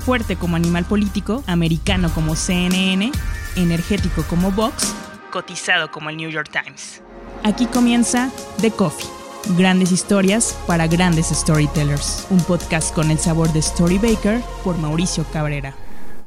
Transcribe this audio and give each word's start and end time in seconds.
fuerte 0.00 0.36
como 0.36 0.56
animal 0.56 0.84
político, 0.84 1.44
americano 1.46 2.10
como 2.14 2.34
CNN, 2.34 3.12
energético 3.56 4.24
como 4.24 4.50
Vox, 4.50 4.94
cotizado 5.30 5.90
como 5.90 6.10
el 6.10 6.16
New 6.16 6.30
York 6.30 6.50
Times. 6.50 7.02
Aquí 7.44 7.66
comienza 7.66 8.30
The 8.60 8.70
Coffee. 8.70 9.08
Grandes 9.56 9.92
historias 9.92 10.56
para 10.66 10.86
grandes 10.86 11.28
storytellers. 11.28 12.26
Un 12.30 12.40
podcast 12.40 12.94
con 12.94 13.10
el 13.10 13.18
sabor 13.18 13.52
de 13.52 13.60
Story 13.60 13.98
Baker 13.98 14.40
por 14.62 14.76
Mauricio 14.76 15.24
Cabrera. 15.32 15.74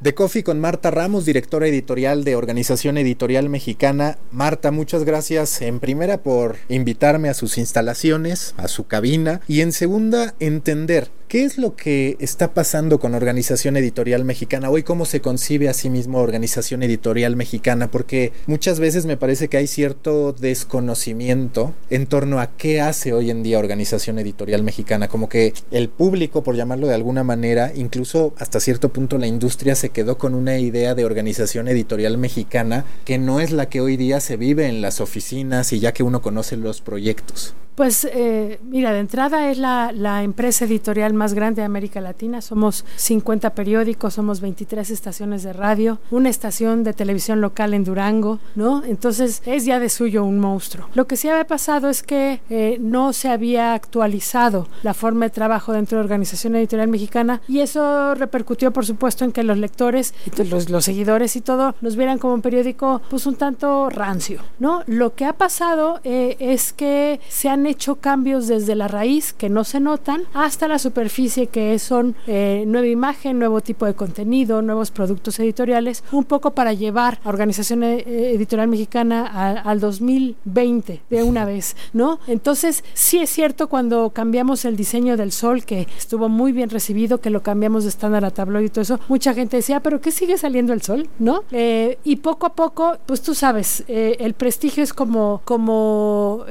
The 0.04 0.14
Coffee 0.14 0.44
con 0.44 0.60
Marta 0.60 0.92
Ramos, 0.92 1.24
directora 1.24 1.66
editorial 1.68 2.26
de 2.26 2.36
Organización 2.36 2.98
Editorial 2.98 3.48
Mexicana. 3.48 4.18
Marta, 4.32 4.70
muchas 4.72 5.06
gracias 5.06 5.62
en 5.62 5.80
primera 5.80 6.18
por 6.18 6.58
invitarme 6.68 7.30
a 7.30 7.34
sus 7.34 7.58
instalaciones, 7.58 8.54
a 8.58 8.68
su 8.68 8.86
cabina 8.86 9.40
y 9.48 9.62
en 9.62 9.72
segunda 9.72 10.36
entender 10.42 11.10
¿Qué 11.34 11.46
es 11.46 11.58
lo 11.58 11.76
que 11.76 12.16
está 12.20 12.54
pasando 12.54 13.00
con 13.00 13.16
Organización 13.16 13.76
Editorial 13.76 14.24
Mexicana 14.24 14.70
hoy? 14.70 14.84
¿Cómo 14.84 15.04
se 15.04 15.20
concibe 15.20 15.68
a 15.68 15.74
sí 15.74 15.90
mismo 15.90 16.20
Organización 16.20 16.84
Editorial 16.84 17.36
Mexicana? 17.36 17.90
Porque 17.90 18.34
muchas 18.46 18.80
veces 18.80 19.08
me 19.08 19.18
parece 19.18 19.48
que 19.48 19.58
hay 19.58 19.66
cierto 19.66 20.34
desconocimiento 20.34 21.74
en 21.90 22.06
torno 22.06 22.40
a 22.40 22.56
qué 22.56 22.82
hace 22.82 23.14
hoy 23.14 23.32
en 23.32 23.42
día 23.42 23.58
Organización 23.58 24.20
Editorial 24.20 24.62
Mexicana. 24.62 25.08
Como 25.08 25.28
que 25.28 25.56
el 25.72 25.90
público, 25.90 26.44
por 26.44 26.56
llamarlo 26.56 26.86
de 26.86 26.94
alguna 26.94 27.24
manera, 27.24 27.72
incluso 27.74 28.36
hasta 28.38 28.60
cierto 28.60 28.90
punto 28.90 29.18
la 29.18 29.26
industria 29.26 29.74
se 29.74 29.90
quedó 29.90 30.20
con 30.20 30.36
una 30.36 30.60
idea 30.60 30.94
de 30.94 31.04
Organización 31.04 31.68
Editorial 31.68 32.20
Mexicana 32.20 32.86
que 33.06 33.18
no 33.18 33.40
es 33.40 33.52
la 33.52 33.70
que 33.70 33.82
hoy 33.82 33.98
día 33.98 34.20
se 34.20 34.38
vive 34.38 34.68
en 34.68 34.84
las 34.84 35.02
oficinas 35.02 35.74
y 35.74 35.80
ya 35.80 35.94
que 35.94 36.04
uno 36.04 36.22
conoce 36.22 36.58
los 36.58 36.82
proyectos. 36.82 37.56
Pues 37.76 38.06
eh, 38.06 38.60
mira, 38.64 38.94
de 38.94 39.00
entrada 39.00 39.50
es 39.50 39.58
la, 39.58 39.92
la, 39.92 40.22
empresa 40.22 40.66
editorial 40.66 41.14
más 41.14 41.23
grande 41.32 41.62
de 41.62 41.66
América 41.66 42.02
Latina. 42.02 42.42
Somos 42.42 42.84
50 42.98 43.52
periódicos, 43.52 44.16
somos 44.16 44.42
23 44.42 44.90
estaciones 44.90 45.44
de 45.44 45.54
radio, 45.54 46.00
una 46.12 46.28
estación 46.30 46.84
de 46.84 46.92
televisión 46.92 47.40
local 47.40 47.74
en 47.74 47.86
Durango, 47.86 48.40
¿no? 48.56 48.84
Entonces 48.84 49.42
es 49.46 49.64
ya 49.64 49.80
de 49.80 49.88
suyo 49.88 50.26
un 50.26 50.40
monstruo. 50.40 50.90
Lo 50.94 51.08
que 51.08 51.16
sí 51.16 51.30
había 51.30 51.48
pasado 51.48 51.90
es 51.90 52.04
que 52.04 52.42
eh, 52.50 52.78
no 52.82 53.14
se 53.14 53.30
había 53.30 53.74
actualizado 53.74 54.68
la 54.82 54.94
forma 54.94 55.26
de 55.26 55.30
trabajo 55.30 55.72
dentro 55.72 55.98
de 55.98 56.04
la 56.04 56.06
Organización 56.06 56.56
Editorial 56.56 56.90
Mexicana 56.90 57.42
y 57.48 57.60
eso 57.60 58.16
repercutió, 58.16 58.74
por 58.74 58.86
supuesto, 58.86 59.24
en 59.24 59.32
que 59.32 59.44
los 59.44 59.58
lectores, 59.58 60.14
los, 60.50 60.70
los 60.70 60.84
seguidores 60.84 61.36
y 61.36 61.42
todo 61.42 61.76
nos 61.80 61.96
vieran 61.96 62.18
como 62.18 62.34
un 62.34 62.42
periódico 62.42 63.02
pues 63.10 63.26
un 63.26 63.36
tanto 63.36 63.90
rancio, 63.90 64.42
¿no? 64.60 64.84
Lo 64.88 65.16
que 65.16 65.26
ha 65.26 65.34
pasado 65.34 66.02
eh, 66.04 66.36
es 66.40 66.74
que 66.74 67.20
se 67.30 67.50
han 67.50 67.66
hecho 67.66 67.96
cambios 67.96 68.48
desde 68.48 68.76
la 68.76 68.88
raíz 68.88 69.34
que 69.34 69.50
no 69.50 69.64
se 69.64 69.80
notan 69.80 70.24
hasta 70.34 70.68
la 70.68 70.80
superficie 70.80 71.13
que 71.52 71.78
son 71.78 72.16
eh, 72.26 72.64
nueva 72.66 72.88
imagen, 72.88 73.38
nuevo 73.38 73.62
tipo 73.62 73.86
de 73.86 73.94
contenido, 73.94 74.64
nuevos 74.64 74.90
productos 74.90 75.40
editoriales, 75.40 76.04
un 76.12 76.24
poco 76.24 76.52
para 76.52 76.74
llevar 76.74 77.20
a 77.24 77.30
Organización 77.30 77.84
eh, 77.84 78.04
Editorial 78.34 78.68
Mexicana 78.68 79.62
al 79.64 79.80
2020 79.80 81.02
de 81.08 81.24
una 81.24 81.46
vez, 81.46 81.76
¿no? 81.94 82.20
Entonces, 82.26 82.84
sí 82.96 83.20
es 83.20 83.30
cierto 83.30 83.68
cuando 83.68 84.10
cambiamos 84.10 84.66
el 84.66 84.76
diseño 84.76 85.16
del 85.16 85.32
sol, 85.32 85.66
que 85.66 85.88
estuvo 85.96 86.30
muy 86.30 86.52
bien 86.52 86.72
recibido, 86.72 87.22
que 87.22 87.30
lo 87.30 87.44
cambiamos 87.44 87.84
de 87.84 87.90
estándar 87.90 88.26
a 88.26 88.32
tabloide 88.32 88.66
y 88.66 88.70
todo 88.70 88.82
eso, 88.82 89.00
mucha 89.08 89.36
gente 89.36 89.58
decía, 89.58 89.82
pero 89.82 90.02
¿qué 90.02 90.10
sigue 90.10 90.40
saliendo 90.40 90.74
el 90.74 90.82
sol? 90.82 91.08
¿No? 91.20 91.44
Eh, 91.52 92.00
y 92.04 92.16
poco 92.16 92.48
a 92.48 92.56
poco, 92.56 92.98
pues 93.06 93.22
tú 93.22 93.36
sabes, 93.36 93.84
el 93.88 94.34
prestigio 94.34 94.84
es 94.84 94.94
como, 94.94 95.42
como 95.46 96.46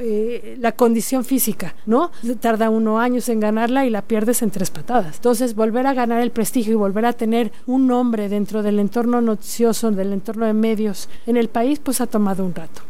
la 0.59 0.71
condición 0.71 1.25
física, 1.25 1.75
¿no? 1.85 2.11
Tarda 2.39 2.69
uno 2.69 2.99
años 2.99 3.27
en 3.27 3.41
ganarla 3.41 3.85
y 3.85 3.89
la 3.89 4.03
pierdes 4.03 4.41
en 4.43 4.51
tres 4.51 4.69
patadas. 4.69 5.15
Entonces, 5.15 5.55
volver 5.55 5.87
a 5.87 5.93
ganar 5.93 6.21
el 6.21 6.31
prestigio 6.31 6.73
y 6.73 6.75
volver 6.75 7.05
a 7.05 7.13
tener 7.13 7.51
un 7.65 7.87
nombre 7.87 8.29
dentro 8.29 8.61
del 8.61 8.79
entorno 8.79 9.21
noticioso, 9.21 9.91
del 9.91 10.13
entorno 10.13 10.45
de 10.45 10.53
medios 10.53 11.09
en 11.25 11.37
el 11.37 11.49
país, 11.49 11.79
pues 11.79 12.01
ha 12.01 12.07
tomado 12.07 12.45
un 12.45 12.53
rato. 12.53 12.81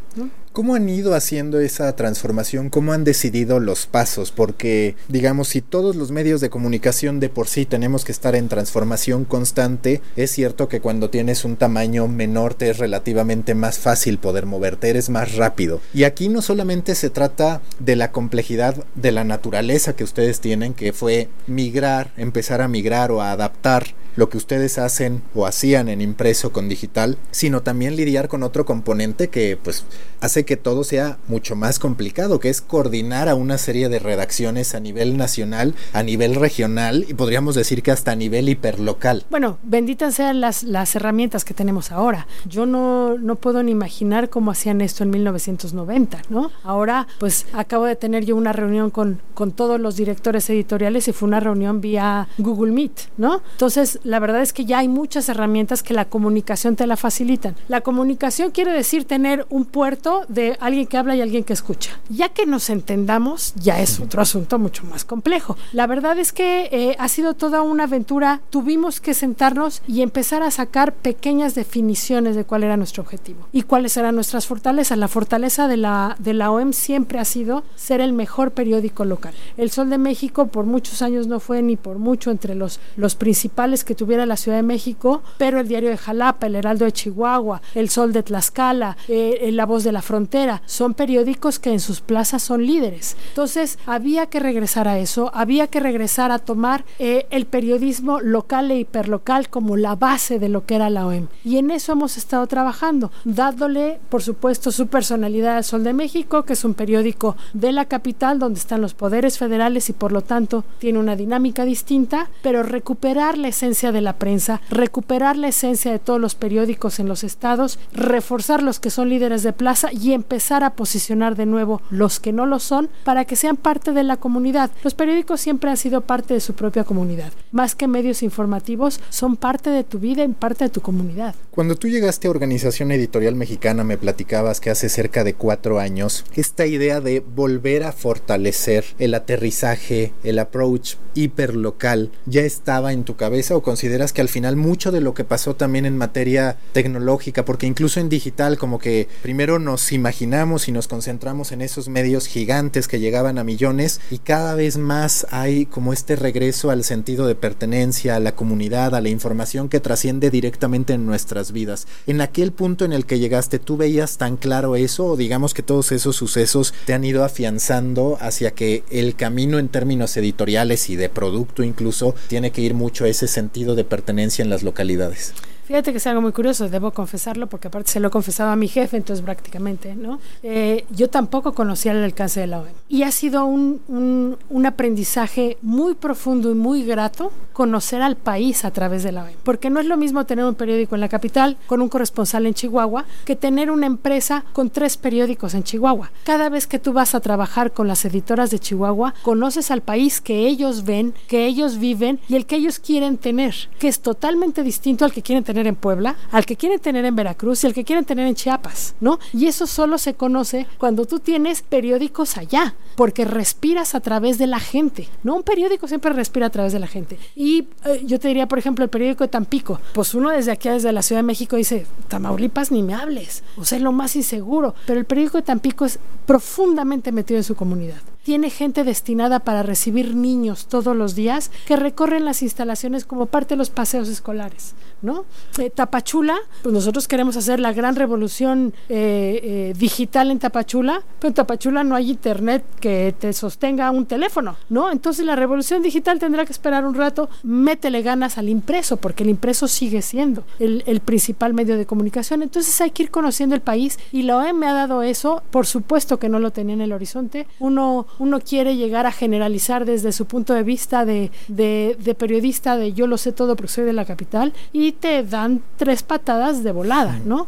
¿Cómo 0.53 0.75
han 0.75 0.87
ido 0.87 1.15
haciendo 1.15 1.59
esa 1.59 1.95
transformación? 1.95 2.69
¿Cómo 2.69 2.93
han 2.93 3.03
decidido 3.03 3.59
los 3.59 3.87
pasos? 3.87 4.31
Porque, 4.31 4.95
digamos, 5.07 5.47
si 5.47 5.61
todos 5.61 5.95
los 5.95 6.11
medios 6.11 6.41
de 6.41 6.51
comunicación 6.51 7.19
de 7.19 7.29
por 7.29 7.47
sí 7.47 7.65
tenemos 7.65 8.05
que 8.05 8.11
estar 8.11 8.35
en 8.35 8.49
transformación 8.49 9.25
constante, 9.25 9.99
es 10.15 10.29
cierto 10.29 10.67
que 10.67 10.79
cuando 10.79 11.09
tienes 11.09 11.43
un 11.43 11.55
tamaño 11.55 12.07
menor 12.07 12.53
te 12.53 12.69
es 12.69 12.77
relativamente 12.77 13.55
más 13.55 13.79
fácil 13.79 14.19
poder 14.19 14.45
moverte, 14.45 14.91
eres 14.91 15.09
más 15.09 15.33
rápido. 15.33 15.81
Y 15.91 16.03
aquí 16.03 16.29
no 16.29 16.43
solamente 16.43 16.93
se 16.93 17.09
trata 17.09 17.63
de 17.79 17.95
la 17.95 18.11
complejidad 18.11 18.85
de 18.93 19.11
la 19.11 19.23
naturaleza 19.23 19.95
que 19.95 20.03
ustedes 20.03 20.39
tienen, 20.39 20.75
que 20.75 20.93
fue 20.93 21.29
migrar, 21.47 22.11
empezar 22.15 22.61
a 22.61 22.67
migrar 22.67 23.11
o 23.11 23.23
a 23.23 23.31
adaptar 23.31 23.95
lo 24.15 24.29
que 24.29 24.37
ustedes 24.37 24.77
hacen 24.77 25.23
o 25.33 25.45
hacían 25.45 25.89
en 25.89 26.01
impreso 26.01 26.51
con 26.51 26.69
digital, 26.69 27.17
sino 27.31 27.63
también 27.63 27.95
lidiar 27.95 28.27
con 28.27 28.43
otro 28.43 28.65
componente 28.65 29.29
que 29.29 29.57
pues 29.57 29.85
hace 30.21 30.42
que 30.45 30.57
todo 30.57 30.83
sea 30.83 31.17
mucho 31.27 31.55
más 31.55 31.79
complicado, 31.79 32.39
que 32.39 32.49
es 32.49 32.61
coordinar 32.61 33.29
a 33.29 33.35
una 33.35 33.57
serie 33.57 33.89
de 33.89 33.99
redacciones 33.99 34.75
a 34.75 34.79
nivel 34.79 35.17
nacional, 35.17 35.75
a 35.93 36.03
nivel 36.03 36.35
regional 36.35 37.05
y 37.07 37.13
podríamos 37.13 37.55
decir 37.55 37.83
que 37.83 37.91
hasta 37.91 38.11
a 38.11 38.15
nivel 38.15 38.49
hiperlocal. 38.49 39.25
Bueno, 39.29 39.57
benditas 39.63 40.15
sean 40.15 40.41
las, 40.41 40.63
las 40.63 40.95
herramientas 40.95 41.45
que 41.45 41.53
tenemos 41.53 41.91
ahora. 41.91 42.27
Yo 42.45 42.65
no, 42.65 43.17
no 43.17 43.35
puedo 43.35 43.63
ni 43.63 43.71
imaginar 43.71 44.29
cómo 44.29 44.51
hacían 44.51 44.81
esto 44.81 45.03
en 45.03 45.09
1990, 45.09 46.21
¿no? 46.29 46.51
Ahora, 46.63 47.07
pues 47.19 47.45
acabo 47.53 47.85
de 47.85 47.95
tener 47.95 48.25
yo 48.25 48.35
una 48.35 48.53
reunión 48.53 48.89
con, 48.89 49.19
con 49.33 49.51
todos 49.51 49.79
los 49.79 49.95
directores 49.95 50.49
editoriales 50.49 51.07
y 51.07 51.13
fue 51.13 51.27
una 51.27 51.39
reunión 51.39 51.81
vía 51.81 52.27
Google 52.37 52.71
Meet, 52.71 53.09
¿no? 53.17 53.41
Entonces, 53.51 53.99
la 54.03 54.19
verdad 54.19 54.41
es 54.41 54.53
que 54.53 54.65
ya 54.65 54.79
hay 54.79 54.87
muchas 54.87 55.29
herramientas 55.29 55.83
que 55.83 55.93
la 55.93 56.05
comunicación 56.05 56.75
te 56.75 56.87
la 56.87 56.97
facilitan. 56.97 57.55
La 57.67 57.81
comunicación 57.81 58.51
quiere 58.51 58.71
decir 58.71 59.05
tener 59.05 59.45
un 59.49 59.65
puerto 59.65 60.25
de 60.33 60.57
alguien 60.59 60.87
que 60.87 60.97
habla 60.97 61.15
y 61.15 61.21
alguien 61.21 61.43
que 61.43 61.53
escucha. 61.53 61.99
Ya 62.09 62.29
que 62.29 62.45
nos 62.45 62.69
entendamos, 62.69 63.53
ya 63.55 63.79
es 63.79 63.99
otro 63.99 64.21
asunto 64.21 64.59
mucho 64.59 64.83
más 64.85 65.05
complejo. 65.05 65.57
La 65.71 65.87
verdad 65.87 66.17
es 66.19 66.33
que 66.33 66.69
eh, 66.71 66.95
ha 66.99 67.07
sido 67.07 67.33
toda 67.33 67.61
una 67.61 67.83
aventura. 67.83 68.41
Tuvimos 68.49 68.99
que 68.99 69.13
sentarnos 69.13 69.81
y 69.87 70.01
empezar 70.01 70.43
a 70.43 70.51
sacar 70.51 70.93
pequeñas 70.93 71.55
definiciones 71.55 72.35
de 72.35 72.45
cuál 72.45 72.63
era 72.63 72.77
nuestro 72.77 73.03
objetivo 73.03 73.47
y 73.51 73.63
cuáles 73.63 73.95
eran 73.97 74.15
nuestras 74.15 74.47
fortalezas. 74.47 74.97
La 74.97 75.07
fortaleza 75.07 75.67
de 75.67 75.77
la, 75.77 76.15
de 76.19 76.33
la 76.33 76.51
OEM 76.51 76.73
siempre 76.73 77.19
ha 77.19 77.25
sido 77.25 77.63
ser 77.75 78.01
el 78.01 78.13
mejor 78.13 78.51
periódico 78.51 79.05
local. 79.05 79.33
El 79.57 79.71
Sol 79.71 79.89
de 79.89 79.97
México 79.97 80.47
por 80.47 80.65
muchos 80.65 81.01
años 81.01 81.27
no 81.27 81.39
fue 81.39 81.61
ni 81.61 81.75
por 81.75 81.99
mucho 81.99 82.31
entre 82.31 82.55
los, 82.55 82.79
los 82.97 83.15
principales 83.15 83.83
que 83.83 83.95
tuviera 83.95 84.25
la 84.25 84.37
Ciudad 84.37 84.57
de 84.57 84.63
México, 84.63 85.21
pero 85.37 85.59
el 85.59 85.67
Diario 85.67 85.89
de 85.89 85.97
Jalapa, 85.97 86.47
el 86.47 86.55
Heraldo 86.55 86.85
de 86.85 86.91
Chihuahua, 86.91 87.61
el 87.75 87.89
Sol 87.89 88.13
de 88.13 88.23
Tlaxcala, 88.23 88.97
eh, 89.07 89.49
La 89.51 89.65
Voz 89.65 89.83
de 89.83 89.91
la 89.91 90.01
Frontera, 90.01 90.22
son 90.65 90.93
periódicos 90.93 91.59
que 91.59 91.71
en 91.71 91.79
sus 91.79 92.01
plazas 92.01 92.43
son 92.43 92.65
líderes. 92.65 93.15
Entonces, 93.29 93.79
había 93.85 94.27
que 94.27 94.39
regresar 94.39 94.87
a 94.87 94.99
eso, 94.99 95.31
había 95.33 95.67
que 95.67 95.79
regresar 95.79 96.31
a 96.31 96.39
tomar 96.39 96.85
eh, 96.99 97.27
el 97.29 97.45
periodismo 97.45 98.19
local 98.19 98.71
e 98.71 98.79
hiperlocal 98.79 99.49
como 99.49 99.77
la 99.77 99.95
base 99.95 100.39
de 100.39 100.49
lo 100.49 100.65
que 100.65 100.75
era 100.75 100.89
la 100.89 101.05
OEM. 101.05 101.27
Y 101.43 101.57
en 101.57 101.71
eso 101.71 101.91
hemos 101.91 102.17
estado 102.17 102.47
trabajando, 102.47 103.11
dándole, 103.25 103.99
por 104.09 104.21
supuesto, 104.21 104.71
su 104.71 104.87
personalidad 104.87 105.57
al 105.57 105.63
Sol 105.63 105.83
de 105.83 105.93
México, 105.93 106.43
que 106.43 106.53
es 106.53 106.63
un 106.63 106.73
periódico 106.73 107.35
de 107.53 107.71
la 107.71 107.85
capital 107.85 108.39
donde 108.39 108.59
están 108.59 108.81
los 108.81 108.93
poderes 108.93 109.37
federales 109.37 109.89
y 109.89 109.93
por 109.93 110.11
lo 110.11 110.21
tanto 110.21 110.63
tiene 110.79 110.99
una 110.99 111.15
dinámica 111.15 111.65
distinta, 111.65 112.29
pero 112.41 112.63
recuperar 112.63 113.37
la 113.37 113.49
esencia 113.49 113.91
de 113.91 114.01
la 114.01 114.13
prensa, 114.13 114.61
recuperar 114.69 115.37
la 115.37 115.49
esencia 115.49 115.91
de 115.91 115.99
todos 115.99 116.19
los 116.19 116.35
periódicos 116.35 116.99
en 116.99 117.07
los 117.07 117.23
estados, 117.23 117.79
reforzar 117.93 118.63
los 118.63 118.79
que 118.79 118.89
son 118.89 119.09
líderes 119.09 119.43
de 119.43 119.53
plaza 119.53 119.89
y 119.91 120.12
empezar 120.13 120.63
a 120.63 120.71
posicionar 120.71 121.35
de 121.35 121.45
nuevo 121.45 121.81
los 121.89 122.19
que 122.19 122.33
no 122.33 122.45
lo 122.45 122.59
son 122.59 122.89
para 123.03 123.25
que 123.25 123.35
sean 123.35 123.57
parte 123.57 123.91
de 123.91 124.03
la 124.03 124.17
comunidad. 124.17 124.71
Los 124.83 124.93
periódicos 124.93 125.41
siempre 125.41 125.69
han 125.69 125.77
sido 125.77 126.01
parte 126.01 126.33
de 126.33 126.39
su 126.39 126.53
propia 126.53 126.83
comunidad. 126.83 127.31
Más 127.51 127.75
que 127.75 127.87
medios 127.87 128.23
informativos, 128.23 128.99
son 129.09 129.35
parte 129.35 129.69
de 129.69 129.83
tu 129.83 129.99
vida 129.99 130.23
y 130.23 130.27
parte 130.29 130.65
de 130.65 130.69
tu 130.69 130.81
comunidad. 130.81 131.35
Cuando 131.51 131.75
tú 131.75 131.87
llegaste 131.87 132.27
a 132.27 132.31
Organización 132.31 132.91
Editorial 132.91 133.35
Mexicana, 133.35 133.83
me 133.83 133.97
platicabas 133.97 134.59
que 134.59 134.69
hace 134.69 134.89
cerca 134.89 135.23
de 135.23 135.35
cuatro 135.35 135.79
años, 135.79 136.25
esta 136.35 136.65
idea 136.65 137.01
de 137.01 137.19
volver 137.19 137.83
a 137.83 137.91
fortalecer 137.91 138.85
el 138.99 139.13
aterrizaje, 139.13 140.13
el 140.23 140.39
approach 140.39 140.95
hiperlocal, 141.13 142.11
¿ya 142.25 142.41
estaba 142.41 142.93
en 142.93 143.03
tu 143.03 143.15
cabeza 143.15 143.55
o 143.55 143.61
consideras 143.61 144.13
que 144.13 144.21
al 144.21 144.29
final 144.29 144.55
mucho 144.55 144.91
de 144.91 145.01
lo 145.01 145.13
que 145.13 145.23
pasó 145.23 145.55
también 145.55 145.85
en 145.85 145.97
materia 145.97 146.57
tecnológica, 146.71 147.45
porque 147.45 147.67
incluso 147.67 147.99
en 147.99 148.09
digital 148.09 148.57
como 148.57 148.79
que 148.79 149.07
primero 149.21 149.59
nos 149.59 149.91
imaginamos 150.03 150.67
y 150.67 150.73
nos 150.73 150.89
concentramos 150.89 151.53
en 151.53 151.61
esos 151.61 151.87
medios 151.87 152.27
gigantes 152.27 152.89
que 152.89 152.99
llegaban 152.99 153.37
a 153.37 153.45
millones 153.45 154.01
y 154.11 154.17
cada 154.17 154.53
vez 154.53 154.77
más 154.77 155.25
hay 155.31 155.65
como 155.65 155.93
este 155.93 156.17
regreso 156.17 156.71
al 156.71 156.83
sentido 156.83 157.25
de 157.25 157.35
pertenencia, 157.35 158.17
a 158.17 158.19
la 158.19 158.35
comunidad, 158.35 158.95
a 158.95 158.99
la 158.99 159.07
información 159.07 159.69
que 159.69 159.79
trasciende 159.79 160.29
directamente 160.29 160.91
en 160.91 161.05
nuestras 161.05 161.53
vidas. 161.53 161.87
En 162.05 162.19
aquel 162.19 162.51
punto 162.51 162.83
en 162.83 162.91
el 162.91 163.05
que 163.05 163.17
llegaste, 163.17 163.59
¿tú 163.59 163.77
veías 163.77 164.17
tan 164.17 164.35
claro 164.35 164.75
eso 164.75 165.05
o 165.05 165.15
digamos 165.15 165.53
que 165.53 165.63
todos 165.63 165.93
esos 165.93 166.17
sucesos 166.17 166.73
te 166.85 166.93
han 166.93 167.05
ido 167.05 167.23
afianzando 167.23 168.17
hacia 168.19 168.51
que 168.51 168.83
el 168.91 169.15
camino 169.15 169.57
en 169.57 169.69
términos 169.69 170.17
editoriales 170.17 170.89
y 170.89 170.97
de 170.97 171.07
producto 171.07 171.63
incluso 171.63 172.13
tiene 172.27 172.51
que 172.51 172.61
ir 172.61 172.73
mucho 172.73 173.05
a 173.05 173.07
ese 173.07 173.29
sentido 173.29 173.73
de 173.73 173.85
pertenencia 173.85 174.43
en 174.43 174.49
las 174.49 174.63
localidades? 174.63 175.33
Fíjate 175.73 175.91
que 175.91 175.97
es 175.97 176.05
algo 176.05 176.21
muy 176.21 176.33
curioso, 176.33 176.69
debo 176.69 176.91
confesarlo, 176.91 177.47
porque 177.47 177.67
aparte 177.67 177.89
se 177.89 177.99
lo 177.99 178.11
confesaba 178.11 178.51
a 178.51 178.55
mi 178.55 178.67
jefe, 178.67 178.95
entonces 178.95 179.25
prácticamente, 179.25 179.95
¿no? 179.95 180.19
Eh, 180.43 180.85
yo 180.91 181.09
tampoco 181.09 181.53
conocía 181.53 181.93
el 181.93 182.03
alcance 182.03 182.39
de 182.41 182.45
la 182.45 182.59
OEM. 182.59 182.73
Y 182.89 183.01
ha 183.01 183.11
sido 183.11 183.45
un, 183.45 183.81
un, 183.87 184.37
un, 184.51 184.65
aprendizaje 184.67 185.57
muy 185.63 185.95
profundo 185.95 186.51
y 186.51 186.53
muy 186.53 186.83
grato 186.83 187.31
conocer 187.53 188.03
al 188.03 188.17
país 188.17 188.65
a 188.65 188.71
través 188.71 189.01
de 189.01 189.13
la 189.13 189.23
OEM. 189.23 189.33
Porque 189.41 189.71
no 189.71 189.79
es 189.79 189.87
lo 189.87 189.97
mismo 189.97 190.27
tener 190.27 190.45
un 190.45 190.53
periódico 190.53 190.93
en 190.93 191.01
la 191.01 191.09
capital 191.09 191.57
con 191.65 191.81
un 191.81 191.89
corresponsal 191.89 192.45
en 192.45 192.53
Chihuahua 192.53 193.05
que 193.25 193.35
tener 193.35 193.71
una 193.71 193.87
empresa 193.87 194.45
con 194.53 194.69
tres 194.69 194.95
periódicos 194.97 195.55
en 195.55 195.63
Chihuahua. 195.63 196.11
Cada 196.23 196.49
vez 196.49 196.67
que 196.67 196.77
tú 196.77 196.93
vas 196.93 197.15
a 197.15 197.19
trabajar 197.19 197.71
con 197.71 197.87
las 197.87 198.05
editoras 198.05 198.51
de 198.51 198.59
Chihuahua, 198.59 199.15
conoces 199.23 199.71
al 199.71 199.81
país 199.81 200.21
que 200.21 200.45
ellos 200.45 200.83
ven, 200.83 201.15
que 201.27 201.47
ellos 201.47 201.79
viven 201.79 202.19
y 202.29 202.35
el 202.35 202.45
que 202.45 202.57
ellos 202.57 202.77
quieren 202.77 203.17
tener, 203.17 203.55
que 203.79 203.87
es 203.87 204.01
totalmente 204.01 204.61
distinto 204.61 205.03
al 205.03 205.11
que 205.11 205.23
quieren 205.23 205.43
tener 205.43 205.62
en 205.67 205.75
Puebla, 205.75 206.15
al 206.31 206.45
que 206.45 206.55
quieren 206.55 206.79
tener 206.79 207.05
en 207.05 207.15
Veracruz 207.15 207.63
y 207.63 207.67
al 207.67 207.73
que 207.73 207.83
quieren 207.83 208.05
tener 208.05 208.27
en 208.27 208.35
Chiapas, 208.35 208.95
¿no? 208.99 209.19
Y 209.33 209.47
eso 209.47 209.67
solo 209.67 209.97
se 209.97 210.13
conoce 210.13 210.67
cuando 210.77 211.05
tú 211.05 211.19
tienes 211.19 211.61
periódicos 211.61 212.37
allá, 212.37 212.75
porque 212.95 213.25
respiras 213.25 213.95
a 213.95 213.99
través 213.99 214.37
de 214.37 214.47
la 214.47 214.59
gente, 214.59 215.07
¿no? 215.23 215.35
Un 215.35 215.43
periódico 215.43 215.87
siempre 215.87 216.13
respira 216.13 216.47
a 216.47 216.49
través 216.49 216.73
de 216.73 216.79
la 216.79 216.87
gente. 216.87 217.17
Y 217.35 217.67
eh, 217.85 218.01
yo 218.05 218.19
te 218.19 218.27
diría, 218.27 218.47
por 218.47 218.59
ejemplo, 218.59 218.83
el 218.83 218.89
periódico 218.89 219.23
de 219.23 219.29
Tampico, 219.29 219.79
pues 219.93 220.13
uno 220.13 220.29
desde 220.29 220.51
aquí, 220.51 220.69
desde 220.69 220.91
la 220.91 221.01
Ciudad 221.01 221.19
de 221.19 221.27
México, 221.27 221.55
dice, 221.55 221.85
Tamaulipas 222.07 222.71
ni 222.71 222.83
me 222.83 222.93
hables, 222.93 223.43
o 223.57 223.65
sea, 223.65 223.77
es 223.77 223.83
lo 223.83 223.91
más 223.91 224.15
inseguro, 224.15 224.75
pero 224.85 224.99
el 224.99 225.05
periódico 225.05 225.37
de 225.37 225.43
Tampico 225.43 225.85
es 225.85 225.99
profundamente 226.25 227.11
metido 227.11 227.37
en 227.37 227.43
su 227.43 227.55
comunidad 227.55 228.12
tiene 228.23 228.49
gente 228.49 228.83
destinada 228.83 229.39
para 229.39 229.63
recibir 229.63 230.15
niños 230.15 230.67
todos 230.67 230.95
los 230.95 231.15
días 231.15 231.51
que 231.65 231.75
recorren 231.75 232.25
las 232.25 232.41
instalaciones 232.41 233.05
como 233.05 233.27
parte 233.27 233.53
de 233.53 233.57
los 233.57 233.69
paseos 233.69 234.07
escolares. 234.07 234.73
¿no? 235.03 235.25
Eh, 235.59 235.69
Tapachula, 235.69 236.37
pues 236.63 236.73
nosotros 236.73 237.07
queremos 237.07 237.35
hacer 237.35 237.59
la 237.59 237.73
gran 237.73 237.95
revolución 237.95 238.73
eh, 238.87 239.39
eh, 239.43 239.73
digital 239.77 240.31
en 240.31 240.39
Tapachula, 240.39 241.01
pero 241.19 241.27
en 241.27 241.33
Tapachula 241.35 241.83
no 241.83 241.95
hay 241.95 242.09
internet 242.09 242.63
que 242.79 243.13
te 243.19 243.33
sostenga 243.33 243.91
un 243.91 244.05
teléfono, 244.05 244.55
¿no? 244.69 244.89
Entonces 244.91 245.25
la 245.25 245.35
revolución 245.35 245.83
digital 245.83 246.19
tendrá 246.19 246.45
que 246.45 246.53
esperar 246.53 246.85
un 246.85 246.95
rato, 246.95 247.29
métele 247.43 248.01
ganas 248.01 248.37
al 248.37 248.47
impreso, 248.47 248.95
porque 248.97 249.23
el 249.23 249.29
impreso 249.29 249.67
sigue 249.67 250.01
siendo 250.01 250.45
el, 250.57 251.01
principal 251.03 251.53
medio 251.53 251.77
de 251.77 251.85
comunicación. 251.85 252.41
Entonces 252.41 252.79
hay 252.79 252.91
que 252.91 253.03
ir 253.03 253.11
conociendo 253.11 253.55
el 253.55 253.61
país 253.61 253.99
y 254.13 254.23
la 254.23 254.37
OEM 254.37 254.57
me 254.57 254.67
ha 254.67 254.73
dado 254.73 255.03
eso, 255.03 255.43
por 255.51 255.65
supuesto 255.65 256.17
que 256.17 256.29
no 256.29 256.39
lo 256.39 256.51
tenía 256.51 256.75
en 256.75 256.81
el 256.81 256.93
horizonte. 256.93 257.45
Uno 257.59 258.07
uno 258.19 258.39
quiere 258.39 258.75
llegar 258.75 259.05
a 259.05 259.11
generalizar 259.11 259.85
desde 259.85 260.11
su 260.11 260.25
punto 260.25 260.53
de 260.53 260.63
vista 260.63 261.05
de, 261.05 261.31
de, 261.47 261.97
de, 261.99 262.15
periodista, 262.15 262.77
de 262.77 262.93
yo 262.93 263.07
lo 263.07 263.17
sé 263.17 263.31
todo 263.31 263.55
porque 263.55 263.71
soy 263.71 263.85
de 263.85 263.93
la 263.93 264.05
capital, 264.05 264.53
y 264.71 264.93
te 264.93 265.23
dan 265.23 265.61
tres 265.77 266.03
patadas 266.03 266.63
de 266.63 266.71
volada, 266.71 267.19
¿no? 267.25 267.47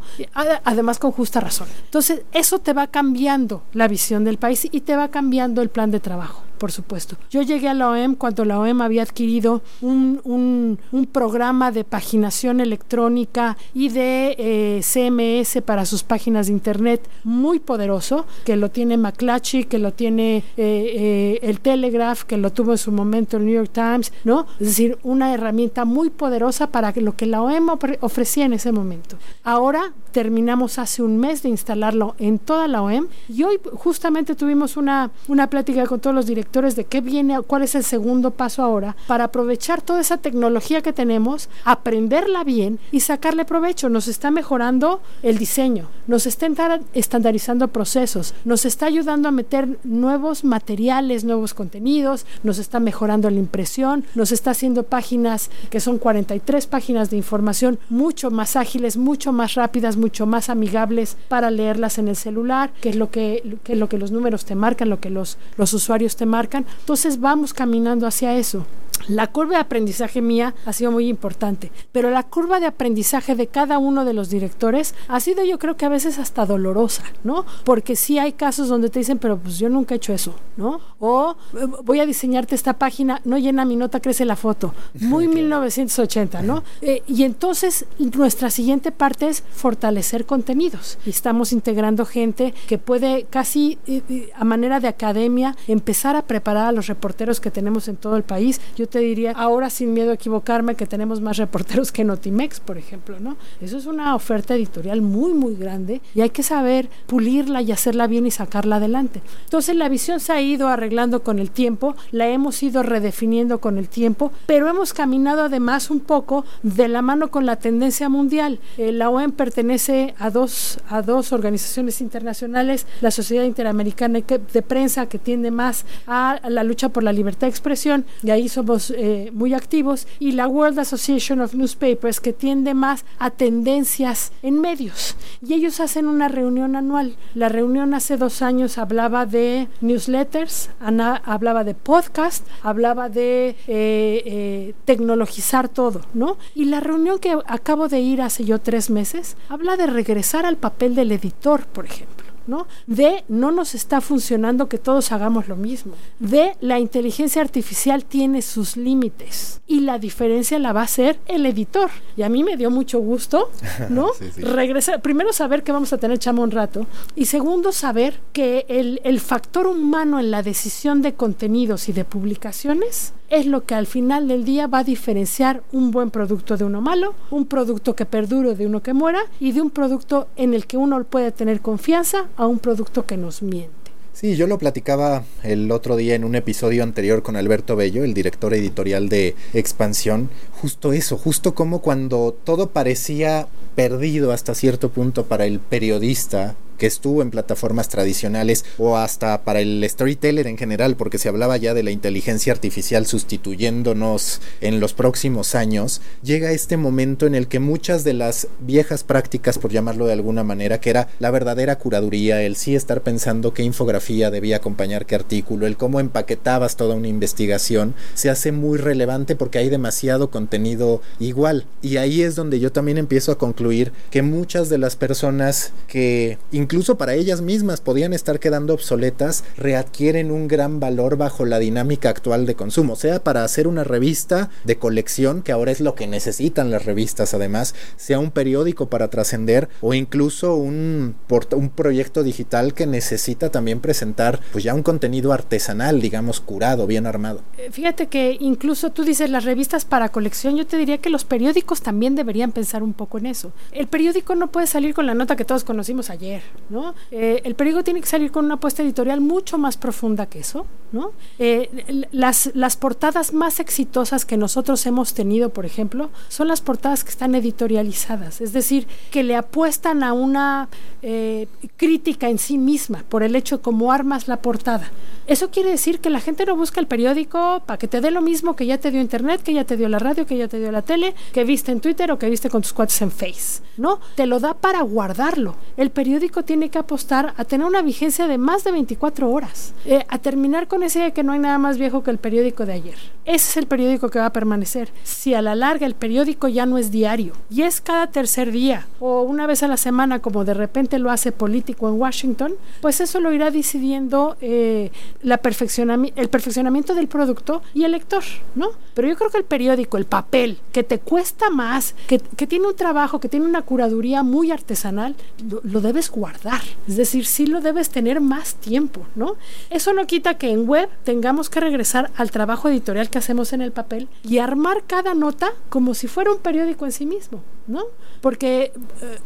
Además 0.64 1.00
con 1.00 1.12
justa 1.12 1.40
razón. 1.40 1.68
Entonces, 1.86 2.24
eso 2.32 2.60
te 2.60 2.74
va 2.74 2.88
cambiando 2.88 3.64
la 3.74 3.88
visión 3.88 4.24
del 4.24 4.38
país 4.38 4.68
y 4.72 4.82
te 4.82 4.96
va 4.96 5.10
cambiando 5.10 5.62
el 5.62 5.70
plan 5.70 5.92
de 5.92 6.00
trabajo 6.00 6.44
por 6.66 6.72
supuesto. 6.72 7.16
Yo 7.30 7.44
llegué 7.44 7.68
a 7.68 7.76
la 7.76 7.92
OEM 7.92 8.16
cuando 8.16 8.44
la 8.44 8.60
OEM 8.60 8.82
había 8.82 9.04
adquirido 9.04 9.62
un, 9.82 10.80
programa 11.12 11.72
de 11.72 11.84
paginación 11.84 12.60
electrónica 12.60 13.56
y 13.76 13.90
de 13.90 14.36
eh, 14.40 14.82
CMS 14.82 15.62
para 15.62 15.86
sus 15.86 16.02
páginas 16.02 16.48
de 16.48 16.54
internet 16.54 17.08
muy 17.24 17.60
poderoso, 17.60 18.26
que 18.46 18.56
lo 18.56 18.72
tiene 18.72 18.98
McClatchy, 18.98 19.66
que 19.66 19.78
lo 19.78 19.94
tiene 19.94 20.38
eh, 20.38 20.44
eh, 20.58 21.40
el 21.44 21.60
Telegraph, 21.60 22.24
que 22.24 22.38
lo 22.38 22.52
tuvo 22.52 22.72
en 22.72 22.80
su 22.80 22.92
momento 22.92 23.38
el 23.38 23.46
New 23.46 23.54
York 23.54 23.70
Times, 23.72 24.12
¿no? 24.24 24.48
Es 24.60 24.66
decir, 24.70 24.98
una 25.04 25.36
herramienta 25.36 25.86
muy 25.86 26.10
poderosa 26.10 26.72
para 26.72 26.92
lo 26.96 27.16
que 27.16 27.28
la 27.28 27.44
OEM 27.44 27.70
ofrecía 28.02 28.46
en 28.46 28.54
ese 28.54 28.72
momento. 28.72 29.18
Ahora 29.44 29.94
terminamos 30.12 30.80
hace 30.80 31.04
un 31.04 31.18
mes 31.18 31.44
de 31.44 31.50
instalarlo 31.50 32.16
en 32.18 32.40
toda 32.40 32.68
la 32.68 32.82
OEM 32.82 33.08
y 33.30 33.44
hoy 33.44 33.60
justamente 33.76 34.34
tuvimos 34.34 34.78
una, 34.78 35.12
una 35.28 35.48
plática 35.48 35.86
con 35.86 36.00
todos 36.00 36.16
los 36.16 36.26
directores 36.26 36.55
de 36.56 36.86
qué 36.86 37.02
viene, 37.02 37.42
cuál 37.42 37.64
es 37.64 37.76
el 37.76 37.84
segundo 37.84 38.32
paso 38.32 38.64
ahora, 38.64 38.96
para 39.08 39.26
aprovechar 39.26 39.82
toda 39.82 40.00
esa 40.00 40.18
tecnología 40.18 40.82
que 40.82 40.94
tenemos, 40.94 41.50
aprenderla 41.66 42.46
bien 42.46 42.80
y 42.92 43.02
sacarle 43.02 43.44
provecho. 43.44 43.90
Nos 43.90 44.08
está 44.08 44.32
mejorando 44.32 45.02
el 45.22 45.38
diseño, 45.38 45.90
nos 46.08 46.26
está 46.26 46.48
estandarizando 46.94 47.68
procesos, 47.68 48.34
nos 48.46 48.64
está 48.64 48.86
ayudando 48.86 49.28
a 49.28 49.32
meter 49.32 49.78
nuevos 49.84 50.46
materiales, 50.46 51.26
nuevos 51.26 51.54
contenidos, 51.54 52.26
nos 52.44 52.58
está 52.58 52.80
mejorando 52.80 53.30
la 53.30 53.40
impresión, 53.40 54.06
nos 54.16 54.32
está 54.32 54.52
haciendo 54.52 54.84
páginas 54.84 55.50
que 55.70 55.82
son 55.82 55.98
43 55.98 56.68
páginas 56.68 57.10
de 57.10 57.18
información 57.18 57.80
mucho 57.90 58.32
más 58.32 58.56
ágiles, 58.56 58.96
mucho 58.96 59.34
más 59.34 59.56
rápidas, 59.56 59.98
mucho 59.98 60.26
más 60.26 60.50
amigables 60.50 61.18
para 61.28 61.52
leerlas 61.52 61.98
en 61.98 62.08
el 62.08 62.16
celular, 62.16 62.72
que 62.82 62.90
es 62.90 62.96
lo 62.96 63.12
que, 63.12 63.58
que, 63.64 63.74
es 63.74 63.80
lo 63.80 63.90
que 63.90 63.98
los 63.98 64.12
números 64.12 64.46
te 64.46 64.56
marcan, 64.56 64.90
lo 64.90 65.02
que 65.02 65.10
los, 65.10 65.38
los 65.58 65.74
usuarios 65.74 66.16
te 66.16 66.26
marcan 66.26 66.35
marcan. 66.36 66.66
Entonces 66.80 67.20
vamos 67.20 67.54
caminando 67.54 68.06
hacia 68.06 68.36
eso. 68.36 68.66
La 69.08 69.28
curva 69.28 69.56
de 69.56 69.62
aprendizaje 69.62 70.22
mía 70.22 70.56
ha 70.66 70.74
sido 70.74 70.92
muy 70.92 71.08
importante, 71.08 71.72
pero 71.92 72.10
la 72.10 72.24
curva 72.24 72.60
de 72.60 72.66
aprendizaje 72.66 73.36
de 73.36 73.48
cada 73.48 73.78
uno 73.78 74.06
de 74.06 74.14
los 74.14 74.30
directores 74.30 74.96
ha 75.08 75.20
sido 75.20 75.44
yo 75.44 75.60
creo 75.60 75.78
que 75.78 75.86
a 75.86 75.90
veces 75.90 76.20
hasta 76.20 76.46
dolorosa, 76.46 77.04
¿no? 77.24 77.46
Porque 77.64 77.96
sí 77.96 78.20
hay 78.20 78.34
casos 78.34 78.68
donde 78.68 78.90
te 78.90 79.00
dicen, 79.00 79.20
pero 79.20 79.38
pues 79.38 79.58
yo 79.60 79.70
nunca 79.70 79.94
he 79.94 79.98
hecho 79.98 80.14
eso, 80.14 80.36
¿no? 80.58 80.80
O 81.00 81.36
eh, 81.54 81.66
voy 81.84 82.00
a 82.00 82.06
diseñarte 82.06 82.56
esta 82.56 82.74
página, 82.74 83.22
no 83.26 83.38
llena 83.38 83.66
mi 83.66 83.76
nota, 83.76 84.00
crece 84.00 84.26
la 84.26 84.36
foto. 84.36 84.74
Muy 85.00 85.28
1980, 85.36 86.42
¿no? 86.42 86.64
Eh, 86.82 87.04
y 87.08 87.24
entonces 87.24 87.86
nuestra 88.00 88.50
siguiente 88.50 88.92
parte 88.92 89.28
es 89.28 89.44
fortalecer 89.52 90.26
contenidos. 90.26 90.98
Estamos 91.06 91.52
integrando 91.52 92.06
gente 92.06 92.54
que 92.68 92.78
puede 92.78 93.26
casi 93.30 93.78
eh, 93.88 94.32
a 94.36 94.44
manera 94.44 94.80
de 94.80 94.88
academia 94.88 95.56
empezar 95.68 96.16
a 96.16 96.24
preparar 96.24 96.68
a 96.68 96.72
los 96.72 96.88
reporteros 96.88 97.40
que 97.40 97.52
tenemos 97.52 97.88
en 97.88 97.98
todo 97.98 98.18
el 98.18 98.24
país. 98.24 98.62
Yo 98.76 98.88
te 98.96 99.02
diría, 99.02 99.34
ahora 99.36 99.70
sin 99.70 99.94
miedo 99.94 100.12
a 100.12 100.14
equivocarme, 100.14 100.76
que 100.76 100.88
tenemos 100.88 101.20
más 101.20 101.36
reporteros 101.36 101.92
que 101.92 102.06
Notimex, 102.06 102.62
por 102.62 102.78
ejemplo, 102.78 103.20
¿no? 103.20 103.36
Eso 103.60 103.78
es 103.78 103.88
una 103.88 104.16
oferta 104.16 104.56
editorial 104.56 105.02
muy, 105.02 105.34
muy 105.34 105.56
grande 105.58 106.00
y 106.14 106.22
hay 106.22 106.30
que 106.30 106.44
saber 106.44 106.88
pulirla 107.06 107.62
y 107.62 107.74
hacerla 107.74 108.08
bien 108.08 108.26
y 108.26 108.32
sacarla 108.32 108.78
adelante. 108.78 109.22
Entonces 109.44 109.76
la 109.76 109.90
visión 109.90 110.22
se 110.22 110.32
ha 110.32 110.40
ido 110.40 110.70
arreglando 110.70 111.24
con 111.24 111.40
el 111.40 111.52
tiempo, 111.52 111.98
la 112.14 112.30
hemos 112.30 112.64
ido 112.64 112.84
redefiniendo 112.84 113.60
con 113.60 113.78
el 113.78 113.90
tiempo, 113.90 114.32
pero 114.46 114.70
hemos 114.70 114.94
caminado 114.94 115.42
además 115.44 115.92
un 115.92 116.00
poco 116.00 116.46
de 116.64 116.88
la 116.88 117.02
mano 117.02 117.32
con 117.32 117.46
la 117.46 117.58
tendencia 117.58 118.08
mundial. 118.08 118.62
Eh, 118.78 118.94
la 118.94 119.10
OEM 119.10 119.34
pertenece 119.34 120.16
a 120.20 120.30
dos, 120.30 120.80
a 120.88 121.02
dos 121.02 121.34
organizaciones 121.34 122.00
internacionales, 122.00 122.88
la 123.02 123.12
Sociedad 123.12 123.44
Interamericana 123.44 124.22
de 124.22 124.62
Prensa, 124.62 125.08
que 125.08 125.20
tiende 125.20 125.52
más 125.52 125.84
a 126.08 126.40
la 126.48 126.64
lucha 126.64 126.88
por 126.88 127.04
la 127.04 127.12
libertad 127.12 127.48
de 127.48 127.52
expresión, 127.52 128.06
y 128.24 128.30
ahí 128.30 128.48
somos 128.48 128.85
eh, 128.92 129.32
muy 129.34 129.54
activos, 129.54 130.08
y 130.20 130.34
la 130.34 130.48
World 130.48 130.80
Association 130.80 131.42
of 131.42 131.54
Newspapers, 131.54 132.20
que 132.20 132.34
tiende 132.34 132.74
más 132.74 133.06
a 133.20 133.30
tendencias 133.30 134.32
en 134.42 134.60
medios. 134.60 135.16
Y 135.46 135.54
ellos 135.54 135.80
hacen 135.80 136.08
una 136.08 136.28
reunión 136.28 136.76
anual. 136.76 137.16
La 137.34 137.50
reunión 137.50 137.94
hace 137.94 138.18
dos 138.18 138.42
años 138.42 138.78
hablaba 138.78 139.26
de 139.26 139.68
newsletters, 139.82 140.70
hablaba 140.80 141.64
de 141.64 141.74
podcast, 141.74 142.46
hablaba 142.62 143.10
de 143.10 143.50
eh, 143.50 143.56
eh, 143.68 144.74
tecnologizar 144.86 145.70
todo, 145.70 146.02
¿no? 146.14 146.38
Y 146.54 146.66
la 146.66 146.80
reunión 146.80 147.20
que 147.20 147.38
acabo 147.46 147.88
de 147.88 148.00
ir 148.00 148.22
hace 148.22 148.46
yo 148.46 148.60
tres 148.60 148.90
meses 148.90 149.38
habla 149.50 149.78
de 149.78 149.88
regresar 149.88 150.46
al 150.46 150.58
papel 150.58 150.96
del 150.96 151.12
editor, 151.12 151.66
por 151.66 151.86
ejemplo. 151.86 152.35
¿No? 152.48 152.68
De 152.88 153.24
no 153.28 153.52
nos 153.52 153.76
está 153.76 154.02
funcionando 154.02 154.68
que 154.68 154.78
todos 154.78 155.12
hagamos 155.12 155.48
lo 155.48 155.56
mismo. 155.56 155.94
De 156.20 156.56
la 156.62 156.80
inteligencia 156.80 157.42
artificial 157.42 158.06
tiene 158.06 158.42
sus 158.42 158.78
límites 158.78 159.62
y 159.68 159.82
la 159.82 160.00
diferencia 160.00 160.60
la 160.60 160.74
va 160.74 160.82
a 160.82 160.86
hacer 160.86 161.20
el 161.28 161.46
editor. 161.46 161.90
Y 162.16 162.24
a 162.24 162.30
mí 162.30 162.44
me 162.44 162.58
dio 162.58 162.70
mucho 162.70 163.00
gusto, 163.00 163.50
¿no? 163.90 164.12
Regresar, 164.38 165.02
primero 165.02 165.34
saber 165.34 165.64
que 165.64 165.72
vamos 165.72 165.94
a 165.94 165.98
tener 165.98 166.20
chamo 166.20 166.44
un 166.44 166.52
rato 166.52 166.86
y 167.16 167.26
segundo 167.26 167.72
saber 167.72 168.20
que 168.34 168.66
el, 168.68 169.02
el 169.04 169.20
factor 169.20 169.68
humano 169.68 170.20
en 170.20 170.32
la 170.32 170.44
decisión 170.44 171.02
de 171.02 171.14
contenidos 171.14 171.90
y 171.90 171.94
de 171.94 172.06
publicaciones 172.06 173.14
es 173.30 173.46
lo 173.46 173.66
que 173.66 173.76
al 173.76 173.88
final 173.88 174.28
del 174.28 174.46
día 174.46 174.68
va 174.68 174.80
a 174.80 174.84
diferenciar 174.84 175.64
un 175.72 175.92
buen 175.92 176.12
producto 176.12 176.58
de 176.58 176.64
uno 176.64 176.82
malo, 176.82 177.14
un 177.32 177.46
producto 177.46 177.96
que 177.96 178.06
perdure 178.06 178.56
de 178.56 178.68
uno 178.68 178.84
que 178.84 178.94
muera 178.94 179.22
y 179.40 179.52
de 179.52 179.62
un 179.62 179.70
producto 179.70 180.28
en 180.36 180.54
el 180.54 180.68
que 180.68 180.78
uno 180.78 181.04
puede 181.04 181.32
tener 181.32 181.62
confianza 181.62 182.26
a 182.38 182.48
un 182.48 182.60
producto 182.60 183.06
que 183.06 183.18
nos 183.18 183.42
miente. 183.42 183.86
Sí, 184.14 184.38
yo 184.38 184.48
lo 184.48 184.58
platicaba 184.58 185.26
el 185.44 185.70
otro 185.72 185.98
día 185.98 186.16
en 186.16 186.24
un 186.24 186.36
episodio 186.36 186.84
anterior 186.84 187.22
con 187.22 187.36
Alberto 187.36 187.76
Bello, 187.76 188.06
el 188.06 188.14
director 188.14 188.54
editorial 188.54 189.10
de 189.10 189.36
Expansión, 189.54 190.30
justo 190.54 190.94
eso, 190.94 191.18
justo 191.18 191.54
como 191.54 191.82
cuando 191.82 192.34
todo 192.46 192.70
parecía 192.70 193.50
perdido 193.76 194.32
hasta 194.32 194.56
cierto 194.56 194.90
punto 194.90 195.26
para 195.26 195.46
el 195.46 195.60
periodista 195.60 196.56
que 196.78 196.88
estuvo 196.88 197.22
en 197.22 197.32
plataformas 197.32 197.90
tradicionales 197.90 198.66
o 198.78 198.98
hasta 198.98 199.44
para 199.44 199.62
el 199.62 199.86
storyteller 199.90 200.48
en 200.48 200.58
general, 200.58 200.96
porque 200.96 201.18
se 201.18 201.30
hablaba 201.30 201.58
ya 201.58 201.74
de 201.74 201.84
la 201.84 201.92
inteligencia 201.92 202.54
artificial 202.54 203.06
sustituyéndonos 203.06 204.42
en 204.62 204.80
los 204.80 204.94
próximos 204.94 205.56
años, 205.56 206.02
llega 206.24 206.52
este 206.52 206.78
momento 206.78 207.26
en 207.26 207.36
el 207.36 207.48
que 207.48 207.60
muchas 207.60 208.04
de 208.04 208.14
las 208.14 208.48
viejas 208.60 209.04
prácticas, 209.04 209.58
por 209.58 209.72
llamarlo 209.72 210.06
de 210.06 210.14
alguna 210.14 210.44
manera, 210.44 210.80
que 210.80 210.90
era 210.90 211.10
la 211.20 211.32
verdadera 211.32 211.78
curaduría, 211.78 212.42
el 212.42 212.56
sí 212.56 212.76
estar 212.76 213.02
pensando 213.02 213.54
qué 213.54 213.64
infografía 213.64 214.32
debía 214.32 214.58
acompañar 214.58 215.06
qué 215.06 215.16
artículo, 215.16 215.68
el 215.68 215.78
cómo 215.78 216.00
empaquetabas 216.00 216.76
toda 216.76 216.96
una 216.96 217.08
investigación, 217.08 217.96
se 218.14 218.30
hace 218.30 218.52
muy 218.52 218.78
relevante 218.78 219.36
porque 219.36 219.60
hay 219.60 219.70
demasiado 219.70 220.30
contenido 220.30 221.02
igual. 221.20 221.66
Y 221.82 221.98
ahí 221.98 222.22
es 222.22 222.36
donde 222.36 222.60
yo 222.60 222.72
también 222.72 222.98
empiezo 222.98 223.32
a 223.32 223.38
concluir 223.38 223.92
que 224.10 224.22
muchas 224.22 224.70
de 224.70 224.78
las 224.78 224.96
personas 224.96 225.74
que 225.88 226.38
incluso 226.66 226.98
para 226.98 227.14
ellas 227.14 227.42
mismas 227.42 227.80
podían 227.80 228.12
estar 228.12 228.40
quedando 228.40 228.74
obsoletas, 228.74 229.44
readquieren 229.56 230.32
un 230.32 230.48
gran 230.48 230.80
valor 230.80 231.16
bajo 231.16 231.46
la 231.46 231.60
dinámica 231.60 232.10
actual 232.10 232.48
de 232.48 232.56
consumo, 232.56 232.96
sea 232.96 233.24
para 233.24 233.44
hacer 233.44 233.68
una 233.68 233.84
revista 233.84 234.50
de 234.64 234.80
colección, 234.80 235.44
que 235.44 235.52
ahora 235.52 235.72
es 235.72 235.80
lo 235.80 235.94
que 235.94 236.08
necesitan 236.08 236.72
las 236.72 236.84
revistas 236.84 237.36
además, 237.36 237.76
sea 237.98 238.18
un 238.18 238.32
periódico 238.32 238.90
para 238.90 239.10
trascender 239.10 239.70
o 239.82 239.94
incluso 239.94 240.56
un, 240.56 241.14
un 241.52 241.70
proyecto 241.70 242.24
digital 242.24 242.74
que 242.74 242.88
necesita 242.88 243.52
también 243.52 243.80
presentar 243.80 244.40
pues 244.52 244.64
ya 244.64 244.74
un 244.74 244.82
contenido 244.82 245.34
artesanal, 245.34 246.02
digamos, 246.02 246.40
curado, 246.40 246.88
bien 246.88 247.06
armado. 247.06 247.42
Eh, 247.60 247.70
fíjate 247.72 248.08
que 248.08 248.38
incluso 248.40 248.92
tú 248.92 249.04
dices 249.04 249.30
las 249.30 249.44
revistas 249.44 249.86
para 249.86 250.10
colección, 250.10 250.56
yo 250.56 250.66
te 250.66 250.78
diría 250.78 250.98
que 250.98 251.12
los 251.12 251.26
periódicos 251.26 251.84
también 251.84 252.16
deberían 252.16 252.52
pensar 252.52 252.82
un 252.82 252.94
poco 252.94 253.20
en 253.20 253.28
eso. 253.28 253.52
El 253.72 253.86
periódico 253.86 254.34
no 254.34 254.52
puede 254.52 254.66
salir 254.66 254.96
con 254.96 255.06
la 255.06 255.14
nota 255.14 255.36
que 255.36 255.46
todos 255.46 255.64
conocimos 255.64 256.10
ayer. 256.10 256.42
¿No? 256.70 256.96
Eh, 257.12 257.42
el 257.44 257.56
periódico 257.56 257.84
tiene 257.84 258.02
que 258.02 258.08
salir 258.08 258.32
con 258.32 258.46
una 258.46 258.56
apuesta 258.56 258.84
editorial 258.84 259.22
mucho 259.22 259.58
más 259.58 259.78
profunda 259.78 260.26
que 260.26 260.40
eso, 260.40 260.66
¿no? 260.96 261.12
Eh, 261.38 262.08
las, 262.12 262.50
las 262.56 262.78
portadas 262.78 263.34
más 263.34 263.60
exitosas 263.60 264.26
que 264.26 264.38
nosotros 264.38 264.86
hemos 264.86 265.14
tenido, 265.14 265.50
por 265.50 265.66
ejemplo, 265.66 266.10
son 266.30 266.48
las 266.48 266.62
portadas 266.62 267.04
que 267.04 267.10
están 267.12 267.36
editorializadas, 267.36 268.42
es 268.42 268.54
decir, 268.54 268.88
que 269.12 269.24
le 269.24 269.36
apuestan 269.36 270.02
a 270.04 270.14
una 270.14 270.70
eh, 271.04 271.48
crítica 271.78 272.30
en 272.30 272.40
sí 272.40 272.58
misma 272.58 273.04
por 273.10 273.22
el 273.22 273.36
hecho 273.36 273.58
de 273.58 273.64
cómo 273.64 273.92
armas 273.92 274.28
la 274.28 274.38
portada. 274.38 274.90
Eso 275.28 275.50
quiere 275.50 275.72
decir 275.72 276.00
que 276.00 276.12
la 276.12 276.20
gente 276.20 276.46
no 276.46 276.56
busca 276.56 276.80
el 276.80 276.86
periódico 276.86 277.64
para 277.66 277.78
que 277.78 277.88
te 277.88 278.00
dé 278.00 278.12
lo 278.12 278.22
mismo 278.22 278.56
que 278.56 278.68
ya 278.68 278.78
te 278.78 278.92
dio 278.92 279.02
internet, 279.02 279.42
que 279.42 279.54
ya 279.54 279.64
te 279.64 279.76
dio 279.76 279.90
la 279.90 279.98
radio, 279.98 280.26
que 280.28 280.38
ya 280.38 280.48
te 280.48 280.60
dio 280.60 280.72
la 280.72 280.84
tele, 280.84 281.16
que 281.34 281.44
viste 281.44 281.72
en 281.72 281.80
Twitter 281.80 282.12
o 282.12 282.20
que 282.20 282.30
viste 282.30 282.50
con 282.50 282.62
tus 282.62 282.74
cuates 282.74 283.02
en 283.02 283.10
Face. 283.10 283.64
No, 283.78 284.00
te 284.16 284.28
lo 284.28 284.40
da 284.40 284.54
para 284.54 284.82
guardarlo. 284.82 285.56
El 285.78 285.90
periódico 285.90 286.44
tiene 286.44 286.70
que 286.70 286.78
apostar 286.78 287.34
a 287.38 287.44
tener 287.44 287.66
una 287.66 287.82
vigencia 287.82 288.28
de 288.28 288.38
más 288.38 288.64
de 288.64 288.72
24 288.72 289.30
horas, 289.30 289.74
eh, 289.86 290.06
a 290.08 290.20
terminar 290.20 290.68
con 290.68 290.84
ese 290.86 291.00
de 291.00 291.14
que 291.14 291.24
no 291.24 291.34
hay 291.34 291.40
nada 291.40 291.58
más 291.58 291.78
viejo 291.78 292.04
que 292.04 292.12
el 292.12 292.18
periódico 292.18 292.66
de 292.66 292.74
ayer. 292.74 292.96
Ese 293.26 293.50
es 293.50 293.58
el 293.58 293.66
periódico 293.66 294.10
que 294.10 294.20
va 294.20 294.28
a 294.28 294.34
permanecer. 294.34 294.90
Si 295.04 295.34
a 295.34 295.42
la 295.42 295.56
larga 295.56 295.86
el 295.86 295.96
periódico 295.96 296.48
ya 296.48 296.66
no 296.66 296.78
es 296.78 296.92
diario 296.92 297.34
y 297.50 297.64
es 297.64 297.82
cada 297.82 298.08
tercer 298.08 298.52
día 298.52 298.88
o 299.00 299.24
una 299.24 299.48
vez 299.48 299.64
a 299.64 299.68
la 299.68 299.78
semana 299.78 300.20
como 300.20 300.46
de 300.46 300.54
repente 300.54 301.00
lo 301.00 301.12
hace 301.12 301.32
político 301.32 301.90
en 301.90 301.96
Washington, 302.00 302.54
pues 302.82 303.02
eso 303.02 303.20
lo 303.20 303.32
irá 303.32 303.52
decidiendo 303.52 304.38
eh, 304.42 304.92
la 305.22 305.40
el 305.46 306.30
perfeccionamiento 306.30 306.96
del 306.96 307.08
producto 307.08 307.62
y 307.74 307.84
el 307.84 307.92
lector, 307.92 308.24
¿no? 308.56 308.70
Pero 308.94 309.08
yo 309.08 309.16
creo 309.16 309.30
que 309.30 309.38
el 309.38 309.44
periódico, 309.44 309.98
el 309.98 310.06
papel, 310.06 310.58
que 310.72 310.84
te 310.84 311.00
cuesta 311.00 311.50
más, 311.50 311.96
que, 312.08 312.20
tiene 312.20 312.68
un 312.68 312.76
trabajo, 312.76 313.20
que 313.20 313.30
tiene 313.30 313.46
una 313.46 313.62
curaduría 313.62 314.24
muy 314.24 314.52
artesanal, 314.52 315.16
lo, 315.64 315.82
debes 315.82 316.10
guardar. 316.10 316.62
Es 316.88 316.96
decir, 316.96 317.26
sí 317.26 317.46
lo 317.46 317.62
debes 317.62 317.90
tener 317.90 318.22
más 318.22 318.56
tiempo, 318.56 319.06
¿no? 319.16 319.36
Eso 319.70 319.94
no 319.94 320.08
quita 320.08 320.36
que 320.36 320.52
en 320.52 320.65
web 320.66 320.90
tengamos 321.04 321.50
que 321.50 321.60
regresar 321.60 322.12
al 322.16 322.32
trabajo 322.32 322.70
editorial 322.70 323.10
que 323.10 323.18
hacemos 323.18 323.54
en 323.54 323.62
el 323.62 323.72
papel 323.72 324.08
y 324.24 324.40
armar 324.40 324.84
cada 324.86 325.14
nota 325.14 325.52
como 325.70 325.94
si 325.94 326.08
fuera 326.08 326.32
un 326.32 326.40
periódico 326.40 326.86
en 326.86 326.92
sí 326.92 327.06
mismo, 327.06 327.42
¿no? 327.68 327.84
Porque... 328.22 328.72
Eh, 329.02 329.20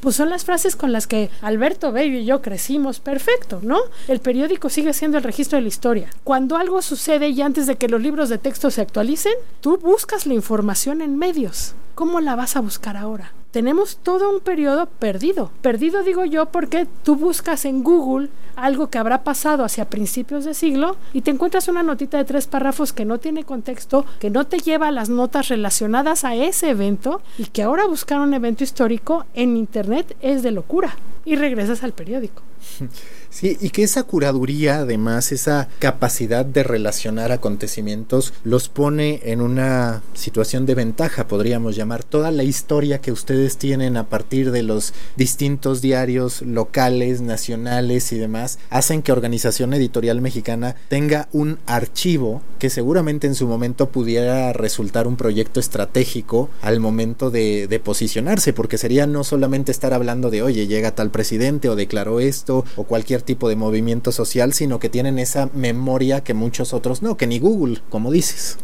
pues 0.00 0.16
son 0.16 0.30
las 0.30 0.44
frases 0.44 0.76
con 0.76 0.92
las 0.92 1.06
que 1.06 1.30
Alberto 1.42 1.90
Bello 1.90 2.18
y 2.18 2.24
yo 2.24 2.42
crecimos 2.42 3.00
perfecto, 3.00 3.60
¿no? 3.62 3.78
El 4.08 4.20
periódico 4.20 4.68
sigue 4.68 4.92
siendo 4.92 5.18
el 5.18 5.24
registro 5.24 5.56
de 5.56 5.62
la 5.62 5.68
historia. 5.68 6.10
Cuando 6.22 6.56
algo 6.56 6.80
sucede 6.80 7.28
y 7.30 7.42
antes 7.42 7.66
de 7.66 7.76
que 7.76 7.88
los 7.88 8.00
libros 8.00 8.28
de 8.28 8.38
texto 8.38 8.70
se 8.70 8.82
actualicen, 8.82 9.32
tú 9.60 9.78
buscas 9.78 10.26
la 10.26 10.34
información 10.34 11.02
en 11.02 11.18
medios. 11.18 11.74
¿Cómo 11.94 12.20
la 12.20 12.36
vas 12.36 12.56
a 12.56 12.60
buscar 12.60 12.96
ahora? 12.96 13.32
Tenemos 13.50 13.98
todo 13.98 14.30
un 14.30 14.40
periodo 14.40 14.86
perdido. 14.86 15.50
Perdido 15.62 16.02
digo 16.02 16.24
yo 16.24 16.46
porque 16.46 16.86
tú 17.02 17.16
buscas 17.16 17.64
en 17.64 17.82
Google 17.82 18.28
algo 18.56 18.90
que 18.90 18.98
habrá 18.98 19.24
pasado 19.24 19.64
hacia 19.64 19.88
principios 19.88 20.44
de 20.44 20.54
siglo 20.54 20.96
y 21.12 21.22
te 21.22 21.30
encuentras 21.30 21.68
una 21.68 21.82
notita 21.82 22.18
de 22.18 22.24
tres 22.24 22.46
párrafos 22.46 22.92
que 22.92 23.04
no 23.04 23.18
tiene 23.18 23.44
contexto, 23.44 24.04
que 24.18 24.30
no 24.30 24.46
te 24.46 24.58
lleva 24.58 24.88
a 24.88 24.92
las 24.92 25.08
notas 25.08 25.48
relacionadas 25.48 26.24
a 26.24 26.34
ese 26.34 26.70
evento 26.70 27.22
y 27.38 27.46
que 27.46 27.62
ahora 27.62 27.86
buscar 27.86 28.20
un 28.20 28.34
evento 28.34 28.64
histórico 28.64 29.24
en 29.34 29.56
Internet 29.56 30.16
es 30.20 30.42
de 30.42 30.50
locura 30.50 30.96
y 31.24 31.36
regresas 31.36 31.82
al 31.82 31.92
periódico. 31.92 32.42
Sí, 33.32 33.56
y 33.60 33.70
que 33.70 33.84
esa 33.84 34.02
curaduría, 34.02 34.78
además, 34.78 35.30
esa 35.30 35.68
capacidad 35.78 36.44
de 36.44 36.64
relacionar 36.64 37.30
acontecimientos, 37.30 38.32
los 38.42 38.68
pone 38.68 39.20
en 39.22 39.40
una 39.40 40.02
situación 40.14 40.66
de 40.66 40.74
ventaja, 40.74 41.28
podríamos 41.28 41.76
llamar. 41.76 42.02
Toda 42.02 42.32
la 42.32 42.42
historia 42.42 43.00
que 43.00 43.12
ustedes 43.12 43.56
tienen 43.56 43.96
a 43.96 44.08
partir 44.08 44.50
de 44.50 44.64
los 44.64 44.94
distintos 45.16 45.80
diarios 45.80 46.42
locales, 46.42 47.20
nacionales 47.20 48.10
y 48.10 48.18
demás, 48.18 48.58
hacen 48.68 49.00
que 49.00 49.12
Organización 49.12 49.74
Editorial 49.74 50.20
Mexicana 50.20 50.74
tenga 50.88 51.28
un 51.30 51.60
archivo 51.66 52.42
que 52.58 52.68
seguramente 52.68 53.28
en 53.28 53.36
su 53.36 53.46
momento 53.46 53.90
pudiera 53.90 54.52
resultar 54.52 55.06
un 55.06 55.16
proyecto 55.16 55.60
estratégico 55.60 56.50
al 56.62 56.80
momento 56.80 57.30
de, 57.30 57.68
de 57.68 57.78
posicionarse, 57.78 58.52
porque 58.52 58.76
sería 58.76 59.06
no 59.06 59.22
solamente 59.22 59.70
estar 59.70 59.94
hablando 59.94 60.30
de, 60.30 60.42
oye, 60.42 60.66
llega 60.66 60.96
tal 60.96 61.12
presidente 61.12 61.68
o 61.68 61.76
declaró 61.76 62.18
esto 62.18 62.49
o 62.50 62.84
cualquier 62.84 63.22
tipo 63.22 63.48
de 63.48 63.56
movimiento 63.56 64.12
social, 64.12 64.52
sino 64.52 64.78
que 64.78 64.88
tienen 64.88 65.18
esa 65.18 65.48
memoria 65.54 66.22
que 66.22 66.34
muchos 66.34 66.72
otros 66.74 67.02
no, 67.02 67.16
que 67.16 67.26
ni 67.26 67.38
Google, 67.38 67.80
como 67.88 68.10
dices. 68.10 68.58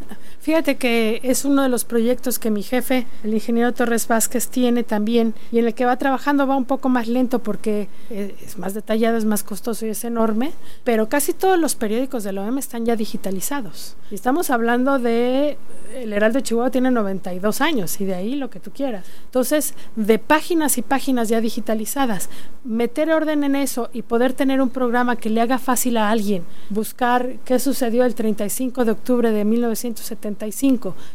Fíjate 0.46 0.76
que 0.76 1.18
es 1.24 1.44
uno 1.44 1.64
de 1.64 1.68
los 1.68 1.84
proyectos 1.84 2.38
que 2.38 2.52
mi 2.52 2.62
jefe, 2.62 3.04
el 3.24 3.34
ingeniero 3.34 3.74
Torres 3.74 4.06
Vázquez, 4.06 4.46
tiene 4.46 4.84
también 4.84 5.34
y 5.50 5.58
en 5.58 5.66
el 5.66 5.74
que 5.74 5.84
va 5.84 5.96
trabajando 5.96 6.46
va 6.46 6.56
un 6.56 6.66
poco 6.66 6.88
más 6.88 7.08
lento 7.08 7.40
porque 7.40 7.88
eh, 8.10 8.32
es 8.40 8.56
más 8.56 8.72
detallado, 8.72 9.16
es 9.16 9.24
más 9.24 9.42
costoso 9.42 9.86
y 9.86 9.88
es 9.88 10.04
enorme, 10.04 10.52
pero 10.84 11.08
casi 11.08 11.32
todos 11.32 11.58
los 11.58 11.74
periódicos 11.74 12.22
de 12.22 12.32
la 12.32 12.42
OEM 12.42 12.58
están 12.58 12.86
ya 12.86 12.94
digitalizados. 12.94 13.96
Y 14.12 14.14
estamos 14.14 14.50
hablando 14.50 15.00
de, 15.00 15.58
el 15.96 16.12
Heraldo 16.12 16.38
de 16.38 16.44
Chihuahua 16.44 16.70
tiene 16.70 16.92
92 16.92 17.60
años 17.60 18.00
y 18.00 18.04
de 18.04 18.14
ahí 18.14 18.36
lo 18.36 18.48
que 18.48 18.60
tú 18.60 18.70
quieras. 18.70 19.04
Entonces, 19.24 19.74
de 19.96 20.20
páginas 20.20 20.78
y 20.78 20.82
páginas 20.82 21.28
ya 21.28 21.40
digitalizadas, 21.40 22.30
meter 22.62 23.10
orden 23.10 23.42
en 23.42 23.56
eso 23.56 23.90
y 23.92 24.02
poder 24.02 24.32
tener 24.32 24.62
un 24.62 24.70
programa 24.70 25.16
que 25.16 25.28
le 25.28 25.40
haga 25.40 25.58
fácil 25.58 25.96
a 25.96 26.08
alguien 26.08 26.44
buscar 26.70 27.34
qué 27.44 27.58
sucedió 27.58 28.04
el 28.04 28.14
35 28.14 28.84
de 28.84 28.92
octubre 28.92 29.32
de 29.32 29.44
1970 29.44 30.35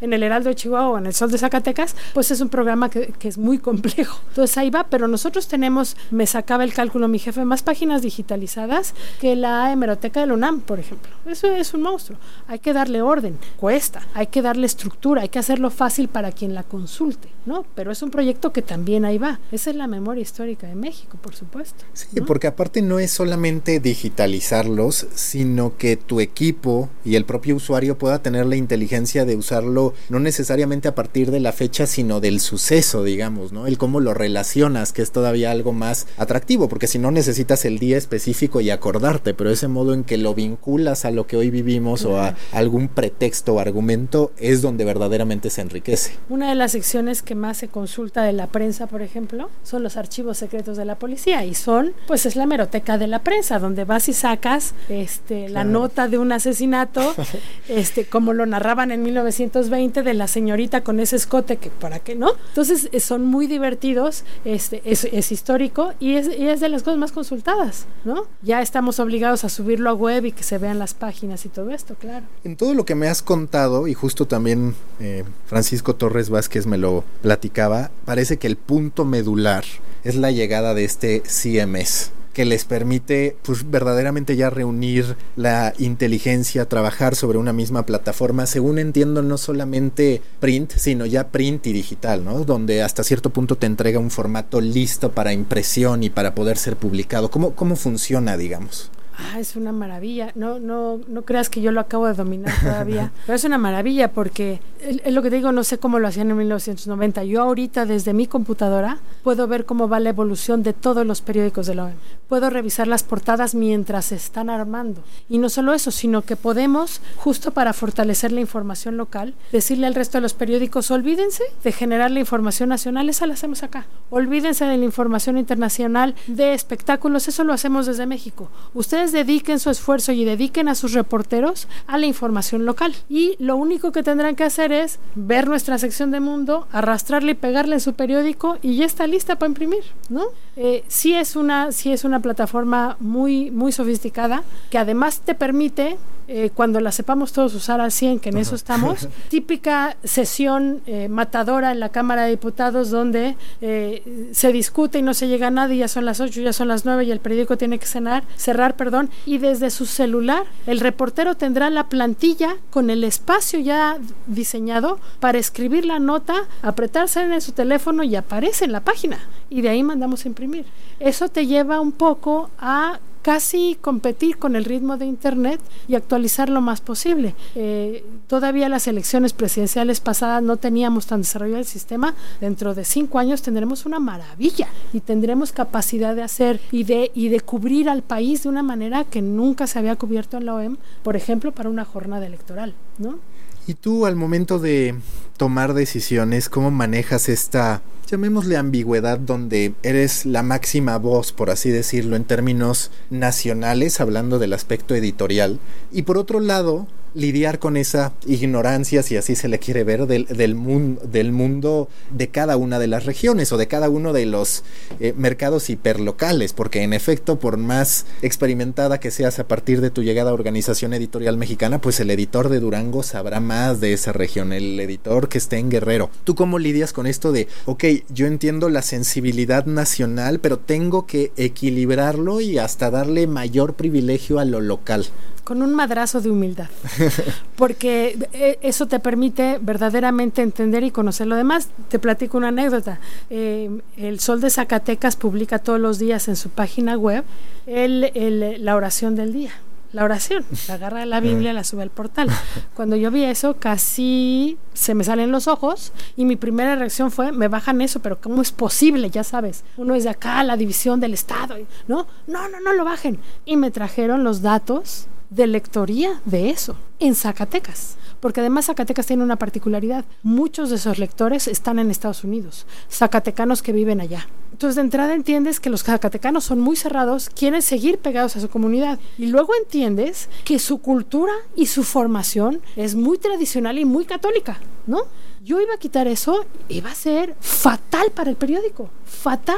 en 0.01 0.13
el 0.13 0.23
Heraldo 0.23 0.49
de 0.49 0.55
Chihuahua, 0.55 0.99
en 0.99 1.05
el 1.05 1.13
Sol 1.13 1.31
de 1.31 1.37
Zacatecas, 1.37 1.95
pues 2.13 2.31
es 2.31 2.41
un 2.41 2.49
programa 2.49 2.89
que, 2.89 3.13
es 3.21 3.37
muy 3.37 3.59
complejo. 3.59 4.19
Entonces 4.29 4.57
ahí 4.57 4.69
va, 4.69 4.85
pero 4.89 5.07
nosotros 5.07 5.47
tenemos, 5.47 5.95
me 6.09 6.27
sacaba 6.27 6.63
el 6.63 6.73
cálculo 6.73 7.07
mi 7.07 7.19
jefe, 7.19 7.45
más 7.45 7.63
páginas 7.63 8.01
digitalizadas 8.01 8.93
que 9.19 9.35
la 9.35 9.71
hemeroteca 9.71 10.21
del 10.21 10.31
UNAM, 10.31 10.61
por 10.61 10.79
ejemplo. 10.79 11.11
Eso 11.25 11.47
es 11.47 11.73
un 11.73 11.81
monstruo. 11.83 12.17
Hay 12.47 12.59
que 12.59 12.73
darle 12.73 13.01
orden, 13.01 13.37
cuesta, 13.57 14.01
hay 14.13 14.27
que 14.27 14.41
darle 14.41 14.65
estructura, 14.65 15.21
hay 15.21 15.29
que 15.29 15.39
hacerlo 15.39 15.69
fácil 15.69 16.07
para 16.07 16.31
quien 16.31 16.53
la 16.53 16.63
consulte, 16.63 17.29
¿no? 17.45 17.65
Pero 17.75 17.91
es 17.91 18.01
un 18.01 18.11
proyecto 18.11 18.51
que 18.51 18.61
también 18.61 19.05
ahí 19.05 19.17
va. 19.17 19.39
Esa 19.51 19.69
es 19.69 19.75
la 19.75 19.87
memoria 19.87 20.21
histórica 20.21 20.67
de 20.67 20.75
México, 20.75 21.17
por 21.21 21.35
supuesto. 21.35 21.85
Sí, 21.93 22.21
porque 22.21 22.47
aparte 22.47 22.81
no 22.81 22.99
es 22.99 23.11
solamente 23.11 23.79
digitalizarlos, 23.79 25.07
sino 25.15 25.77
que 25.77 25.97
tu 25.97 26.19
equipo 26.19 26.89
y 27.03 27.15
el 27.15 27.25
propio 27.25 27.55
usuario 27.55 27.97
pueda 27.97 28.21
tener 28.21 28.45
la 28.45 28.55
inteligencia 28.55 29.10
importancia 29.11 29.25
de 29.25 29.35
usarlo 29.35 29.93
no 30.09 30.19
necesariamente 30.19 30.87
a 30.87 30.95
partir 30.95 31.31
de 31.31 31.39
la 31.39 31.51
fecha, 31.51 31.85
sino 31.85 32.19
del 32.19 32.39
suceso, 32.39 33.03
digamos, 33.03 33.51
¿no? 33.51 33.67
El 33.67 33.77
cómo 33.77 33.99
lo 33.99 34.13
relacionas, 34.13 34.93
que 34.93 35.01
es 35.01 35.11
todavía 35.11 35.51
algo 35.51 35.73
más 35.73 36.07
atractivo, 36.17 36.69
porque 36.69 36.87
si 36.87 36.99
no 36.99 37.11
necesitas 37.11 37.65
el 37.65 37.79
día 37.79 37.97
específico 37.97 38.61
y 38.61 38.69
acordarte, 38.69 39.33
pero 39.33 39.49
ese 39.49 39.67
modo 39.67 39.93
en 39.93 40.03
que 40.03 40.17
lo 40.17 40.33
vinculas 40.33 41.05
a 41.05 41.11
lo 41.11 41.27
que 41.27 41.37
hoy 41.37 41.49
vivimos 41.49 42.05
o 42.05 42.19
a 42.19 42.35
algún 42.51 42.87
pretexto 42.87 43.55
o 43.55 43.59
argumento 43.59 44.31
es 44.37 44.61
donde 44.61 44.85
verdaderamente 44.85 45.49
se 45.49 45.61
enriquece. 45.61 46.13
Una 46.29 46.49
de 46.49 46.55
las 46.55 46.71
secciones 46.71 47.21
que 47.21 47.35
más 47.35 47.57
se 47.57 47.67
consulta 47.67 48.23
de 48.23 48.33
la 48.33 48.47
prensa, 48.47 48.87
por 48.87 49.01
ejemplo, 49.01 49.49
son 49.63 49.83
los 49.83 49.97
archivos 49.97 50.37
secretos 50.37 50.77
de 50.77 50.85
la 50.85 50.95
policía 50.95 51.43
y 51.45 51.55
son, 51.55 51.93
pues 52.07 52.25
es 52.25 52.35
la 52.35 52.45
meroteca 52.45 52.97
de 52.97 53.07
la 53.07 53.19
prensa, 53.19 53.59
donde 53.59 53.83
vas 53.83 54.07
y 54.09 54.13
sacas 54.13 54.73
este, 54.89 55.49
la 55.49 55.63
nota 55.63 56.07
de 56.07 56.17
un 56.17 56.31
asesinato, 56.31 57.13
este, 57.67 58.05
como 58.05 58.33
lo 58.33 58.45
narraban 58.45 58.90
en 58.91 59.03
1920 59.03 60.03
de 60.03 60.13
la 60.13 60.27
señorita 60.27 60.81
con 60.83 60.99
ese 60.99 61.15
escote 61.15 61.57
que 61.57 61.69
para 61.69 61.99
qué 61.99 62.15
no. 62.15 62.33
Entonces 62.49 62.89
eh, 62.91 62.99
son 62.99 63.25
muy 63.25 63.47
divertidos, 63.47 64.23
este, 64.45 64.81
es, 64.85 65.31
histórico 65.31 65.93
y 65.99 66.15
es, 66.15 66.29
de 66.29 66.69
las 66.69 66.83
cosas 66.83 66.99
más 66.99 67.11
consultadas, 67.11 67.85
¿no? 68.05 68.25
Ya 68.41 68.61
estamos 68.61 68.99
obligados 68.99 69.43
a 69.43 69.49
subirlo 69.49 69.89
a 69.89 69.93
web 69.93 70.25
y 70.25 70.31
que 70.31 70.43
se 70.43 70.57
vean 70.57 70.79
las 70.79 70.93
páginas 70.93 71.45
y 71.45 71.49
todo 71.49 71.71
esto, 71.71 71.95
claro. 71.95 72.25
En 72.43 72.55
todo 72.55 72.73
lo 72.73 72.85
que 72.85 72.95
me 72.95 73.07
has 73.07 73.21
contado, 73.21 73.87
y 73.87 73.93
justo 73.93 74.27
también 74.27 74.75
eh, 74.99 75.23
Francisco 75.45 75.95
Torres 75.95 76.29
Vázquez 76.29 76.65
me 76.65 76.77
lo 76.77 77.03
platicaba, 77.21 77.91
parece 78.05 78.37
que 78.37 78.47
el 78.47 78.57
punto 78.57 79.05
medular 79.05 79.63
es 80.03 80.15
la 80.15 80.31
llegada 80.31 80.73
de 80.73 80.83
este 80.83 81.21
CMS 81.21 82.11
que 82.33 82.45
les 82.45 82.65
permite 82.65 83.35
pues 83.43 83.69
verdaderamente 83.69 84.35
ya 84.35 84.49
reunir 84.49 85.15
la 85.35 85.73
inteligencia, 85.77 86.67
trabajar 86.67 87.15
sobre 87.15 87.37
una 87.37 87.53
misma 87.53 87.85
plataforma, 87.85 88.45
según 88.45 88.79
entiendo 88.79 89.21
no 89.21 89.37
solamente 89.37 90.21
print, 90.39 90.71
sino 90.75 91.05
ya 91.05 91.29
print 91.29 91.67
y 91.67 91.73
digital, 91.73 92.23
¿no? 92.23 92.43
Donde 92.43 92.81
hasta 92.83 93.03
cierto 93.03 93.29
punto 93.31 93.57
te 93.57 93.67
entrega 93.67 93.99
un 93.99 94.11
formato 94.11 94.61
listo 94.61 95.11
para 95.11 95.33
impresión 95.33 96.03
y 96.03 96.09
para 96.09 96.35
poder 96.35 96.57
ser 96.57 96.75
publicado. 96.75 97.29
¿Cómo, 97.31 97.55
cómo 97.55 97.75
funciona, 97.75 98.37
digamos? 98.37 98.91
Ah, 99.23 99.39
es 99.39 99.55
una 99.55 99.71
maravilla. 99.71 100.31
No, 100.35 100.59
no, 100.59 100.99
no 101.07 101.21
creas 101.23 101.49
que 101.49 101.61
yo 101.61 101.71
lo 101.71 101.79
acabo 101.79 102.07
de 102.07 102.13
dominar 102.13 102.53
todavía. 102.61 103.11
pero 103.25 103.35
es 103.35 103.43
una 103.43 103.57
maravilla 103.57 104.11
porque 104.11 104.59
es 104.81 105.13
lo 105.13 105.21
que 105.21 105.29
te 105.29 105.35
digo, 105.35 105.51
no 105.51 105.63
sé 105.63 105.77
cómo 105.77 105.99
lo 105.99 106.07
hacían 106.07 106.31
en 106.31 106.37
1990. 106.37 107.23
Yo 107.25 107.41
ahorita 107.41 107.85
desde 107.85 108.13
mi 108.13 108.27
computadora 108.27 108.97
puedo 109.23 109.47
ver 109.47 109.65
cómo 109.65 109.87
va 109.87 109.99
la 109.99 110.09
evolución 110.09 110.63
de 110.63 110.73
todos 110.73 111.05
los 111.05 111.21
periódicos 111.21 111.67
de 111.67 111.75
la 111.75 111.85
OEM. 111.85 111.95
Puedo 112.27 112.49
revisar 112.49 112.87
las 112.87 113.03
portadas 113.03 113.55
mientras 113.55 114.05
se 114.05 114.15
están 114.15 114.49
armando. 114.49 115.03
Y 115.29 115.37
no 115.37 115.49
solo 115.49 115.73
eso, 115.73 115.91
sino 115.91 116.21
que 116.21 116.35
podemos, 116.35 117.01
justo 117.17 117.51
para 117.51 117.73
fortalecer 117.73 118.31
la 118.31 118.41
información 118.41 118.97
local, 118.97 119.33
decirle 119.51 119.87
al 119.87 119.95
resto 119.95 120.17
de 120.17 120.21
los 120.21 120.33
periódicos, 120.33 120.91
olvídense 120.91 121.43
de 121.63 121.71
generar 121.71 122.11
la 122.11 122.19
información 122.19 122.69
nacional, 122.69 123.09
esa 123.09 123.27
la 123.27 123.33
hacemos 123.33 123.63
acá. 123.63 123.85
Olvídense 124.09 124.65
de 124.65 124.77
la 124.77 124.85
información 124.85 125.37
internacional 125.37 126.15
de 126.27 126.53
espectáculos, 126.53 127.27
eso 127.27 127.43
lo 127.43 127.53
hacemos 127.53 127.85
desde 127.85 128.05
México. 128.05 128.49
Ustedes 128.73 129.10
dediquen 129.11 129.59
su 129.59 129.69
esfuerzo 129.69 130.11
y 130.11 130.25
dediquen 130.25 130.67
a 130.67 130.75
sus 130.75 130.93
reporteros 130.93 131.67
a 131.87 131.97
la 131.97 132.05
información 132.05 132.65
local. 132.65 132.95
Y 133.09 133.35
lo 133.39 133.55
único 133.55 133.91
que 133.91 134.03
tendrán 134.03 134.35
que 134.35 134.43
hacer 134.43 134.71
es 134.71 134.99
ver 135.15 135.47
nuestra 135.47 135.77
sección 135.77 136.11
de 136.11 136.19
mundo, 136.19 136.67
arrastrarle 136.71 137.31
y 137.31 137.35
pegarle 137.35 137.75
en 137.75 137.81
su 137.81 137.93
periódico 137.93 138.57
y 138.61 138.75
ya 138.75 138.85
está 138.85 139.07
lista 139.07 139.37
para 139.37 139.49
imprimir, 139.49 139.83
¿no? 140.09 140.25
Eh, 140.55 140.83
sí 140.87 141.13
es 141.13 141.35
una, 141.35 141.71
sí 141.71 141.91
es 141.91 142.03
una 142.03 142.19
plataforma 142.19 142.97
muy, 142.99 143.51
muy 143.51 143.71
sofisticada 143.71 144.43
que 144.69 144.77
además 144.77 145.21
te 145.21 145.35
permite 145.35 145.97
eh, 146.33 146.49
cuando 146.49 146.79
la 146.79 146.93
sepamos 146.93 147.33
todos 147.33 147.53
usar 147.55 147.81
al 147.81 147.91
100, 147.91 148.19
que 148.21 148.29
en 148.29 148.37
eso 148.37 148.55
estamos, 148.55 149.09
típica 149.27 149.97
sesión 150.01 150.81
eh, 150.85 151.09
matadora 151.09 151.73
en 151.73 151.81
la 151.81 151.89
Cámara 151.89 152.23
de 152.23 152.29
Diputados 152.29 152.89
donde 152.89 153.35
eh, 153.59 154.29
se 154.31 154.53
discute 154.53 154.99
y 154.99 155.01
no 155.01 155.13
se 155.13 155.27
llega 155.27 155.47
a 155.47 155.51
nada 155.51 155.73
y 155.73 155.79
ya 155.79 155.89
son 155.89 156.05
las 156.05 156.21
8, 156.21 156.39
ya 156.39 156.53
son 156.53 156.69
las 156.69 156.85
9 156.85 157.03
y 157.03 157.11
el 157.11 157.19
periódico 157.19 157.57
tiene 157.57 157.79
que 157.79 157.85
cenar, 157.85 158.23
cerrar, 158.37 158.77
perdón, 158.77 159.09
y 159.25 159.39
desde 159.39 159.69
su 159.71 159.85
celular 159.85 160.45
el 160.67 160.79
reportero 160.79 161.35
tendrá 161.35 161.69
la 161.69 161.89
plantilla 161.89 162.55
con 162.69 162.89
el 162.89 163.03
espacio 163.03 163.59
ya 163.59 163.97
diseñado 164.25 164.99
para 165.19 165.37
escribir 165.37 165.85
la 165.85 165.99
nota, 165.99 166.45
apretarse 166.61 167.23
en 167.23 167.41
su 167.41 167.51
teléfono 167.51 168.03
y 168.03 168.15
aparece 168.15 168.63
en 168.63 168.71
la 168.71 168.79
página. 168.79 169.19
Y 169.49 169.61
de 169.61 169.67
ahí 169.67 169.83
mandamos 169.83 170.23
a 170.23 170.29
imprimir. 170.29 170.65
Eso 171.01 171.27
te 171.27 171.45
lleva 171.45 171.81
un 171.81 171.91
poco 171.91 172.49
a 172.57 173.01
casi 173.21 173.77
competir 173.79 174.37
con 174.37 174.55
el 174.55 174.65
ritmo 174.65 174.97
de 174.97 175.05
Internet 175.05 175.61
y 175.87 175.95
actualizar 175.95 176.49
lo 176.49 176.61
más 176.61 176.81
posible. 176.81 177.35
Eh, 177.55 178.05
todavía 178.27 178.69
las 178.69 178.87
elecciones 178.87 179.33
presidenciales 179.33 179.99
pasadas 179.99 180.41
no 180.43 180.57
teníamos 180.57 181.07
tan 181.07 181.21
desarrollado 181.21 181.59
el 181.59 181.65
sistema. 181.65 182.13
Dentro 182.39 182.73
de 182.73 182.85
cinco 182.85 183.19
años 183.19 183.41
tendremos 183.41 183.85
una 183.85 183.99
maravilla 183.99 184.67
y 184.93 185.01
tendremos 185.01 185.51
capacidad 185.51 186.15
de 186.15 186.23
hacer 186.23 186.59
y 186.71 186.83
de, 186.83 187.11
y 187.13 187.29
de 187.29 187.41
cubrir 187.41 187.89
al 187.89 188.01
país 188.01 188.43
de 188.43 188.49
una 188.49 188.63
manera 188.63 189.03
que 189.03 189.21
nunca 189.21 189.67
se 189.67 189.79
había 189.79 189.95
cubierto 189.95 190.37
en 190.37 190.45
la 190.45 190.55
OEM, 190.55 190.77
por 191.03 191.15
ejemplo, 191.15 191.51
para 191.51 191.69
una 191.69 191.85
jornada 191.85 192.25
electoral. 192.25 192.73
¿no? 192.97 193.19
Y 193.67 193.75
tú 193.75 194.05
al 194.05 194.15
momento 194.15 194.59
de 194.59 194.95
tomar 195.37 195.73
decisiones, 195.73 196.49
¿cómo 196.49 196.71
manejas 196.71 197.29
esta 197.29 197.81
llamémosle 198.11 198.57
ambigüedad, 198.57 199.17
donde 199.17 199.73
eres 199.83 200.25
la 200.25 200.43
máxima 200.43 200.97
voz, 200.97 201.31
por 201.31 201.49
así 201.49 201.69
decirlo, 201.69 202.17
en 202.17 202.25
términos 202.25 202.91
nacionales, 203.09 204.01
hablando 204.01 204.37
del 204.37 204.51
aspecto 204.51 204.95
editorial, 204.95 205.59
y 205.93 206.01
por 206.01 206.17
otro 206.17 206.41
lado, 206.41 206.87
lidiar 207.13 207.59
con 207.59 207.77
esa 207.77 208.13
ignorancia, 208.25 209.03
si 209.03 209.17
así 209.17 209.35
se 209.35 209.47
le 209.47 209.59
quiere 209.59 209.83
ver, 209.83 210.07
del, 210.07 210.25
del, 210.25 210.55
del 211.03 211.31
mundo 211.31 211.89
de 212.11 212.29
cada 212.29 212.57
una 212.57 212.79
de 212.79 212.87
las 212.87 213.05
regiones 213.05 213.51
o 213.51 213.57
de 213.57 213.67
cada 213.67 213.89
uno 213.89 214.13
de 214.13 214.25
los 214.25 214.63
eh, 214.99 215.13
mercados 215.17 215.69
hiperlocales, 215.69 216.53
porque 216.53 216.83
en 216.83 216.93
efecto, 216.93 217.39
por 217.39 217.57
más 217.57 218.05
experimentada 218.21 218.99
que 218.99 219.11
seas 219.11 219.39
a 219.39 219.47
partir 219.47 219.81
de 219.81 219.89
tu 219.89 220.03
llegada 220.03 220.31
a 220.31 220.33
Organización 220.33 220.93
Editorial 220.93 221.37
Mexicana, 221.37 221.81
pues 221.81 221.99
el 221.99 222.09
editor 222.11 222.49
de 222.49 222.59
Durango 222.59 223.03
sabrá 223.03 223.39
más 223.39 223.81
de 223.81 223.93
esa 223.93 224.11
región, 224.11 224.53
el 224.53 224.79
editor 224.79 225.29
que 225.29 225.37
esté 225.37 225.57
en 225.57 225.69
Guerrero. 225.69 226.09
¿Tú 226.23 226.35
cómo 226.35 226.59
lidias 226.59 226.93
con 226.93 227.07
esto 227.07 227.31
de, 227.31 227.47
ok, 227.65 227.83
yo 228.09 228.27
entiendo 228.27 228.69
la 228.69 228.81
sensibilidad 228.81 229.65
nacional, 229.65 230.39
pero 230.39 230.59
tengo 230.59 231.05
que 231.05 231.31
equilibrarlo 231.37 232.41
y 232.41 232.57
hasta 232.57 232.91
darle 232.91 233.27
mayor 233.27 233.73
privilegio 233.75 234.39
a 234.39 234.45
lo 234.45 234.61
local? 234.61 235.05
Con 235.43 235.61
un 235.61 235.73
madrazo 235.73 236.21
de 236.21 236.29
humildad, 236.29 236.69
porque 237.55 238.17
eh, 238.33 238.59
eso 238.61 238.87
te 238.87 238.99
permite 238.99 239.59
verdaderamente 239.61 240.41
entender 240.41 240.83
y 240.83 240.91
conocer 240.91 241.27
lo 241.27 241.35
demás. 241.35 241.69
Te 241.89 241.99
platico 241.99 242.37
una 242.37 242.49
anécdota. 242.49 242.99
Eh, 243.29 243.69
el 243.97 244.19
Sol 244.19 244.41
de 244.41 244.49
Zacatecas 244.49 245.15
publica 245.15 245.59
todos 245.59 245.79
los 245.79 245.99
días 245.99 246.27
en 246.27 246.35
su 246.35 246.49
página 246.49 246.97
web 246.97 247.23
el, 247.65 248.63
la 248.63 248.75
oración 248.75 249.15
del 249.15 249.33
día. 249.33 249.51
La 249.93 250.05
oración, 250.05 250.45
agarra 250.69 251.05
la 251.05 251.19
Biblia, 251.19 251.51
la 251.51 251.65
sube 251.65 251.83
al 251.83 251.89
portal. 251.89 252.29
Cuando 252.75 252.95
yo 252.95 253.11
vi 253.11 253.25
eso, 253.25 253.57
casi 253.57 254.57
se 254.73 254.95
me 254.95 255.03
salen 255.03 255.31
los 255.31 255.49
ojos 255.49 255.91
y 256.15 256.23
mi 256.23 256.37
primera 256.37 256.77
reacción 256.77 257.11
fue, 257.11 257.33
me 257.33 257.49
bajan 257.49 257.81
eso, 257.81 257.99
pero 257.99 258.21
¿cómo 258.21 258.41
es 258.41 258.53
posible? 258.53 259.09
Ya 259.09 259.25
sabes, 259.25 259.65
uno 259.75 259.93
es 259.93 260.05
de 260.05 260.09
acá, 260.11 260.43
la 260.43 260.55
división 260.55 261.01
del 261.01 261.13
Estado, 261.13 261.57
¿no? 261.89 262.07
No, 262.25 262.47
no, 262.47 262.61
no 262.61 262.71
lo 262.71 262.85
bajen. 262.85 263.19
Y 263.43 263.57
me 263.57 263.69
trajeron 263.69 264.23
los 264.23 264.41
datos 264.41 265.07
de 265.29 265.47
lectoría 265.47 266.21
de 266.23 266.51
eso 266.51 266.77
en 266.99 267.15
Zacatecas. 267.15 267.97
Porque 268.21 268.39
además 268.39 268.67
Zacatecas 268.67 269.07
tiene 269.07 269.23
una 269.23 269.37
particularidad. 269.37 270.05
Muchos 270.23 270.69
de 270.69 270.75
esos 270.77 270.99
lectores 270.99 271.47
están 271.47 271.79
en 271.79 271.91
Estados 271.91 272.23
Unidos, 272.23 272.65
zacatecanos 272.89 273.61
que 273.61 273.73
viven 273.73 273.99
allá. 273.99 274.27
Entonces 274.61 274.75
de 274.75 274.81
entrada 274.83 275.15
entiendes 275.15 275.59
que 275.59 275.71
los 275.71 275.81
zacatecanos 275.81 276.43
son 276.43 276.59
muy 276.59 276.75
cerrados, 276.75 277.31
quieren 277.31 277.63
seguir 277.63 277.97
pegados 277.97 278.35
a 278.35 278.41
su 278.41 278.47
comunidad. 278.47 278.99
Y 279.17 279.25
luego 279.25 279.55
entiendes 279.55 280.29
que 280.45 280.59
su 280.59 280.77
cultura 280.77 281.33
y 281.55 281.65
su 281.65 281.83
formación 281.83 282.61
es 282.75 282.93
muy 282.93 283.17
tradicional 283.17 283.79
y 283.79 283.85
muy 283.85 284.05
católica, 284.05 284.59
¿no? 284.85 285.05
Yo 285.43 285.59
iba 285.59 285.73
a 285.73 285.79
quitar 285.79 286.07
eso, 286.07 286.45
iba 286.69 286.91
a 286.91 286.93
ser 286.93 287.35
fatal 287.39 288.11
para 288.13 288.29
el 288.29 288.35
periódico, 288.35 288.91
fatal. 289.03 289.57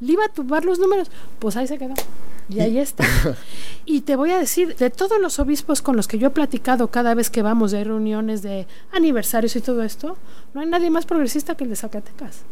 Le 0.00 0.12
iba 0.12 0.26
a 0.26 0.28
tumbar 0.28 0.66
los 0.66 0.78
números. 0.78 1.10
Pues 1.38 1.56
ahí 1.56 1.66
se 1.66 1.78
quedó. 1.78 1.94
Y 2.50 2.60
ahí 2.60 2.76
está. 2.76 3.06
y 3.86 4.02
te 4.02 4.14
voy 4.14 4.32
a 4.32 4.38
decir, 4.38 4.76
de 4.76 4.90
todos 4.90 5.18
los 5.22 5.38
obispos 5.38 5.80
con 5.80 5.96
los 5.96 6.06
que 6.06 6.18
yo 6.18 6.26
he 6.26 6.30
platicado 6.30 6.88
cada 6.88 7.14
vez 7.14 7.30
que 7.30 7.40
vamos 7.40 7.70
de 7.70 7.82
reuniones 7.82 8.42
de 8.42 8.66
aniversarios 8.92 9.56
y 9.56 9.62
todo 9.62 9.82
esto, 9.82 10.18
no 10.52 10.60
hay 10.60 10.66
nadie 10.66 10.90
más 10.90 11.06
progresista 11.06 11.54
que 11.54 11.64
el 11.64 11.70
de 11.70 11.76
Zacatecas. 11.76 12.42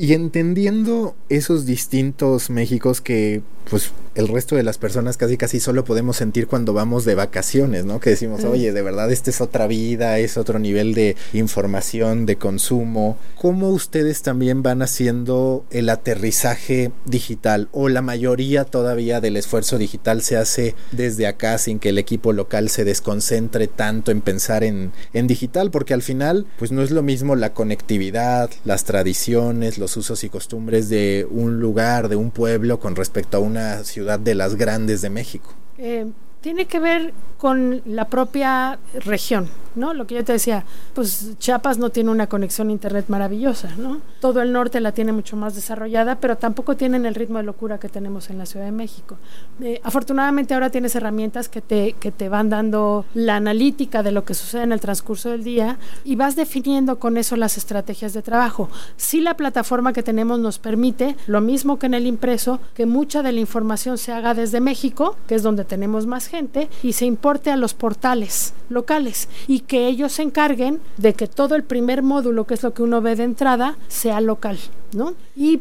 Y 0.00 0.14
entendiendo 0.14 1.14
esos 1.28 1.66
distintos 1.66 2.48
Méxicos 2.48 3.02
que 3.02 3.42
pues 3.68 3.92
el 4.16 4.26
resto 4.26 4.56
de 4.56 4.64
las 4.64 4.78
personas 4.78 5.16
casi 5.16 5.36
casi 5.36 5.60
solo 5.60 5.84
podemos 5.84 6.16
sentir 6.16 6.48
cuando 6.48 6.72
vamos 6.72 7.04
de 7.04 7.14
vacaciones, 7.14 7.84
¿no? 7.84 8.00
Que 8.00 8.10
decimos, 8.10 8.42
oye, 8.42 8.72
de 8.72 8.82
verdad 8.82 9.12
esta 9.12 9.30
es 9.30 9.40
otra 9.40 9.68
vida, 9.68 10.18
es 10.18 10.36
otro 10.36 10.58
nivel 10.58 10.94
de 10.94 11.16
información, 11.32 12.26
de 12.26 12.36
consumo. 12.36 13.16
¿Cómo 13.36 13.68
ustedes 13.68 14.22
también 14.22 14.62
van 14.64 14.82
haciendo 14.82 15.64
el 15.70 15.88
aterrizaje 15.88 16.90
digital 17.04 17.68
o 17.70 17.88
la 17.88 18.02
mayoría 18.02 18.64
todavía 18.64 19.20
del 19.20 19.36
esfuerzo 19.36 19.78
digital 19.78 20.22
se 20.22 20.36
hace 20.36 20.74
desde 20.90 21.28
acá 21.28 21.58
sin 21.58 21.78
que 21.78 21.90
el 21.90 21.98
equipo 21.98 22.32
local 22.32 22.68
se 22.70 22.84
desconcentre 22.84 23.68
tanto 23.68 24.10
en 24.10 24.20
pensar 24.20 24.64
en, 24.64 24.92
en 25.12 25.28
digital? 25.28 25.70
Porque 25.70 25.94
al 25.94 26.02
final, 26.02 26.46
pues 26.58 26.72
no 26.72 26.82
es 26.82 26.90
lo 26.90 27.02
mismo 27.02 27.36
la 27.36 27.54
conectividad, 27.54 28.50
las 28.64 28.84
tradiciones, 28.84 29.78
los 29.78 29.89
usos 29.96 30.24
y 30.24 30.28
costumbres 30.28 30.88
de 30.88 31.26
un 31.30 31.60
lugar, 31.60 32.08
de 32.08 32.16
un 32.16 32.30
pueblo 32.30 32.80
con 32.80 32.96
respecto 32.96 33.36
a 33.36 33.40
una 33.40 33.84
ciudad 33.84 34.18
de 34.18 34.34
las 34.34 34.56
grandes 34.56 35.00
de 35.00 35.10
México. 35.10 35.54
Eh, 35.78 36.06
tiene 36.40 36.66
que 36.66 36.80
ver 36.80 37.12
con 37.40 37.80
la 37.86 38.06
propia 38.06 38.78
región, 38.94 39.48
¿no? 39.74 39.94
Lo 39.94 40.06
que 40.06 40.14
yo 40.14 40.24
te 40.24 40.32
decía, 40.32 40.64
pues 40.92 41.38
Chiapas 41.38 41.78
no 41.78 41.88
tiene 41.88 42.10
una 42.10 42.26
conexión 42.26 42.68
a 42.68 42.72
internet 42.72 43.06
maravillosa, 43.08 43.70
¿no? 43.78 44.02
Todo 44.20 44.42
el 44.42 44.52
norte 44.52 44.78
la 44.80 44.92
tiene 44.92 45.12
mucho 45.12 45.36
más 45.36 45.54
desarrollada, 45.54 46.16
pero 46.16 46.36
tampoco 46.36 46.76
tienen 46.76 47.06
el 47.06 47.14
ritmo 47.14 47.38
de 47.38 47.44
locura 47.44 47.78
que 47.78 47.88
tenemos 47.88 48.28
en 48.28 48.36
la 48.36 48.44
Ciudad 48.44 48.66
de 48.66 48.72
México. 48.72 49.16
Eh, 49.62 49.80
afortunadamente 49.82 50.52
ahora 50.52 50.68
tienes 50.68 50.94
herramientas 50.96 51.48
que 51.48 51.62
te, 51.62 51.94
que 51.94 52.12
te 52.12 52.28
van 52.28 52.50
dando 52.50 53.06
la 53.14 53.36
analítica 53.36 54.02
de 54.02 54.12
lo 54.12 54.24
que 54.26 54.34
sucede 54.34 54.64
en 54.64 54.72
el 54.72 54.80
transcurso 54.80 55.30
del 55.30 55.42
día 55.42 55.78
y 56.04 56.16
vas 56.16 56.36
definiendo 56.36 56.98
con 56.98 57.16
eso 57.16 57.36
las 57.36 57.56
estrategias 57.56 58.12
de 58.12 58.20
trabajo. 58.20 58.68
Si 58.98 59.22
la 59.22 59.34
plataforma 59.34 59.94
que 59.94 60.02
tenemos 60.02 60.40
nos 60.40 60.58
permite, 60.58 61.16
lo 61.26 61.40
mismo 61.40 61.78
que 61.78 61.86
en 61.86 61.94
el 61.94 62.06
impreso, 62.06 62.60
que 62.74 62.84
mucha 62.84 63.22
de 63.22 63.32
la 63.32 63.40
información 63.40 63.96
se 63.96 64.12
haga 64.12 64.34
desde 64.34 64.60
México, 64.60 65.16
que 65.26 65.36
es 65.36 65.42
donde 65.42 65.64
tenemos 65.64 66.06
más 66.06 66.28
gente, 66.30 66.68
y 66.82 66.92
se 66.92 67.04
importa 67.04 67.52
a 67.52 67.56
los 67.56 67.74
portales 67.74 68.54
locales 68.68 69.28
y 69.48 69.60
que 69.60 69.86
ellos 69.88 70.12
se 70.12 70.22
encarguen 70.22 70.80
de 70.96 71.14
que 71.14 71.26
todo 71.26 71.56
el 71.56 71.64
primer 71.64 72.02
módulo, 72.02 72.46
que 72.46 72.54
es 72.54 72.62
lo 72.62 72.72
que 72.72 72.82
uno 72.82 73.02
ve 73.02 73.16
de 73.16 73.24
entrada, 73.24 73.76
sea 73.88 74.20
local. 74.20 74.58
¿no? 74.92 75.14
Y, 75.36 75.60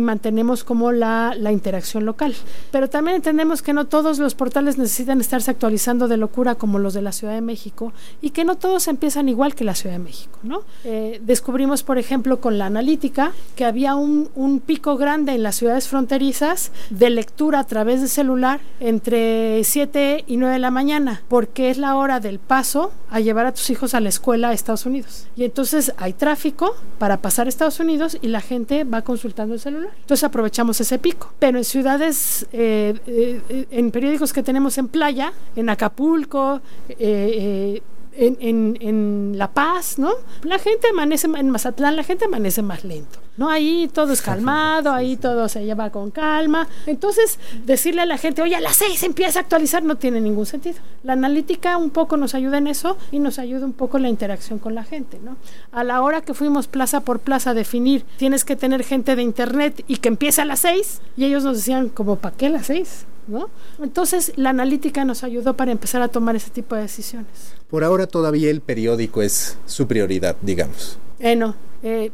mantenemos 0.00 0.64
como 0.64 0.92
la, 0.92 1.36
interacción 1.50 2.04
local. 2.04 2.34
Pero 2.70 2.88
también 2.88 3.16
entendemos 3.16 3.62
que 3.62 3.72
no 3.72 3.86
todos 3.86 4.18
los 4.18 4.34
portales 4.34 4.78
necesitan 4.78 5.20
estarse 5.20 5.50
actualizando 5.50 6.08
de 6.08 6.16
locura 6.16 6.54
como 6.54 6.78
los 6.78 6.94
de 6.94 7.02
la 7.02 7.12
Ciudad 7.12 7.34
de 7.34 7.40
México 7.40 7.92
y 8.22 8.30
que 8.30 8.44
no 8.44 8.56
todos 8.56 8.88
empiezan 8.88 9.28
igual 9.28 9.54
que 9.54 9.64
la 9.64 9.74
Ciudad 9.74 9.96
de 9.96 10.02
México, 10.02 10.38
¿no? 10.42 10.62
Eh, 10.84 11.20
descubrimos, 11.24 11.82
por 11.82 11.98
ejemplo, 11.98 12.40
con 12.40 12.58
la 12.58 12.66
analítica 12.66 13.32
que 13.56 13.64
había 13.64 13.94
un, 13.94 14.28
un 14.34 14.60
pico 14.60 14.96
grande 14.96 15.32
en 15.32 15.42
las 15.42 15.56
ciudades 15.56 15.88
fronterizas 15.88 16.72
de 16.90 17.10
lectura 17.10 17.60
a 17.60 17.64
través 17.64 18.00
de 18.00 18.08
celular 18.08 18.60
entre 18.80 19.62
7 19.64 20.09
y 20.26 20.36
9 20.36 20.54
de 20.54 20.58
la 20.58 20.70
mañana, 20.70 21.22
porque 21.28 21.70
es 21.70 21.78
la 21.78 21.96
hora 21.96 22.20
del 22.20 22.38
paso 22.38 22.92
a 23.10 23.20
llevar 23.20 23.46
a 23.46 23.52
tus 23.52 23.70
hijos 23.70 23.94
a 23.94 24.00
la 24.00 24.08
escuela 24.08 24.50
a 24.50 24.52
Estados 24.52 24.86
Unidos. 24.86 25.26
Y 25.36 25.44
entonces 25.44 25.92
hay 25.96 26.12
tráfico 26.12 26.74
para 26.98 27.18
pasar 27.18 27.46
a 27.46 27.48
Estados 27.48 27.80
Unidos 27.80 28.18
y 28.20 28.28
la 28.28 28.40
gente 28.40 28.84
va 28.84 29.02
consultando 29.02 29.54
el 29.54 29.60
celular. 29.60 29.92
Entonces 30.00 30.24
aprovechamos 30.24 30.80
ese 30.80 30.98
pico. 30.98 31.32
Pero 31.38 31.58
en 31.58 31.64
ciudades, 31.64 32.46
eh, 32.52 32.94
eh, 33.06 33.66
en 33.70 33.90
periódicos 33.90 34.32
que 34.32 34.42
tenemos 34.42 34.78
en 34.78 34.88
playa, 34.88 35.32
en 35.56 35.68
Acapulco, 35.68 36.60
eh, 36.88 37.82
en, 38.12 38.76
en, 38.80 39.38
La 39.38 39.52
Paz, 39.52 39.98
¿no? 39.98 40.10
La 40.42 40.58
gente 40.58 40.88
amanece, 40.88 41.26
en 41.26 41.50
Mazatlán 41.50 41.96
la 41.96 42.02
gente 42.02 42.26
amanece 42.26 42.62
más 42.62 42.84
lento, 42.84 43.18
¿no? 43.36 43.48
Ahí 43.48 43.88
todo 43.92 44.12
es 44.12 44.22
calmado, 44.22 44.92
ahí 44.92 45.16
todo 45.16 45.48
se 45.48 45.64
lleva 45.64 45.90
con 45.90 46.10
calma. 46.10 46.68
Entonces, 46.86 47.38
decirle 47.64 48.02
a 48.02 48.06
la 48.06 48.18
gente, 48.18 48.42
oye, 48.42 48.56
a 48.56 48.60
las 48.60 48.76
seis 48.76 49.02
empieza 49.02 49.38
a 49.38 49.42
actualizar, 49.42 49.82
no 49.82 49.96
tiene 49.96 50.20
ningún 50.20 50.46
sentido. 50.46 50.78
La 51.02 51.14
analítica 51.14 51.76
un 51.76 51.90
poco 51.90 52.16
nos 52.16 52.34
ayuda 52.34 52.58
en 52.58 52.66
eso 52.66 52.96
y 53.10 53.18
nos 53.18 53.38
ayuda 53.38 53.64
un 53.64 53.72
poco 53.72 53.98
la 53.98 54.08
interacción 54.08 54.58
con 54.58 54.74
la 54.74 54.84
gente, 54.84 55.18
¿no? 55.22 55.36
A 55.72 55.84
la 55.84 56.02
hora 56.02 56.20
que 56.20 56.34
fuimos 56.34 56.66
plaza 56.66 57.00
por 57.00 57.20
plaza 57.20 57.50
a 57.50 57.54
definir, 57.54 58.04
tienes 58.16 58.44
que 58.44 58.56
tener 58.56 58.84
gente 58.84 59.16
de 59.16 59.22
internet 59.22 59.84
y 59.86 59.96
que 59.96 60.08
empiece 60.08 60.42
a 60.42 60.44
las 60.44 60.60
seis, 60.60 61.00
y 61.16 61.24
ellos 61.24 61.44
nos 61.44 61.56
decían, 61.56 61.88
como, 61.88 62.16
¿para 62.16 62.36
qué 62.36 62.48
las 62.48 62.66
seis? 62.66 63.06
¿No? 63.26 63.48
Entonces 63.80 64.32
la 64.36 64.50
analítica 64.50 65.04
nos 65.04 65.22
ayudó 65.22 65.54
para 65.54 65.72
empezar 65.72 66.02
a 66.02 66.08
tomar 66.08 66.36
ese 66.36 66.50
tipo 66.50 66.74
de 66.74 66.82
decisiones. 66.82 67.28
Por 67.68 67.84
ahora 67.84 68.06
todavía 68.06 68.50
el 68.50 68.60
periódico 68.60 69.22
es 69.22 69.56
su 69.66 69.86
prioridad, 69.86 70.36
digamos. 70.42 70.98
Eh, 71.20 71.36
no, 71.36 71.54
eh, 71.82 72.10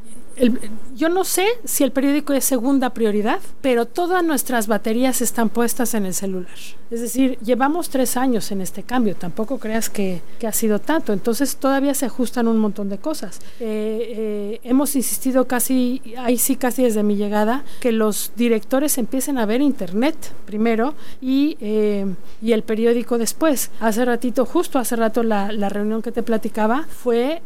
yo 0.95 1.09
no 1.09 1.25
sé 1.25 1.47
si 1.65 1.85
el 1.85 1.93
periódico 1.93 2.33
es 2.33 2.45
segunda 2.45 2.91
prioridad, 2.91 3.41
pero 3.61 3.87
todas 3.87 4.23
nuestras 4.25 4.67
baterías 4.67 5.21
están 5.23 5.49
puestas 5.49 5.95
en 5.95 6.07
el 6.07 6.15
celular. 6.15 6.55
Es 6.91 7.01
decir, 7.01 7.39
llevamos 7.41 7.89
tres 7.89 8.17
años 8.17 8.53
en 8.53 8.61
este 8.61 8.83
cambio, 8.83 9.17
tampoco 9.17 9.59
creas 9.59 9.91
que, 9.91 10.21
ha 10.47 10.53
sido 10.53 10.79
tanto, 10.79 11.13
entonces 11.13 11.57
todavía 11.57 11.95
se 11.95 12.07
ajustan 12.07 12.47
un 12.47 12.59
montón 12.59 12.89
de 12.89 12.99
cosas. 12.99 13.41
Eh, 13.59 14.15
eh, 14.17 14.61
hemos 14.63 14.95
insistido 14.95 15.47
casi, 15.47 16.01
ahí 16.19 16.39
sí 16.39 16.55
casi 16.55 16.85
desde 16.85 17.03
mi 17.03 17.17
llegada, 17.17 17.65
que 17.81 17.91
los 17.91 18.31
directores 18.37 18.99
empiecen 18.99 19.39
a 19.39 19.47
ver 19.47 19.61
Internet 19.61 20.17
primero 20.45 20.95
y, 21.21 21.57
eh, 21.61 22.07
y 22.41 22.53
el 22.53 22.63
periódico 22.63 23.19
después. 23.19 23.71
Hace 23.81 24.05
ratito, 24.05 24.45
justo 24.45 24.79
hace 24.79 24.95
rato 24.95 25.25
la, 25.25 25.51
la 25.51 25.69
reunión 25.69 26.03
que 26.03 26.13
te 26.13 26.23
platicaba 26.23 26.87
fue 26.89 27.43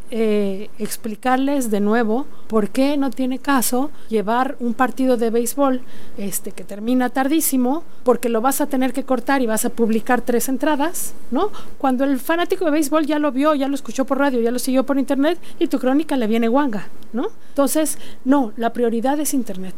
explicarles 0.78 1.70
de 1.70 1.80
nuevo 1.80 2.26
por 2.48 2.68
qué 2.68 2.79
no 2.96 3.10
tiene 3.10 3.38
caso 3.38 3.90
llevar 4.08 4.56
un 4.60 4.74
partido 4.74 5.16
de 5.16 5.30
béisbol 5.30 5.82
este, 6.16 6.52
que 6.52 6.64
termina 6.64 7.10
tardísimo 7.10 7.84
porque 8.04 8.28
lo 8.28 8.40
vas 8.40 8.60
a 8.60 8.66
tener 8.66 8.92
que 8.92 9.04
cortar 9.04 9.42
y 9.42 9.46
vas 9.46 9.64
a 9.64 9.70
publicar 9.70 10.22
tres 10.22 10.48
entradas, 10.48 11.14
¿no? 11.30 11.50
Cuando 11.78 12.04
el 12.04 12.18
fanático 12.18 12.64
de 12.64 12.70
béisbol 12.70 13.06
ya 13.06 13.18
lo 13.18 13.32
vio, 13.32 13.54
ya 13.54 13.68
lo 13.68 13.74
escuchó 13.74 14.04
por 14.04 14.18
radio, 14.18 14.40
ya 14.40 14.50
lo 14.50 14.58
siguió 14.58 14.84
por 14.84 14.98
internet 14.98 15.38
y 15.58 15.66
tu 15.66 15.78
crónica 15.78 16.16
le 16.16 16.26
viene 16.26 16.48
guanga, 16.48 16.88
¿no? 17.12 17.28
Entonces, 17.50 17.98
no, 18.24 18.52
la 18.56 18.72
prioridad 18.72 19.20
es 19.20 19.34
internet, 19.34 19.74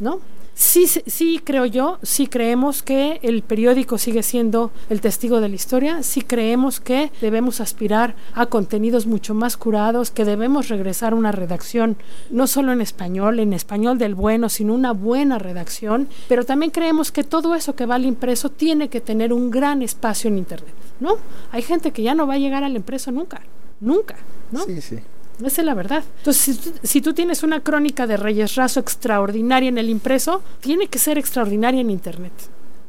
¿no? 0.00 0.20
Sí, 0.60 0.86
sí 0.86 1.40
creo 1.42 1.64
yo, 1.64 1.98
sí 2.02 2.26
creemos 2.26 2.82
que 2.82 3.18
el 3.22 3.40
periódico 3.40 3.96
sigue 3.96 4.22
siendo 4.22 4.70
el 4.90 5.00
testigo 5.00 5.40
de 5.40 5.48
la 5.48 5.54
historia, 5.54 6.02
sí 6.02 6.20
creemos 6.20 6.80
que 6.80 7.10
debemos 7.22 7.62
aspirar 7.62 8.14
a 8.34 8.44
contenidos 8.44 9.06
mucho 9.06 9.32
más 9.32 9.56
curados, 9.56 10.10
que 10.10 10.26
debemos 10.26 10.68
regresar 10.68 11.14
a 11.14 11.16
una 11.16 11.32
redacción 11.32 11.96
no 12.28 12.46
solo 12.46 12.72
en 12.72 12.82
español, 12.82 13.40
en 13.40 13.54
español 13.54 13.96
del 13.96 14.14
bueno, 14.14 14.50
sino 14.50 14.74
una 14.74 14.92
buena 14.92 15.38
redacción, 15.38 16.08
pero 16.28 16.44
también 16.44 16.72
creemos 16.72 17.10
que 17.10 17.24
todo 17.24 17.54
eso 17.54 17.74
que 17.74 17.86
va 17.86 17.94
al 17.94 18.04
impreso 18.04 18.50
tiene 18.50 18.90
que 18.90 19.00
tener 19.00 19.32
un 19.32 19.50
gran 19.50 19.80
espacio 19.80 20.28
en 20.28 20.36
Internet, 20.36 20.74
¿no? 21.00 21.16
Hay 21.52 21.62
gente 21.62 21.90
que 21.90 22.02
ya 22.02 22.14
no 22.14 22.26
va 22.26 22.34
a 22.34 22.38
llegar 22.38 22.64
al 22.64 22.76
impreso 22.76 23.10
nunca, 23.10 23.40
nunca, 23.80 24.16
¿no? 24.52 24.62
Sí, 24.64 24.82
sí. 24.82 24.98
Esa 25.44 25.62
es 25.62 25.66
la 25.66 25.74
verdad. 25.74 26.04
Entonces, 26.18 26.58
si 26.82 27.00
tú, 27.00 27.14
tienes 27.14 27.42
una 27.42 27.60
crónica 27.60 28.06
de 28.06 28.16
Reyes 28.16 28.54
Razo 28.54 28.80
extraordinaria 28.80 29.68
en 29.68 29.78
el 29.78 29.88
impreso, 29.88 30.42
tiene 30.60 30.88
que 30.88 30.98
ser 30.98 31.18
extraordinaria 31.18 31.80
en 31.80 31.90
Internet. 31.90 32.32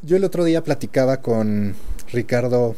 Yo 0.02 0.16
el 0.16 0.24
otro 0.24 0.44
día 0.44 0.62
platicaba 0.64 1.18
con 1.18 1.74
Ricardo 2.12 2.74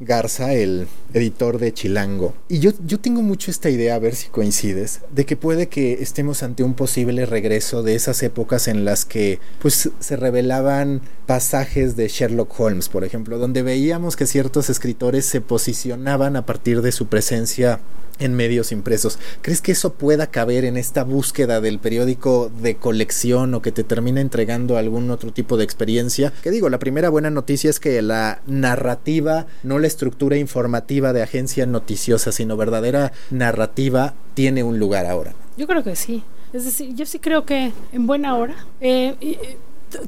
Garza, 0.00 0.52
el 0.52 0.86
editor 1.12 1.58
de 1.58 1.72
Chilango. 1.72 2.34
Y 2.48 2.60
yo, 2.60 2.70
yo 2.86 3.00
tengo 3.00 3.22
mucho 3.22 3.50
esta 3.50 3.68
idea, 3.68 3.96
a 3.96 3.98
ver 3.98 4.14
si 4.14 4.28
coincides, 4.28 5.00
de 5.10 5.26
que 5.26 5.36
puede 5.36 5.68
que 5.68 5.94
estemos 5.94 6.42
ante 6.42 6.62
un 6.62 6.74
posible 6.74 7.26
regreso 7.26 7.82
de 7.82 7.96
esas 7.96 8.22
épocas 8.22 8.68
en 8.68 8.84
las 8.84 9.04
que 9.04 9.40
pues 9.60 9.90
se 9.98 10.16
revelaban 10.16 11.00
pasajes 11.26 11.96
de 11.96 12.06
Sherlock 12.06 12.60
Holmes, 12.60 12.88
por 12.88 13.02
ejemplo, 13.02 13.38
donde 13.38 13.62
veíamos 13.62 14.14
que 14.14 14.26
ciertos 14.26 14.70
escritores 14.70 15.26
se 15.26 15.40
posicionaban 15.40 16.36
a 16.36 16.46
partir 16.46 16.80
de 16.80 16.92
su 16.92 17.06
presencia 17.06 17.80
en 18.18 18.34
medios 18.34 18.72
impresos. 18.72 19.18
¿Crees 19.42 19.60
que 19.60 19.72
eso 19.72 19.92
pueda 19.92 20.28
caber 20.28 20.64
en 20.64 20.76
esta 20.76 21.04
búsqueda 21.04 21.60
del 21.60 21.78
periódico 21.78 22.50
de 22.60 22.76
colección 22.76 23.54
o 23.54 23.62
que 23.62 23.72
te 23.72 23.84
termina 23.84 24.20
entregando 24.20 24.76
algún 24.76 25.10
otro 25.10 25.32
tipo 25.32 25.56
de 25.56 25.64
experiencia? 25.64 26.32
Que 26.42 26.50
digo, 26.50 26.68
la 26.68 26.78
primera 26.78 27.08
buena 27.08 27.30
noticia 27.30 27.70
es 27.70 27.80
que 27.80 28.00
la 28.02 28.40
narrativa, 28.46 29.46
no 29.62 29.78
la 29.78 29.86
estructura 29.86 30.36
informativa 30.36 31.12
de 31.12 31.22
agencia 31.22 31.66
noticiosa, 31.66 32.32
sino 32.32 32.56
verdadera 32.56 33.12
narrativa, 33.30 34.14
tiene 34.34 34.62
un 34.62 34.78
lugar 34.78 35.06
ahora. 35.06 35.34
Yo 35.56 35.66
creo 35.66 35.82
que 35.82 35.96
sí. 35.96 36.22
Es 36.52 36.64
decir, 36.64 36.94
yo 36.94 37.04
sí 37.04 37.18
creo 37.18 37.44
que 37.44 37.72
en 37.92 38.06
buena 38.06 38.34
hora. 38.36 38.54
Eh, 38.80 39.14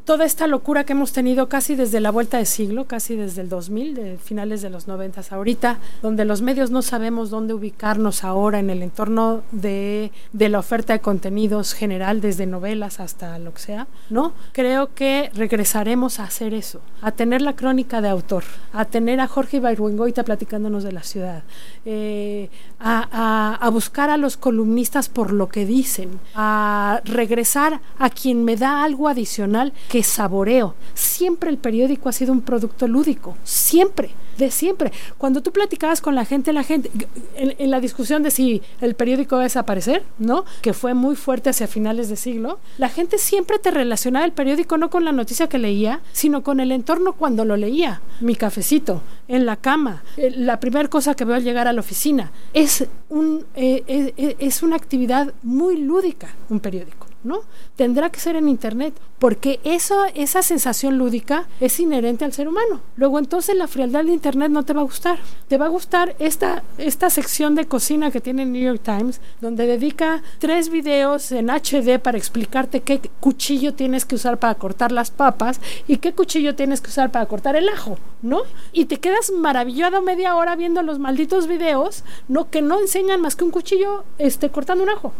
toda 0.04 0.24
esta 0.24 0.46
locura 0.46 0.84
que 0.84 0.92
hemos 0.92 1.12
tenido 1.12 1.48
casi 1.48 1.74
desde 1.74 2.00
la 2.00 2.10
vuelta 2.10 2.38
de 2.38 2.46
siglo, 2.46 2.86
casi 2.86 3.16
desde 3.16 3.42
el 3.42 3.48
2000, 3.48 3.94
de 3.94 4.18
finales 4.18 4.62
de 4.62 4.70
los 4.70 4.88
90 4.88 5.20
ahorita, 5.30 5.78
donde 6.02 6.24
los 6.24 6.42
medios 6.42 6.70
no 6.70 6.82
sabemos 6.82 7.30
dónde 7.30 7.54
ubicarnos 7.54 8.24
ahora 8.24 8.58
en 8.58 8.70
el 8.70 8.82
entorno 8.82 9.42
de, 9.52 10.12
de, 10.32 10.48
la 10.48 10.58
oferta 10.58 10.92
de 10.92 11.00
contenidos 11.00 11.74
general, 11.74 12.20
desde 12.20 12.46
novelas 12.46 13.00
hasta 13.00 13.38
lo 13.38 13.52
que 13.54 13.60
sea, 13.60 13.86
¿no? 14.08 14.32
Creo 14.52 14.94
que 14.94 15.30
regresaremos 15.34 16.20
a 16.20 16.24
hacer 16.24 16.54
eso, 16.54 16.80
a 17.02 17.12
tener 17.12 17.42
la 17.42 17.54
crónica 17.54 18.00
de 18.00 18.08
autor, 18.08 18.44
a 18.72 18.84
tener 18.84 19.20
a 19.20 19.26
Jorge 19.26 19.58
Ibargüengoita 19.58 20.24
platicándonos 20.24 20.84
de 20.84 20.92
la 20.92 21.02
ciudad, 21.02 21.42
eh, 21.84 22.48
a, 22.78 23.56
a 23.60 23.70
buscar 23.70 24.10
a 24.10 24.16
los 24.16 24.36
columnistas 24.36 25.08
por 25.08 25.32
lo 25.32 25.48
que 25.48 25.66
dicen, 25.66 26.20
a 26.34 27.00
regresar 27.04 27.80
a 27.98 28.10
quien 28.10 28.44
me 28.44 28.56
da 28.56 28.84
algo 28.84 29.08
adicional 29.08 29.69
que 29.88 30.02
saboreo. 30.02 30.74
Siempre 30.94 31.50
el 31.50 31.58
periódico 31.58 32.08
ha 32.08 32.12
sido 32.12 32.32
un 32.32 32.40
producto 32.40 32.88
lúdico, 32.88 33.36
siempre, 33.44 34.10
de 34.38 34.50
siempre. 34.50 34.92
Cuando 35.18 35.42
tú 35.42 35.52
platicabas 35.52 36.00
con 36.00 36.14
la 36.14 36.24
gente, 36.24 36.52
la 36.52 36.64
gente, 36.64 36.90
en, 37.36 37.70
la 37.70 37.80
discusión 37.80 38.22
de 38.22 38.30
si 38.30 38.62
el 38.80 38.94
periódico 38.94 39.36
va 39.36 39.42
a 39.42 39.44
desaparecer, 39.44 40.02
¿no? 40.18 40.44
Que 40.62 40.72
fue 40.72 40.94
muy 40.94 41.14
fuerte 41.14 41.50
hacia 41.50 41.68
finales 41.68 42.08
de 42.08 42.16
siglo, 42.16 42.58
la 42.78 42.88
gente 42.88 43.18
siempre 43.18 43.58
te 43.58 43.70
relacionaba 43.70 44.24
el 44.24 44.32
periódico 44.32 44.78
no 44.78 44.90
con 44.90 45.04
la 45.04 45.12
noticia 45.12 45.48
que 45.48 45.58
leía, 45.58 46.00
sino 46.12 46.42
con 46.42 46.60
el 46.60 46.72
entorno 46.72 47.12
cuando 47.12 47.44
lo 47.44 47.56
leía. 47.56 48.00
Mi 48.20 48.34
cafecito, 48.34 49.02
en 49.28 49.46
la 49.46 49.56
cama, 49.56 50.02
eh, 50.16 50.32
la 50.34 50.58
primera 50.58 50.88
cosa 50.88 51.14
que 51.14 51.24
veo 51.24 51.36
al 51.36 51.44
llegar 51.44 51.68
a 51.68 51.72
la 51.72 51.80
oficina. 51.80 52.32
Es, 52.54 52.86
un, 53.08 53.44
eh, 53.54 53.84
eh, 53.86 54.36
es 54.38 54.62
una 54.62 54.76
actividad 54.76 55.32
muy 55.42 55.76
lúdica, 55.76 56.34
un 56.48 56.60
periódico. 56.60 57.09
¿No? 57.22 57.40
Tendrá 57.76 58.10
que 58.10 58.20
ser 58.20 58.36
en 58.36 58.48
internet, 58.48 58.94
porque 59.18 59.60
eso, 59.64 60.04
esa 60.14 60.42
sensación 60.42 60.98
lúdica 60.98 61.46
es 61.60 61.78
inherente 61.80 62.24
al 62.24 62.32
ser 62.32 62.48
humano. 62.48 62.80
Luego 62.96 63.18
entonces 63.18 63.56
la 63.56 63.68
frialdad 63.68 64.04
de 64.04 64.12
internet 64.12 64.50
no 64.50 64.64
te 64.64 64.72
va 64.72 64.80
a 64.80 64.84
gustar. 64.84 65.18
Te 65.48 65.58
va 65.58 65.66
a 65.66 65.70
gustar 65.70 66.16
esta, 66.18 66.62
esta 66.78 67.10
sección 67.10 67.54
de 67.54 67.66
cocina 67.66 68.10
que 68.10 68.20
tiene 68.20 68.44
el 68.44 68.52
New 68.52 68.62
York 68.62 68.80
Times, 68.82 69.20
donde 69.40 69.66
dedica 69.66 70.22
tres 70.38 70.70
videos 70.70 71.32
en 71.32 71.50
HD 71.50 71.98
para 71.98 72.18
explicarte 72.18 72.80
qué 72.80 73.00
cuchillo 73.20 73.74
tienes 73.74 74.04
que 74.04 74.14
usar 74.14 74.38
para 74.38 74.54
cortar 74.54 74.92
las 74.92 75.10
papas 75.10 75.60
y 75.86 75.98
qué 75.98 76.12
cuchillo 76.12 76.54
tienes 76.54 76.80
que 76.80 76.88
usar 76.88 77.10
para 77.10 77.26
cortar 77.26 77.56
el 77.56 77.68
ajo, 77.68 77.98
¿no? 78.22 78.42
Y 78.72 78.86
te 78.86 78.98
quedas 78.98 79.30
maravillado 79.30 80.02
media 80.02 80.36
hora 80.36 80.56
viendo 80.56 80.82
los 80.82 80.98
malditos 80.98 81.46
videos, 81.46 82.04
¿no? 82.28 82.50
Que 82.50 82.62
no 82.62 82.80
enseñan 82.80 83.20
más 83.20 83.36
que 83.36 83.44
un 83.44 83.50
cuchillo 83.50 84.04
este, 84.18 84.50
cortando 84.50 84.84
un 84.84 84.90
ajo. 84.90 85.12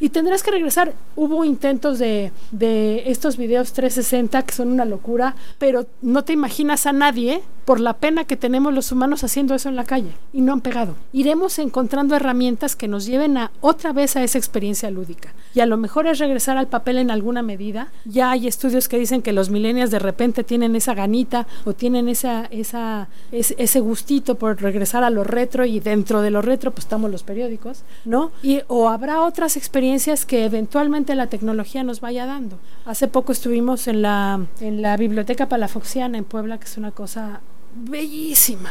Y 0.00 0.10
tendrás 0.10 0.42
que 0.42 0.50
regresar. 0.50 0.94
Hubo 1.16 1.44
intentos 1.44 1.98
de, 1.98 2.32
de 2.50 3.10
estos 3.10 3.36
videos 3.36 3.72
360 3.72 4.42
que 4.42 4.54
son 4.54 4.68
una 4.68 4.84
locura, 4.84 5.36
pero 5.58 5.86
no 6.02 6.24
te 6.24 6.32
imaginas 6.32 6.86
a 6.86 6.92
nadie 6.92 7.42
por 7.64 7.80
la 7.80 7.94
pena 7.94 8.24
que 8.24 8.36
tenemos 8.36 8.72
los 8.74 8.92
humanos 8.92 9.24
haciendo 9.24 9.54
eso 9.54 9.68
en 9.68 9.76
la 9.76 9.84
calle 9.84 10.12
y 10.32 10.40
no 10.40 10.52
han 10.52 10.60
pegado. 10.60 10.94
Iremos 11.12 11.58
encontrando 11.58 12.14
herramientas 12.14 12.76
que 12.76 12.88
nos 12.88 13.06
lleven 13.06 13.36
a 13.36 13.50
otra 13.60 13.92
vez 13.92 14.16
a 14.16 14.22
esa 14.22 14.38
experiencia 14.38 14.90
lúdica. 14.90 15.32
Y 15.54 15.60
a 15.60 15.66
lo 15.66 15.76
mejor 15.76 16.06
es 16.06 16.18
regresar 16.18 16.56
al 16.56 16.68
papel 16.68 16.98
en 16.98 17.10
alguna 17.10 17.42
medida. 17.42 17.88
Ya 18.04 18.30
hay 18.30 18.46
estudios 18.46 18.88
que 18.88 18.98
dicen 18.98 19.22
que 19.22 19.32
los 19.32 19.50
millennials 19.50 19.90
de 19.90 19.98
repente 19.98 20.44
tienen 20.44 20.76
esa 20.76 20.94
ganita 20.94 21.46
o 21.64 21.72
tienen 21.72 22.08
esa, 22.08 22.46
esa, 22.46 23.08
ese, 23.32 23.80
gustito 23.80 24.36
por 24.36 24.60
regresar 24.60 25.04
a 25.04 25.10
lo 25.10 25.24
retro 25.24 25.64
y 25.64 25.80
dentro 25.80 26.22
de 26.22 26.30
lo 26.30 26.42
retro 26.42 26.70
pues 26.70 26.84
estamos 26.84 27.10
los 27.10 27.22
periódicos, 27.22 27.82
¿no? 28.04 28.30
Y, 28.42 28.62
o 28.68 28.88
habrá 28.88 29.22
otras 29.22 29.56
experiencias 29.56 30.26
que 30.26 30.44
eventualmente 30.44 31.14
la 31.14 31.28
tecnología 31.28 31.84
nos 31.84 32.00
vaya 32.00 32.26
dando. 32.26 32.58
Hace 32.84 33.08
poco 33.08 33.32
estuvimos 33.32 33.88
en 33.88 34.02
la, 34.02 34.40
en 34.60 34.82
la 34.82 34.96
Biblioteca 34.96 35.48
Palafoxiana 35.48 36.18
en 36.18 36.24
Puebla, 36.24 36.58
que 36.58 36.64
es 36.64 36.76
una 36.76 36.90
cosa 36.90 37.40
bellísima. 37.74 38.70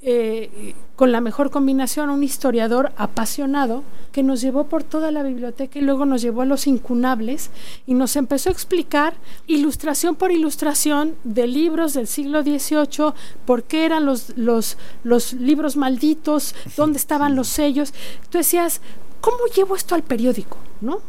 Eh, 0.00 0.74
con 0.94 1.10
la 1.10 1.20
mejor 1.20 1.50
combinación, 1.50 2.08
un 2.08 2.22
historiador 2.22 2.92
apasionado 2.96 3.82
que 4.12 4.22
nos 4.22 4.40
llevó 4.40 4.64
por 4.64 4.84
toda 4.84 5.10
la 5.10 5.24
biblioteca 5.24 5.78
y 5.78 5.82
luego 5.82 6.06
nos 6.06 6.22
llevó 6.22 6.42
a 6.42 6.44
los 6.44 6.66
incunables 6.66 7.50
y 7.86 7.94
nos 7.94 8.14
empezó 8.16 8.48
a 8.48 8.52
explicar 8.52 9.14
ilustración 9.48 10.14
por 10.14 10.30
ilustración 10.30 11.16
de 11.24 11.46
libros 11.48 11.94
del 11.94 12.06
siglo 12.06 12.42
XVIII, 12.42 13.12
por 13.44 13.64
qué 13.64 13.84
eran 13.84 14.06
los, 14.06 14.36
los, 14.36 14.78
los 15.02 15.32
libros 15.32 15.76
malditos, 15.76 16.54
dónde 16.76 16.98
estaban 16.98 17.34
los 17.34 17.48
sellos. 17.48 17.92
Tú 18.30 18.38
decías, 18.38 18.80
¿cómo 19.20 19.38
llevo 19.54 19.74
esto 19.74 19.94
al 19.96 20.04
periódico? 20.04 20.58
¿No? 20.80 21.00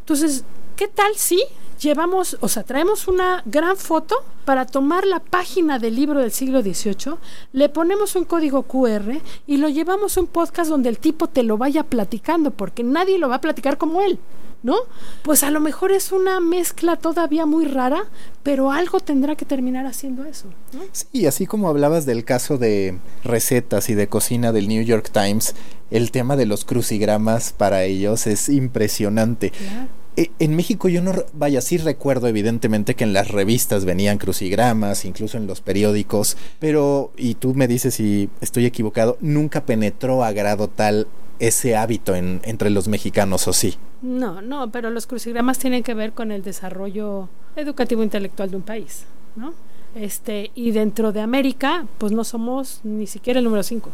Entonces, 0.00 0.44
¿qué 0.76 0.88
tal 0.88 1.16
si 1.16 1.42
llevamos, 1.80 2.36
o 2.40 2.48
sea, 2.48 2.62
traemos 2.62 3.08
una 3.08 3.42
gran 3.46 3.76
foto 3.76 4.16
para 4.44 4.66
tomar 4.66 5.06
la 5.06 5.20
página 5.20 5.78
del 5.78 5.96
libro 5.96 6.20
del 6.20 6.30
siglo 6.30 6.62
XVIII, 6.62 7.16
le 7.52 7.68
ponemos 7.68 8.14
un 8.14 8.24
código 8.24 8.62
QR 8.62 9.20
y 9.46 9.56
lo 9.56 9.68
llevamos 9.68 10.16
a 10.16 10.20
un 10.20 10.26
podcast 10.26 10.70
donde 10.70 10.88
el 10.88 10.98
tipo 10.98 11.28
te 11.28 11.42
lo 11.42 11.56
vaya 11.58 11.82
platicando, 11.82 12.50
porque 12.50 12.84
nadie 12.84 13.18
lo 13.18 13.28
va 13.28 13.36
a 13.36 13.40
platicar 13.40 13.78
como 13.78 14.02
él. 14.02 14.18
¿No? 14.62 14.74
Pues 15.22 15.44
a 15.44 15.52
lo 15.52 15.60
mejor 15.60 15.92
es 15.92 16.10
una 16.10 16.40
mezcla 16.40 16.96
todavía 16.96 17.46
muy 17.46 17.66
rara, 17.66 18.06
pero 18.42 18.72
algo 18.72 18.98
tendrá 18.98 19.36
que 19.36 19.44
terminar 19.44 19.86
haciendo 19.86 20.24
eso. 20.24 20.48
¿no? 20.72 20.80
Sí, 20.90 21.26
así 21.26 21.46
como 21.46 21.68
hablabas 21.68 22.04
del 22.04 22.24
caso 22.24 22.58
de 22.58 22.98
recetas 23.22 23.90
y 23.90 23.94
de 23.94 24.08
cocina 24.08 24.50
del 24.50 24.66
New 24.66 24.82
York 24.82 25.10
Times, 25.12 25.54
el 25.92 26.10
tema 26.10 26.34
de 26.34 26.46
los 26.46 26.64
crucigramas 26.64 27.52
para 27.52 27.84
ellos 27.84 28.26
es 28.26 28.48
impresionante. 28.48 29.48
Eh, 29.48 29.86
en 30.16 30.56
México 30.56 30.88
yo 30.88 31.02
no, 31.02 31.12
vaya, 31.34 31.60
sí 31.60 31.76
recuerdo 31.76 32.26
evidentemente 32.28 32.94
que 32.94 33.04
en 33.04 33.12
las 33.12 33.28
revistas 33.28 33.84
venían 33.84 34.18
crucigramas, 34.18 35.04
incluso 35.04 35.36
en 35.36 35.46
los 35.46 35.60
periódicos, 35.60 36.36
pero, 36.58 37.12
y 37.16 37.34
tú 37.34 37.54
me 37.54 37.68
dices 37.68 37.94
si 37.94 38.30
estoy 38.40 38.64
equivocado, 38.64 39.18
nunca 39.20 39.64
penetró 39.66 40.24
a 40.24 40.32
grado 40.32 40.68
tal 40.68 41.06
ese 41.38 41.76
hábito 41.76 42.14
en, 42.14 42.40
entre 42.44 42.70
los 42.70 42.88
mexicanos, 42.88 43.46
¿o 43.46 43.52
sí? 43.52 43.76
No, 44.00 44.40
no, 44.40 44.70
pero 44.70 44.90
los 44.90 45.06
crucigramas 45.06 45.58
tienen 45.58 45.82
que 45.82 45.94
ver 45.94 46.12
con 46.12 46.32
el 46.32 46.42
desarrollo 46.42 47.28
educativo 47.56 48.02
intelectual 48.02 48.50
de 48.50 48.56
un 48.56 48.62
país, 48.62 49.04
¿no? 49.36 49.52
Este, 49.94 50.50
y 50.54 50.72
dentro 50.72 51.12
de 51.12 51.20
América, 51.20 51.86
pues 51.98 52.12
no 52.12 52.24
somos 52.24 52.80
ni 52.84 53.06
siquiera 53.06 53.38
el 53.38 53.44
número 53.44 53.62
5. 53.62 53.90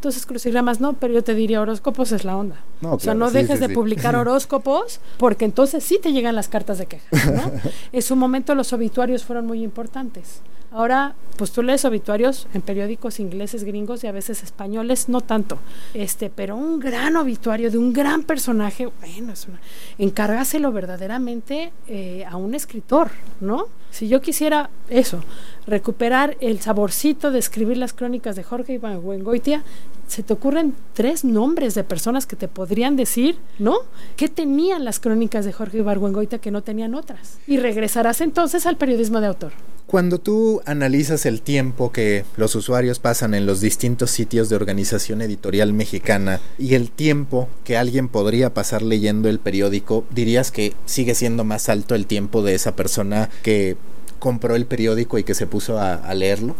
Entonces 0.00 0.24
crucigramas 0.24 0.80
no, 0.80 0.94
pero 0.94 1.12
yo 1.12 1.22
te 1.22 1.34
diría 1.34 1.60
horóscopos 1.60 2.12
es 2.12 2.24
la 2.24 2.34
onda. 2.34 2.56
o 2.80 2.98
sea, 2.98 3.12
no 3.12 3.30
dejes 3.30 3.60
de 3.60 3.68
publicar 3.68 4.16
horóscopos 4.16 4.98
porque 5.18 5.44
entonces 5.44 5.84
sí 5.84 5.98
te 6.02 6.14
llegan 6.14 6.34
las 6.34 6.48
cartas 6.48 6.78
de 6.78 6.86
queja. 6.86 7.06
en 7.92 8.00
su 8.00 8.16
momento 8.16 8.54
los 8.54 8.72
obituarios 8.72 9.24
fueron 9.24 9.46
muy 9.46 9.62
importantes. 9.62 10.40
Ahora, 10.72 11.14
pues 11.36 11.50
tú 11.50 11.62
lees 11.62 11.84
obituarios 11.84 12.46
en 12.54 12.62
periódicos 12.62 13.18
ingleses, 13.18 13.64
gringos 13.64 14.04
y 14.04 14.06
a 14.06 14.12
veces 14.12 14.42
españoles, 14.42 15.08
no 15.08 15.20
tanto. 15.20 15.58
Este, 15.94 16.30
pero 16.30 16.54
un 16.54 16.78
gran 16.78 17.16
obituario 17.16 17.70
de 17.70 17.78
un 17.78 17.92
gran 17.92 18.22
personaje, 18.22 18.88
bueno, 19.00 19.32
es 19.32 19.48
una, 19.48 19.60
encárgaselo 19.98 20.70
verdaderamente 20.70 21.72
eh, 21.88 22.24
a 22.28 22.36
un 22.36 22.54
escritor, 22.54 23.10
¿no? 23.40 23.66
Si 23.90 24.06
yo 24.06 24.20
quisiera 24.20 24.70
eso, 24.88 25.24
recuperar 25.66 26.36
el 26.40 26.60
saborcito 26.60 27.32
de 27.32 27.40
escribir 27.40 27.76
las 27.76 27.92
crónicas 27.92 28.36
de 28.36 28.44
Jorge 28.44 28.74
Iván 28.74 29.00
Huengoitia, 29.02 29.64
se 30.10 30.24
te 30.24 30.32
ocurren 30.32 30.74
tres 30.92 31.24
nombres 31.24 31.74
de 31.74 31.84
personas 31.84 32.26
que 32.26 32.34
te 32.34 32.48
podrían 32.48 32.96
decir, 32.96 33.38
¿no? 33.58 33.76
¿Qué 34.16 34.28
tenían 34.28 34.84
las 34.84 34.98
crónicas 34.98 35.44
de 35.44 35.52
Jorge 35.52 35.78
Ibargüengoita 35.78 36.38
que 36.38 36.50
no 36.50 36.62
tenían 36.62 36.96
otras? 36.96 37.38
Y 37.46 37.58
regresarás 37.58 38.20
entonces 38.20 38.66
al 38.66 38.76
periodismo 38.76 39.20
de 39.20 39.28
autor. 39.28 39.52
Cuando 39.90 40.18
tú 40.18 40.62
analizas 40.66 41.26
el 41.26 41.42
tiempo 41.42 41.90
que 41.90 42.24
los 42.36 42.54
usuarios 42.54 43.00
pasan 43.00 43.34
en 43.34 43.44
los 43.44 43.60
distintos 43.60 44.12
sitios 44.12 44.48
de 44.48 44.54
organización 44.54 45.20
editorial 45.20 45.72
mexicana 45.72 46.38
y 46.58 46.76
el 46.76 46.92
tiempo 46.92 47.48
que 47.64 47.76
alguien 47.76 48.06
podría 48.06 48.54
pasar 48.54 48.82
leyendo 48.82 49.28
el 49.28 49.40
periódico, 49.40 50.04
dirías 50.10 50.52
que 50.52 50.74
sigue 50.84 51.16
siendo 51.16 51.42
más 51.42 51.68
alto 51.68 51.96
el 51.96 52.06
tiempo 52.06 52.44
de 52.44 52.54
esa 52.54 52.76
persona 52.76 53.30
que 53.42 53.76
compró 54.20 54.54
el 54.54 54.64
periódico 54.66 55.18
y 55.18 55.24
que 55.24 55.34
se 55.34 55.48
puso 55.48 55.80
a, 55.80 55.94
a 55.94 56.14
leerlo? 56.14 56.54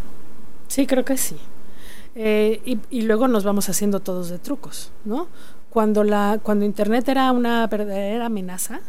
Sí, 0.67 0.89
creo 0.89 1.05
que 1.05 1.17
sí. 1.17 1.37
Eh, 2.17 2.79
y, 2.91 3.03
luego 3.03 3.29
nos 3.29 3.45
vamos 3.45 3.69
haciendo 3.69 4.01
todos 4.01 4.29
de 4.29 4.41
trucos, 4.41 4.91
¿no? 5.05 5.29
Cuando, 5.71 6.03
la, 6.03 6.41
cuando 6.43 6.65
Internet 6.65 7.09
era 7.09 7.31
una 7.31 7.65
verdadera 7.69 8.27
amenaza, 8.27 8.81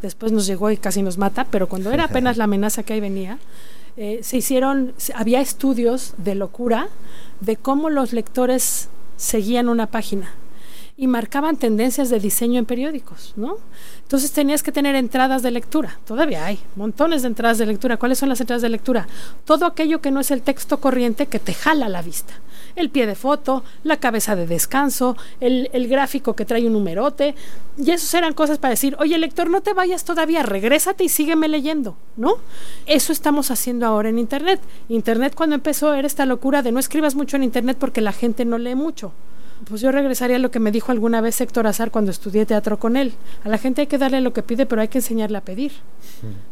después 0.00 0.32
nos 0.32 0.46
llegó 0.46 0.70
y 0.70 0.78
casi 0.78 1.02
nos 1.02 1.18
mata, 1.18 1.46
pero 1.50 1.68
cuando 1.68 1.92
era 1.92 2.04
apenas 2.08 2.38
la 2.38 2.44
amenaza 2.44 2.84
que 2.84 2.94
ahí 2.94 3.00
venía, 3.00 3.38
eh, 3.96 4.20
se 4.22 4.38
hicieron, 4.38 4.94
había 5.14 5.40
estudios 5.40 6.14
de 6.16 6.34
locura 6.34 6.88
de 7.40 7.56
cómo 7.56 7.90
los 7.90 8.12
lectores 8.12 8.88
seguían 9.16 9.68
una 9.68 9.86
página 9.86 10.30
y 10.96 11.06
marcaban 11.06 11.56
tendencias 11.56 12.10
de 12.10 12.20
diseño 12.20 12.58
en 12.58 12.66
periódicos, 12.66 13.32
¿no? 13.36 13.56
Entonces 14.02 14.30
tenías 14.32 14.62
que 14.62 14.72
tener 14.72 14.94
entradas 14.94 15.42
de 15.42 15.50
lectura. 15.50 15.98
Todavía 16.06 16.44
hay 16.44 16.58
montones 16.76 17.22
de 17.22 17.28
entradas 17.28 17.58
de 17.58 17.66
lectura. 17.66 17.96
¿Cuáles 17.96 18.18
son 18.18 18.28
las 18.28 18.40
entradas 18.40 18.62
de 18.62 18.68
lectura? 18.68 19.08
Todo 19.44 19.66
aquello 19.66 20.00
que 20.00 20.10
no 20.10 20.20
es 20.20 20.30
el 20.30 20.42
texto 20.42 20.80
corriente 20.80 21.26
que 21.26 21.38
te 21.38 21.54
jala 21.54 21.88
la 21.88 22.02
vista 22.02 22.34
el 22.76 22.90
pie 22.90 23.06
de 23.06 23.14
foto, 23.14 23.64
la 23.84 23.98
cabeza 23.98 24.36
de 24.36 24.46
descanso, 24.46 25.16
el, 25.40 25.70
el 25.72 25.88
gráfico 25.88 26.34
que 26.34 26.44
trae 26.44 26.66
un 26.66 26.72
numerote. 26.72 27.34
Y 27.78 27.90
esos 27.90 28.12
eran 28.14 28.34
cosas 28.34 28.58
para 28.58 28.70
decir, 28.70 28.96
oye 28.98 29.16
lector, 29.18 29.48
no 29.50 29.60
te 29.60 29.72
vayas 29.72 30.04
todavía, 30.04 30.42
regrésate 30.42 31.04
y 31.04 31.08
sígueme 31.08 31.48
leyendo, 31.48 31.96
¿no? 32.16 32.36
Eso 32.86 33.12
estamos 33.12 33.50
haciendo 33.50 33.86
ahora 33.86 34.08
en 34.08 34.18
Internet. 34.18 34.60
Internet 34.88 35.34
cuando 35.34 35.54
empezó 35.54 35.94
era 35.94 36.06
esta 36.06 36.26
locura 36.26 36.62
de 36.62 36.72
no 36.72 36.80
escribas 36.80 37.14
mucho 37.14 37.36
en 37.36 37.44
Internet 37.44 37.76
porque 37.78 38.00
la 38.00 38.12
gente 38.12 38.44
no 38.44 38.58
lee 38.58 38.74
mucho 38.74 39.12
pues 39.72 39.80
yo 39.80 39.90
regresaría 39.90 40.36
a 40.36 40.38
lo 40.38 40.50
que 40.50 40.60
me 40.60 40.70
dijo 40.70 40.92
alguna 40.92 41.22
vez 41.22 41.40
Héctor 41.40 41.66
Azar 41.66 41.90
cuando 41.90 42.10
estudié 42.10 42.44
teatro 42.44 42.78
con 42.78 42.94
él. 42.94 43.14
A 43.42 43.48
la 43.48 43.56
gente 43.56 43.80
hay 43.80 43.86
que 43.86 43.96
darle 43.96 44.20
lo 44.20 44.34
que 44.34 44.42
pide, 44.42 44.66
pero 44.66 44.82
hay 44.82 44.88
que 44.88 44.98
enseñarle 44.98 45.38
a 45.38 45.40
pedir. 45.40 45.72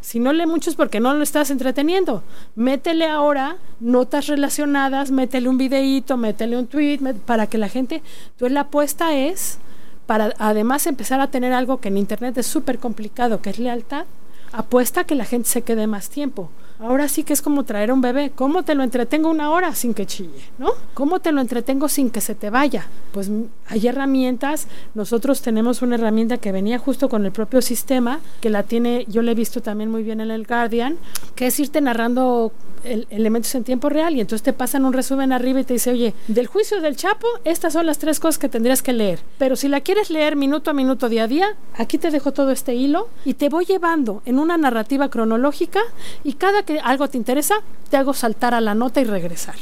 Si 0.01 0.19
no 0.19 0.33
lee 0.33 0.47
mucho 0.47 0.71
es 0.71 0.75
porque 0.75 0.99
no 0.99 1.13
lo 1.13 1.21
estás 1.21 1.51
entreteniendo. 1.51 2.23
Métele 2.55 3.07
ahora 3.07 3.57
notas 3.79 4.25
relacionadas, 4.25 5.11
métele 5.11 5.49
un 5.49 5.59
videíto, 5.59 6.17
métele 6.17 6.57
un 6.57 6.65
tweet, 6.65 6.97
para 7.27 7.45
que 7.45 7.59
la 7.59 7.69
gente... 7.69 8.01
Entonces 8.31 8.53
la 8.53 8.61
apuesta 8.61 9.15
es 9.15 9.59
para 10.07 10.33
además 10.39 10.87
empezar 10.87 11.21
a 11.21 11.27
tener 11.27 11.53
algo 11.53 11.79
que 11.79 11.89
en 11.89 11.97
Internet 11.97 12.39
es 12.39 12.47
súper 12.47 12.79
complicado, 12.79 13.39
que 13.39 13.51
es 13.51 13.59
lealtad. 13.59 14.05
Apuesta 14.51 15.01
a 15.01 15.03
que 15.03 15.13
la 15.13 15.25
gente 15.25 15.47
se 15.47 15.61
quede 15.61 15.85
más 15.85 16.09
tiempo. 16.09 16.49
Ahora 16.81 17.07
sí 17.07 17.23
que 17.23 17.33
es 17.33 17.43
como 17.43 17.63
traer 17.63 17.91
a 17.91 17.93
un 17.93 18.01
bebé. 18.01 18.31
¿Cómo 18.33 18.63
te 18.63 18.73
lo 18.73 18.81
entretengo 18.81 19.29
una 19.29 19.51
hora 19.51 19.75
sin 19.75 19.93
que 19.93 20.07
chille? 20.07 20.49
¿No? 20.57 20.71
¿Cómo 20.95 21.19
te 21.19 21.31
lo 21.31 21.39
entretengo 21.39 21.87
sin 21.87 22.09
que 22.09 22.21
se 22.21 22.33
te 22.33 22.49
vaya? 22.49 22.87
Pues 23.11 23.29
hay 23.67 23.87
herramientas. 23.87 24.67
Nosotros 24.95 25.43
tenemos 25.43 25.83
una 25.83 25.93
herramienta 25.95 26.37
que 26.37 26.51
venía 26.51 26.79
justo 26.79 27.07
con 27.07 27.23
el 27.23 27.31
propio 27.31 27.61
sistema, 27.61 28.19
que 28.39 28.49
la 28.49 28.63
tiene, 28.63 29.05
yo 29.07 29.21
la 29.21 29.31
he 29.31 29.35
visto 29.35 29.61
también 29.61 29.91
muy 29.91 30.01
bien 30.01 30.21
en 30.21 30.31
el 30.31 30.47
Guardian, 30.47 30.97
que 31.35 31.45
es 31.45 31.59
irte 31.59 31.81
narrando 31.81 32.51
elementos 32.83 33.53
en 33.55 33.63
tiempo 33.63 33.89
real 33.89 34.15
y 34.15 34.21
entonces 34.21 34.43
te 34.43 34.53
pasan 34.53 34.85
un 34.85 34.93
resumen 34.93 35.31
arriba 35.31 35.59
y 35.59 35.63
te 35.63 35.73
dice, 35.73 35.91
oye, 35.91 36.13
del 36.27 36.47
juicio 36.47 36.81
del 36.81 36.95
Chapo, 36.95 37.27
estas 37.43 37.73
son 37.73 37.85
las 37.85 37.99
tres 37.99 38.19
cosas 38.19 38.39
que 38.39 38.49
tendrías 38.49 38.81
que 38.81 38.93
leer. 38.93 39.19
Pero 39.37 39.55
si 39.55 39.67
la 39.67 39.81
quieres 39.81 40.09
leer 40.09 40.35
minuto 40.35 40.71
a 40.71 40.73
minuto, 40.73 41.09
día 41.09 41.23
a 41.23 41.27
día, 41.27 41.55
aquí 41.75 41.97
te 41.97 42.11
dejo 42.11 42.31
todo 42.31 42.51
este 42.51 42.73
hilo 42.73 43.09
y 43.25 43.35
te 43.35 43.49
voy 43.49 43.65
llevando 43.65 44.21
en 44.25 44.39
una 44.39 44.57
narrativa 44.57 45.09
cronológica 45.09 45.81
y 46.23 46.33
cada 46.33 46.63
que 46.63 46.70
algo 46.79 47.07
te 47.09 47.17
interesa, 47.17 47.55
te 47.89 47.97
hago 47.97 48.13
saltar 48.13 48.53
a 48.53 48.61
la 48.61 48.73
nota 48.75 49.01
y 49.01 49.05
regresar, 49.05 49.55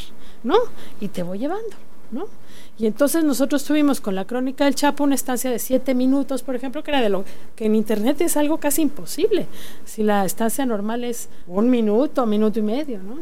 ¿no? 0.43 0.57
Y 1.01 1.09
te 1.09 1.23
voy 1.23 1.39
llevando, 1.39 1.75
¿no? 2.11 2.27
Y 2.77 2.87
entonces 2.87 3.25
nosotros 3.25 3.65
tuvimos 3.65 3.99
con 3.99 4.15
la 4.15 4.25
crónica 4.25 4.63
del 4.63 4.75
Chapo 4.75 5.03
una 5.03 5.15
estancia 5.15 5.51
de 5.51 5.59
siete 5.59 5.93
minutos, 5.93 6.43
por 6.43 6.55
ejemplo, 6.55 6.81
que 6.81 6.91
era 6.91 7.01
de 7.01 7.09
lo 7.09 7.25
que 7.55 7.65
en 7.65 7.75
internet 7.75 8.21
es 8.21 8.37
algo 8.37 8.57
casi 8.57 8.81
imposible. 8.81 9.47
Si 9.83 10.01
la 10.01 10.23
estancia 10.23 10.65
normal 10.65 11.03
es 11.03 11.27
un 11.47 11.69
minuto, 11.69 12.25
minuto 12.25 12.59
y 12.59 12.61
medio, 12.61 12.99
¿no? 12.99 13.17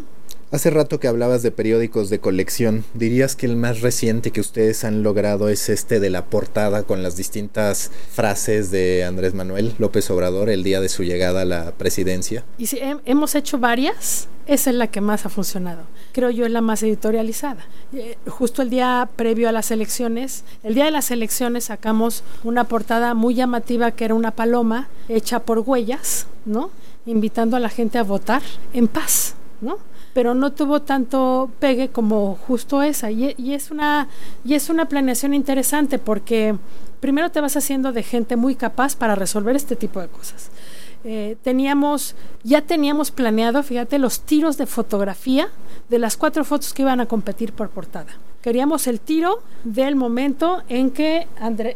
Hace 0.50 0.70
rato 0.70 1.02
que 1.02 1.10
hablabas 1.10 1.44
de 1.44 1.52
periódicos 1.52 2.10
de 2.10 2.20
colección, 2.20 2.86
¿dirías 2.94 3.36
que 3.36 3.46
el 3.46 3.58
más 3.58 3.82
reciente 3.82 4.32
que 4.32 4.40
ustedes 4.40 4.86
han 4.86 5.04
logrado 5.04 5.50
es 5.50 5.68
este 5.68 6.00
de 6.00 6.10
la 6.10 6.24
portada 6.24 6.84
con 6.84 7.04
las 7.04 7.18
distintas 7.18 7.92
frases 8.14 8.72
de 8.72 9.04
Andrés 9.04 9.34
Manuel 9.34 9.76
López 9.78 10.10
Obrador 10.10 10.50
el 10.50 10.64
día 10.64 10.80
de 10.80 10.88
su 10.88 11.04
llegada 11.04 11.42
a 11.42 11.46
la 11.46 11.72
presidencia? 11.74 12.46
Y 12.58 12.68
si 12.68 12.80
hemos 13.04 13.36
hecho 13.36 13.58
varias, 13.58 14.30
esa 14.46 14.70
es 14.70 14.76
la 14.78 14.88
que 14.88 15.02
más 15.02 15.26
ha 15.26 15.30
funcionado. 15.30 15.82
Creo 16.14 16.30
yo 16.30 16.46
es 16.46 16.52
la 16.54 16.62
más 16.62 16.82
editorializada. 16.82 17.68
Eh, 17.92 18.16
justo 18.30 18.62
el 18.62 18.70
día 18.70 19.10
previo 19.18 19.50
a 19.50 19.52
las 19.52 19.70
elecciones, 19.72 20.46
el 20.64 20.76
día 20.76 20.86
de 20.86 20.92
las 20.92 21.12
elecciones 21.12 21.66
sacamos 21.66 22.24
una 22.46 22.64
portada 22.64 23.16
muy 23.16 23.36
llamativa 23.36 23.92
que 23.92 24.06
era 24.06 24.14
una 24.14 24.32
paloma 24.32 24.88
hecha 25.10 25.42
por 25.42 25.60
huellas, 25.60 26.26
¿no? 26.46 26.72
Invitando 27.06 27.58
a 27.58 27.60
la 27.60 27.68
gente 27.68 27.98
a 27.98 28.04
votar 28.04 28.44
en 28.72 28.88
paz, 28.88 29.36
¿no? 29.60 29.78
Pero 30.18 30.34
no 30.34 30.52
tuvo 30.52 30.82
tanto 30.82 31.52
pegue 31.60 31.90
como 31.90 32.40
justo 32.48 32.82
esa. 32.82 33.12
Y, 33.12 33.54
es, 33.54 33.70
una, 33.70 34.08
y 34.44 34.56
es 34.56 34.72
una 34.72 34.90
planeación 34.90 35.36
interesante 35.36 36.00
porque 36.00 36.56
primero 37.00 37.30
te 37.30 37.40
vas 37.40 37.56
haciendo 37.56 37.92
de 37.92 38.02
gente 38.02 38.36
muy 38.36 38.56
capaz 38.56 38.96
para 38.96 39.14
resolver 39.14 39.56
este 39.56 39.76
tipo 39.76 40.02
de 40.02 40.08
cosas. 40.08 40.50
Eh, 41.04 41.38
teníamos, 41.44 42.16
ya 42.44 42.64
teníamos 42.64 43.12
planeado, 43.12 43.62
fíjate, 43.62 44.00
los 44.00 44.22
tiros 44.22 44.58
de 44.58 44.66
fotografía 44.66 45.50
de 45.88 46.00
las 46.00 46.18
cuatro 46.18 46.44
fotos 46.44 46.74
que 46.74 46.82
iban 46.82 47.00
a 47.00 47.06
competir 47.06 47.54
por 47.54 47.70
portada. 47.70 48.10
Queríamos 48.42 48.88
el 48.88 49.00
tiro 49.00 49.44
del 49.66 49.96
momento 49.96 50.64
en 50.68 50.90
que 50.90 51.28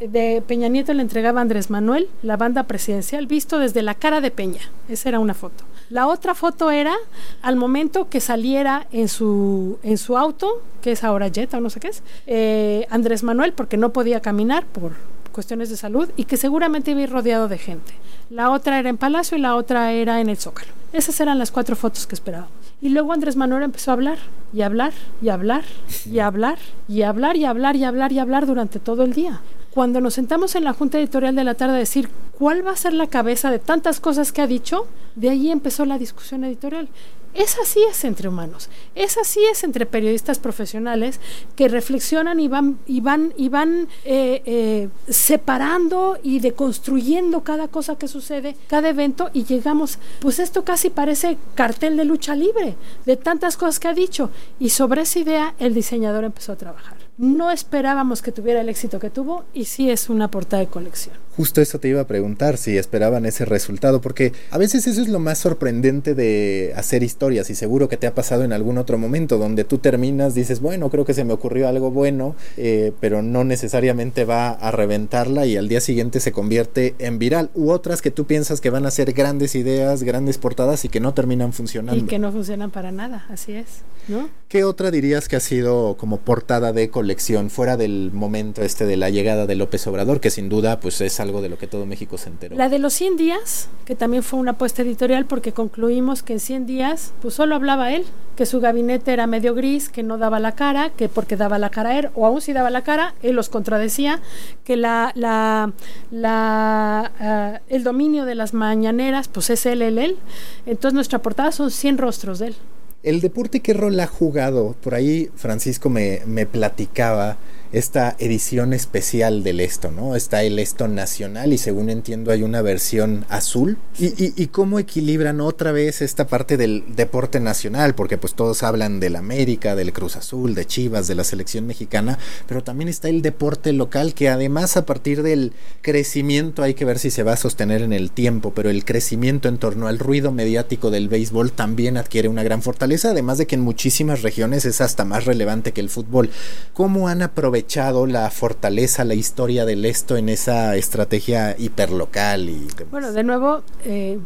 de 0.10 0.42
Peña 0.48 0.68
Nieto 0.68 0.96
le 0.96 1.04
entregaba 1.04 1.42
a 1.42 1.44
Andrés 1.44 1.70
Manuel 1.70 2.10
la 2.24 2.38
banda 2.38 2.64
presidencial, 2.64 3.28
visto 3.28 3.60
desde 3.60 3.84
la 3.84 3.94
cara 3.94 4.20
de 4.20 4.32
Peña. 4.32 4.62
Esa 4.90 5.10
era 5.10 5.20
una 5.20 5.36
foto. 5.36 5.64
La 5.92 6.08
otra 6.08 6.36
foto 6.36 6.72
era 6.72 6.96
al 7.42 7.58
momento 7.58 8.08
que 8.08 8.22
saliera 8.22 8.88
en 8.94 9.10
su, 9.10 9.78
en 9.84 9.98
su 9.98 10.18
auto, 10.18 10.62
que 10.82 10.94
es 10.94 11.04
ahora 11.04 11.30
Jetta 11.30 11.58
o 11.58 11.60
no 11.60 11.70
sé 11.70 11.82
qué 11.82 11.90
es, 11.90 12.02
eh, 12.28 12.88
Andrés 12.90 13.24
Manuel, 13.24 13.52
porque 13.52 13.76
no 13.76 13.92
podía 13.92 14.22
caminar 14.22 14.66
por 14.66 14.94
cuestiones 15.34 15.70
de 15.70 15.76
salud 15.76 16.10
y 16.16 16.24
que 16.24 16.38
seguramente 16.38 16.92
iba 16.92 17.02
a 17.02 17.04
ir 17.04 17.10
rodeado 17.10 17.50
de 17.50 17.58
gente. 17.58 17.92
La 18.30 18.52
otra 18.52 18.80
era 18.80 18.88
en 18.88 18.96
Palacio 18.96 19.38
y 19.38 19.42
la 19.42 19.56
otra 19.56 19.92
era 19.92 20.22
en 20.22 20.30
el 20.30 20.38
Zócalo. 20.38 20.72
Esas 20.94 21.20
eran 21.20 21.38
las 21.38 21.52
cuatro 21.52 21.76
fotos 21.76 22.08
que 22.08 22.16
esperábamos. 22.16 22.54
Y 22.82 22.88
luego 22.88 23.12
Andrés 23.12 23.36
Manuel 23.36 23.64
empezó 23.64 23.92
a 23.92 23.96
hablar 23.96 24.18
y 24.54 24.62
hablar 24.62 24.94
y 25.22 25.28
hablar 25.28 25.66
y 26.06 26.20
hablar 26.20 26.58
y 26.88 27.02
hablar 27.02 27.36
y 27.36 27.44
hablar 27.44 27.76
y 27.76 27.84
hablar 27.84 28.12
y 28.14 28.20
hablar 28.20 28.46
durante 28.46 28.80
todo 28.80 29.04
el 29.04 29.12
día. 29.12 29.42
Cuando 29.74 30.02
nos 30.02 30.16
sentamos 30.16 30.56
en 30.56 30.66
la 30.66 30.74
junta 30.74 31.00
editorial 31.00 31.34
de 31.34 31.46
la 31.46 31.56
tarde 31.56 31.76
a 31.76 31.78
decir 31.78 32.10
cuál 32.38 32.66
va 32.66 32.72
a 32.72 32.76
ser 32.76 32.94
la 32.94 33.08
cabeza 33.08 33.50
de 33.50 33.60
tantas 33.60 34.02
cosas 34.02 34.34
que 34.34 34.42
ha 34.42 34.48
dicho, 34.48 34.86
de 35.16 35.30
ahí 35.30 35.50
empezó 35.50 35.86
la 35.86 35.98
discusión 35.98 36.44
editorial. 36.44 36.90
Es 37.34 37.58
así 37.58 37.80
es 37.90 38.04
entre 38.04 38.28
humanos, 38.28 38.70
es 38.94 39.18
así 39.18 39.40
es 39.50 39.64
entre 39.64 39.86
periodistas 39.86 40.40
profesionales 40.40 41.22
que 41.56 41.70
reflexionan 41.70 42.42
y 42.42 42.50
van, 42.50 42.80
y 42.86 43.00
van, 43.00 43.34
y 43.38 43.48
van 43.48 43.88
eh, 44.04 44.42
eh, 44.46 44.90
separando 45.08 46.20
y 46.22 46.42
deconstruyendo 46.42 47.42
cada 47.46 47.70
cosa 47.70 47.98
que 47.98 48.10
sucede, 48.10 48.58
cada 48.68 48.90
evento, 48.90 49.30
y 49.32 49.46
llegamos, 49.46 50.00
pues 50.20 50.40
esto 50.40 50.66
casi 50.66 50.90
parece 50.90 51.38
cartel 51.56 51.96
de 51.96 52.04
lucha 52.04 52.36
libre, 52.36 52.76
de 53.06 53.16
tantas 53.16 53.56
cosas 53.56 53.80
que 53.80 53.88
ha 53.88 53.94
dicho, 53.94 54.30
y 54.60 54.72
sobre 54.72 55.04
esa 55.04 55.20
idea 55.20 55.56
el 55.58 55.74
diseñador 55.74 56.26
empezó 56.26 56.52
a 56.52 56.58
trabajar. 56.58 56.98
No 57.22 57.52
esperábamos 57.52 58.24
que 58.24 58.32
tuviera 58.32 58.62
el 58.62 58.70
éxito 58.70 58.98
que 58.98 59.12
tuvo 59.12 59.46
y 59.54 59.66
sí 59.66 59.92
es 59.92 60.10
una 60.10 60.32
portada 60.32 60.64
de 60.64 60.70
colección. 60.70 61.14
Justo 61.38 61.62
eso 61.62 61.80
te 61.80 61.88
iba 61.88 62.02
a 62.02 62.08
preguntar, 62.08 62.58
si 62.58 62.80
esperaban 62.80 63.28
ese 63.28 63.46
resultado, 63.46 64.02
porque 64.02 64.34
a 64.50 64.58
veces 64.58 64.88
eso 64.88 65.00
es 65.02 65.08
lo 65.08 65.20
más 65.20 65.38
sorprendente 65.38 66.16
de 66.16 66.74
hacer 66.76 67.04
historias 67.04 67.52
y 67.52 67.56
seguro 67.56 67.88
que 67.88 67.96
te 67.96 68.08
ha 68.08 68.16
pasado 68.16 68.44
en 68.44 68.52
algún 68.52 68.80
otro 68.80 68.98
momento 68.98 69.38
donde 69.38 69.64
tú 69.64 69.78
terminas, 69.78 70.34
dices, 70.34 70.62
bueno, 70.62 70.90
creo 70.90 71.06
que 71.06 71.14
se 71.14 71.24
me 71.24 71.32
ocurrió 71.32 71.68
algo 71.68 71.92
bueno, 71.92 72.36
eh, 72.58 72.92
pero 73.00 73.22
no 73.22 73.44
necesariamente 73.44 74.26
va 74.26 74.50
a 74.50 74.72
reventarla 74.72 75.46
y 75.46 75.58
al 75.58 75.70
día 75.70 75.80
siguiente 75.80 76.20
se 76.22 76.32
convierte 76.32 76.96
en 76.98 77.20
viral, 77.20 77.52
u 77.54 77.70
otras 77.70 78.02
que 78.02 78.10
tú 78.10 78.26
piensas 78.26 78.62
que 78.62 78.72
van 78.72 78.88
a 78.88 78.92
ser 78.92 79.14
grandes 79.14 79.54
ideas, 79.54 80.02
grandes 80.02 80.40
portadas 80.40 80.86
y 80.86 80.90
que 80.90 81.00
no 81.00 81.14
terminan 81.14 81.54
funcionando. 81.54 82.04
Y 82.04 82.08
que 82.08 82.18
no 82.18 82.32
funcionan 82.32 82.72
para 82.72 82.92
nada, 82.92 83.28
así 83.30 83.54
es, 83.54 83.68
¿no? 84.08 84.28
¿Qué 84.50 84.64
otra 84.66 84.92
dirías 84.92 85.30
que 85.30 85.38
ha 85.38 85.40
sido 85.40 85.96
como 85.98 86.18
portada 86.18 86.74
de 86.74 86.90
colección 86.90 87.11
fuera 87.50 87.78
del 87.78 88.12
momento 88.14 88.62
este 88.62 88.86
de 88.86 88.98
la 88.98 89.10
llegada 89.10 89.46
de 89.46 89.56
López 89.56 89.86
Obrador, 89.88 90.20
que 90.20 90.30
sin 90.30 90.50
duda 90.50 90.80
pues 90.80 91.02
es 91.02 91.20
algo 91.20 91.42
de 91.42 91.50
lo 91.50 91.58
que 91.58 91.68
todo 91.68 91.86
México 91.86 92.18
se 92.18 92.30
enteró. 92.30 92.56
La 92.56 92.70
de 92.70 92.80
los 92.80 92.94
100 92.94 93.18
días, 93.18 93.70
que 93.86 93.96
también 93.96 94.24
fue 94.24 94.40
una 94.40 94.52
apuesta 94.52 94.82
editorial 94.82 95.26
porque 95.26 95.52
concluimos 95.52 96.24
que 96.24 96.34
en 96.34 96.40
100 96.40 96.66
días 96.66 97.14
pues 97.22 97.34
solo 97.34 97.56
hablaba 97.56 97.92
él, 97.92 98.06
que 98.36 98.46
su 98.46 98.60
gabinete 98.60 99.14
era 99.14 99.28
medio 99.28 99.54
gris, 99.54 99.90
que 99.90 100.04
no 100.04 100.18
daba 100.18 100.40
la 100.40 100.54
cara, 100.54 100.90
que 100.90 101.10
porque 101.10 101.38
daba 101.38 101.60
la 101.60 101.70
cara 101.70 102.00
él, 102.00 102.10
o 102.16 102.26
aún 102.26 102.42
si 102.42 102.54
daba 102.54 102.70
la 102.70 102.84
cara, 102.84 103.14
él 103.22 103.36
los 103.36 103.50
contradecía, 103.50 104.22
que 104.64 104.78
la, 104.78 105.12
la, 105.16 105.74
la 106.10 107.12
ah, 107.20 107.62
el 107.70 107.84
dominio 107.84 108.26
de 108.26 108.36
las 108.36 108.54
mañaneras 108.54 109.28
pues 109.28 109.50
es 109.50 109.66
él, 109.66 109.82
él, 109.82 109.98
él. 109.98 110.18
Entonces 110.66 110.94
nuestra 110.94 111.22
portada 111.22 111.52
son 111.52 111.72
100 111.72 111.98
rostros 111.98 112.40
de 112.40 112.48
él. 112.48 112.56
El 113.04 113.20
deporte, 113.20 113.62
¿qué 113.62 113.74
rol 113.74 114.00
ha 114.00 114.06
jugado? 114.06 114.76
Por 114.84 114.94
ahí 114.94 115.32
Francisco 115.36 115.90
me, 115.90 116.22
me 116.28 116.46
platicaba 116.46 117.38
esta 117.72 118.16
edición 118.20 118.74
especial 118.74 119.44
del 119.44 119.62
esto, 119.62 119.92
¿no? 119.92 120.16
Está 120.16 120.44
el 120.44 120.60
esto 120.60 120.88
nacional 120.88 121.54
y 121.54 121.58
según 121.58 121.90
entiendo 121.90 122.32
hay 122.32 122.44
una 122.44 122.62
versión 122.62 123.26
azul. 123.30 123.78
¿Y, 123.98 124.48
cómo 124.48 124.80
equilibran 124.80 125.40
otra 125.40 125.72
vez 125.72 126.02
esta 126.02 126.28
parte 126.28 126.58
del 126.58 126.84
deporte 126.96 127.40
nacional? 127.40 127.96
Porque 127.96 128.18
pues 128.18 128.34
todos 128.34 128.64
hablan 128.64 129.00
del 129.00 129.16
América, 129.16 129.76
del 129.76 129.94
Cruz 129.94 130.18
Azul, 130.18 130.54
de 130.54 130.66
Chivas, 130.66 131.08
de 131.08 131.16
la 131.16 131.24
selección 131.24 131.66
mexicana, 131.66 132.18
pero 132.48 132.64
también 132.64 132.90
está 132.90 133.08
el 133.08 133.22
deporte 133.22 133.72
local 133.72 134.14
que 134.14 134.28
además 134.28 134.76
a 134.76 134.86
partir 134.86 135.24
del 135.24 135.54
crecimiento 135.82 136.64
hay 136.64 136.74
que 136.74 136.86
ver 136.86 137.00
si 137.00 137.10
se 137.10 137.24
va 137.24 137.34
a 137.34 137.38
sostener 137.38 137.82
en 137.82 137.94
el 137.94 138.12
tiempo, 138.12 138.54
pero 138.54 138.70
el 138.70 138.84
crecimiento 138.84 139.48
en 139.48 139.58
torno 139.58 139.88
al 139.88 140.00
ruido 140.00 140.32
mediático 140.32 140.92
del 140.92 141.08
béisbol 141.08 141.54
también 141.54 141.96
adquiere 141.96 142.28
una 142.28 142.44
gran 142.44 142.62
fortaleza, 142.62 143.12
además 143.12 143.38
de 143.38 143.48
que 143.48 143.56
en 143.56 143.62
muchísimas 143.62 144.22
regiones 144.22 144.66
es 144.66 144.82
hasta 144.82 145.06
más 145.06 145.26
relevante 145.26 145.72
que 145.72 145.82
el 145.82 145.90
fútbol. 145.90 146.30
¿Cómo 146.74 147.08
han 147.08 147.22
aprovechado 147.22 147.61
la 148.08 148.30
fortaleza, 148.30 149.04
la 149.06 149.14
historia 149.14 149.66
del 149.66 149.86
esto 149.86 150.18
en 150.18 150.30
esa 150.30 150.76
estrategia 150.76 151.56
hiperlocal? 151.58 152.50
Y 152.50 152.68
Bueno, 152.90 153.12
de 153.12 153.24
nuevo, 153.24 153.62
eh, 153.86 154.20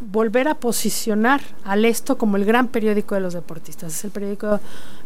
volver 0.00 0.48
a 0.48 0.54
posicionar 0.54 1.40
al 1.64 1.84
esto 1.84 2.18
como 2.18 2.36
el 2.36 2.44
gran 2.44 2.68
periódico 2.68 3.14
de 3.14 3.20
los 3.20 3.34
deportistas. 3.34 3.94
Es 3.94 4.04
el 4.04 4.10
periódico 4.10 4.60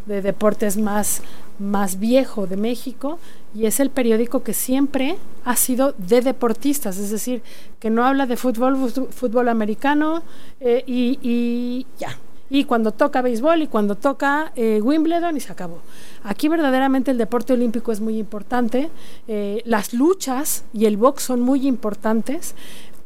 de 0.06 0.22
deportes 0.22 0.76
más, 0.76 1.22
más 1.58 1.98
viejo 1.98 2.46
de 2.46 2.56
México 2.56 3.18
y 3.54 3.66
es 3.66 3.80
el 3.80 3.90
periódico 3.90 4.42
que 4.42 4.54
siempre 4.54 5.16
ha 5.44 5.56
sido 5.56 5.94
de 5.98 6.20
deportistas, 6.20 6.98
es 6.98 7.10
decir, 7.10 7.42
que 7.78 7.90
no 7.90 8.04
habla 8.04 8.26
de 8.26 8.36
fútbol, 8.36 8.76
fútbol 9.10 9.48
americano 9.48 10.22
eh, 10.60 10.82
y, 10.86 11.86
ya. 11.98 12.16
Y 12.50 12.64
cuando 12.64 12.92
toca 12.92 13.22
béisbol 13.22 13.62
y 13.62 13.66
cuando 13.68 13.94
toca 13.94 14.52
eh, 14.56 14.80
Wimbledon 14.82 15.36
y 15.36 15.40
se 15.40 15.52
acabó. 15.52 15.78
Aquí 16.22 16.48
verdaderamente 16.48 17.10
el 17.10 17.18
deporte 17.18 17.52
olímpico 17.52 17.92
es 17.92 18.00
muy 18.00 18.18
importante, 18.18 18.90
eh, 19.28 19.62
las 19.64 19.94
luchas 19.94 20.64
y 20.74 20.84
el 20.84 20.96
box 20.96 21.22
son 21.22 21.40
muy 21.40 21.66
importantes. 21.66 22.54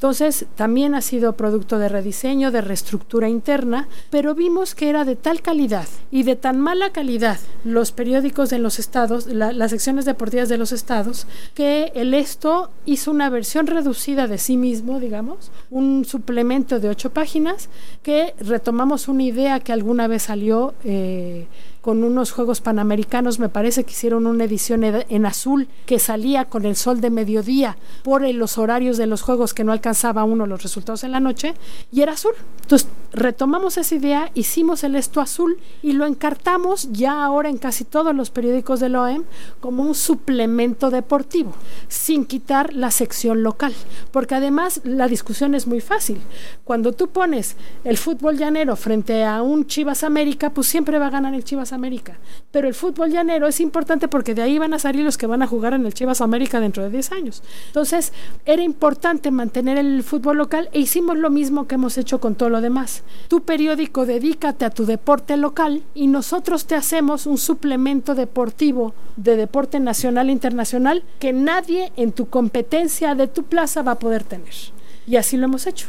Entonces, 0.04 0.44
también 0.54 0.94
ha 0.94 1.00
sido 1.00 1.32
producto 1.32 1.78
de 1.78 1.88
rediseño, 1.88 2.50
de 2.50 2.60
reestructura 2.60 3.30
interna, 3.30 3.88
pero 4.10 4.34
vimos 4.34 4.74
que 4.74 4.90
era 4.90 5.06
de 5.06 5.16
tal 5.16 5.40
calidad 5.40 5.88
y 6.10 6.24
de 6.24 6.36
tan 6.36 6.60
mala 6.60 6.90
calidad 6.90 7.38
los 7.64 7.90
periódicos 7.90 8.50
de 8.50 8.58
los 8.58 8.78
estados, 8.78 9.26
las 9.28 9.70
secciones 9.70 10.04
deportivas 10.04 10.50
de 10.50 10.58
los 10.58 10.72
estados, 10.72 11.26
que 11.54 11.90
el 11.94 12.12
esto 12.12 12.68
hizo 12.84 13.12
una 13.12 13.30
versión 13.30 13.66
reducida 13.66 14.26
de 14.26 14.36
sí 14.36 14.58
mismo, 14.58 15.00
digamos, 15.00 15.50
un 15.70 16.04
suplemento 16.04 16.80
de 16.80 16.90
ocho 16.90 17.08
páginas, 17.08 17.70
que 18.02 18.34
retomamos 18.38 19.08
una 19.08 19.22
idea 19.22 19.58
que 19.60 19.72
alguna 19.72 20.06
vez 20.06 20.24
salió. 20.24 20.74
Eh, 20.84 21.46
con 21.84 22.02
unos 22.02 22.32
Juegos 22.32 22.62
Panamericanos, 22.62 23.38
me 23.38 23.50
parece 23.50 23.84
que 23.84 23.90
hicieron 23.90 24.26
una 24.26 24.44
edición 24.44 24.84
en 24.84 25.26
azul 25.26 25.68
que 25.84 25.98
salía 25.98 26.46
con 26.46 26.64
el 26.64 26.76
sol 26.76 27.02
de 27.02 27.10
mediodía 27.10 27.76
por 28.02 28.26
los 28.26 28.56
horarios 28.56 28.96
de 28.96 29.06
los 29.06 29.20
Juegos 29.20 29.52
que 29.52 29.64
no 29.64 29.72
alcanzaba 29.72 30.24
uno 30.24 30.46
los 30.46 30.62
resultados 30.62 31.04
en 31.04 31.12
la 31.12 31.20
noche, 31.20 31.52
y 31.92 32.00
era 32.00 32.12
azul. 32.12 32.32
Entonces 32.62 32.88
retomamos 33.12 33.76
esa 33.76 33.94
idea, 33.94 34.30
hicimos 34.32 34.82
el 34.82 34.96
esto 34.96 35.20
azul 35.20 35.58
y 35.82 35.92
lo 35.92 36.06
encartamos 36.06 36.88
ya 36.90 37.22
ahora 37.22 37.50
en 37.50 37.58
casi 37.58 37.84
todos 37.84 38.14
los 38.14 38.30
periódicos 38.30 38.80
del 38.80 38.96
OEM 38.96 39.24
como 39.60 39.82
un 39.82 39.94
suplemento 39.94 40.88
deportivo, 40.88 41.52
sin 41.88 42.24
quitar 42.24 42.72
la 42.72 42.90
sección 42.90 43.42
local, 43.42 43.74
porque 44.10 44.34
además 44.34 44.80
la 44.84 45.06
discusión 45.06 45.54
es 45.54 45.66
muy 45.66 45.82
fácil. 45.82 46.18
Cuando 46.64 46.92
tú 46.92 47.08
pones 47.08 47.56
el 47.84 47.98
fútbol 47.98 48.38
llanero 48.38 48.74
frente 48.74 49.22
a 49.22 49.42
un 49.42 49.66
Chivas 49.66 50.02
América, 50.02 50.48
pues 50.48 50.66
siempre 50.66 50.98
va 50.98 51.08
a 51.08 51.10
ganar 51.10 51.34
el 51.34 51.44
Chivas 51.44 51.73
América. 51.74 52.18
Pero 52.50 52.68
el 52.68 52.74
fútbol 52.74 53.10
llanero 53.10 53.46
es 53.46 53.60
importante 53.60 54.08
porque 54.08 54.34
de 54.34 54.42
ahí 54.42 54.58
van 54.58 54.74
a 54.74 54.78
salir 54.78 55.04
los 55.04 55.18
que 55.18 55.26
van 55.26 55.42
a 55.42 55.46
jugar 55.46 55.74
en 55.74 55.84
el 55.84 55.94
Chivas 55.94 56.20
América 56.20 56.60
dentro 56.60 56.82
de 56.82 56.90
10 56.90 57.12
años. 57.12 57.42
Entonces, 57.66 58.12
era 58.44 58.62
importante 58.62 59.30
mantener 59.30 59.78
el 59.78 60.02
fútbol 60.02 60.38
local 60.38 60.68
e 60.72 60.80
hicimos 60.80 61.16
lo 61.18 61.30
mismo 61.30 61.66
que 61.66 61.74
hemos 61.74 61.98
hecho 61.98 62.20
con 62.20 62.34
todo 62.34 62.48
lo 62.48 62.60
demás. 62.60 63.02
Tu 63.28 63.42
periódico 63.42 64.06
dedícate 64.06 64.64
a 64.64 64.70
tu 64.70 64.86
deporte 64.86 65.36
local 65.36 65.82
y 65.94 66.06
nosotros 66.06 66.66
te 66.66 66.74
hacemos 66.74 67.26
un 67.26 67.38
suplemento 67.38 68.14
deportivo 68.14 68.94
de 69.16 69.36
deporte 69.36 69.80
nacional 69.80 70.28
e 70.28 70.32
internacional 70.32 71.02
que 71.18 71.32
nadie 71.32 71.92
en 71.96 72.12
tu 72.12 72.28
competencia 72.28 73.14
de 73.14 73.26
tu 73.26 73.44
plaza 73.44 73.82
va 73.82 73.92
a 73.92 73.98
poder 73.98 74.24
tener. 74.24 74.54
Y 75.06 75.16
así 75.16 75.36
lo 75.36 75.44
hemos 75.44 75.66
hecho 75.66 75.86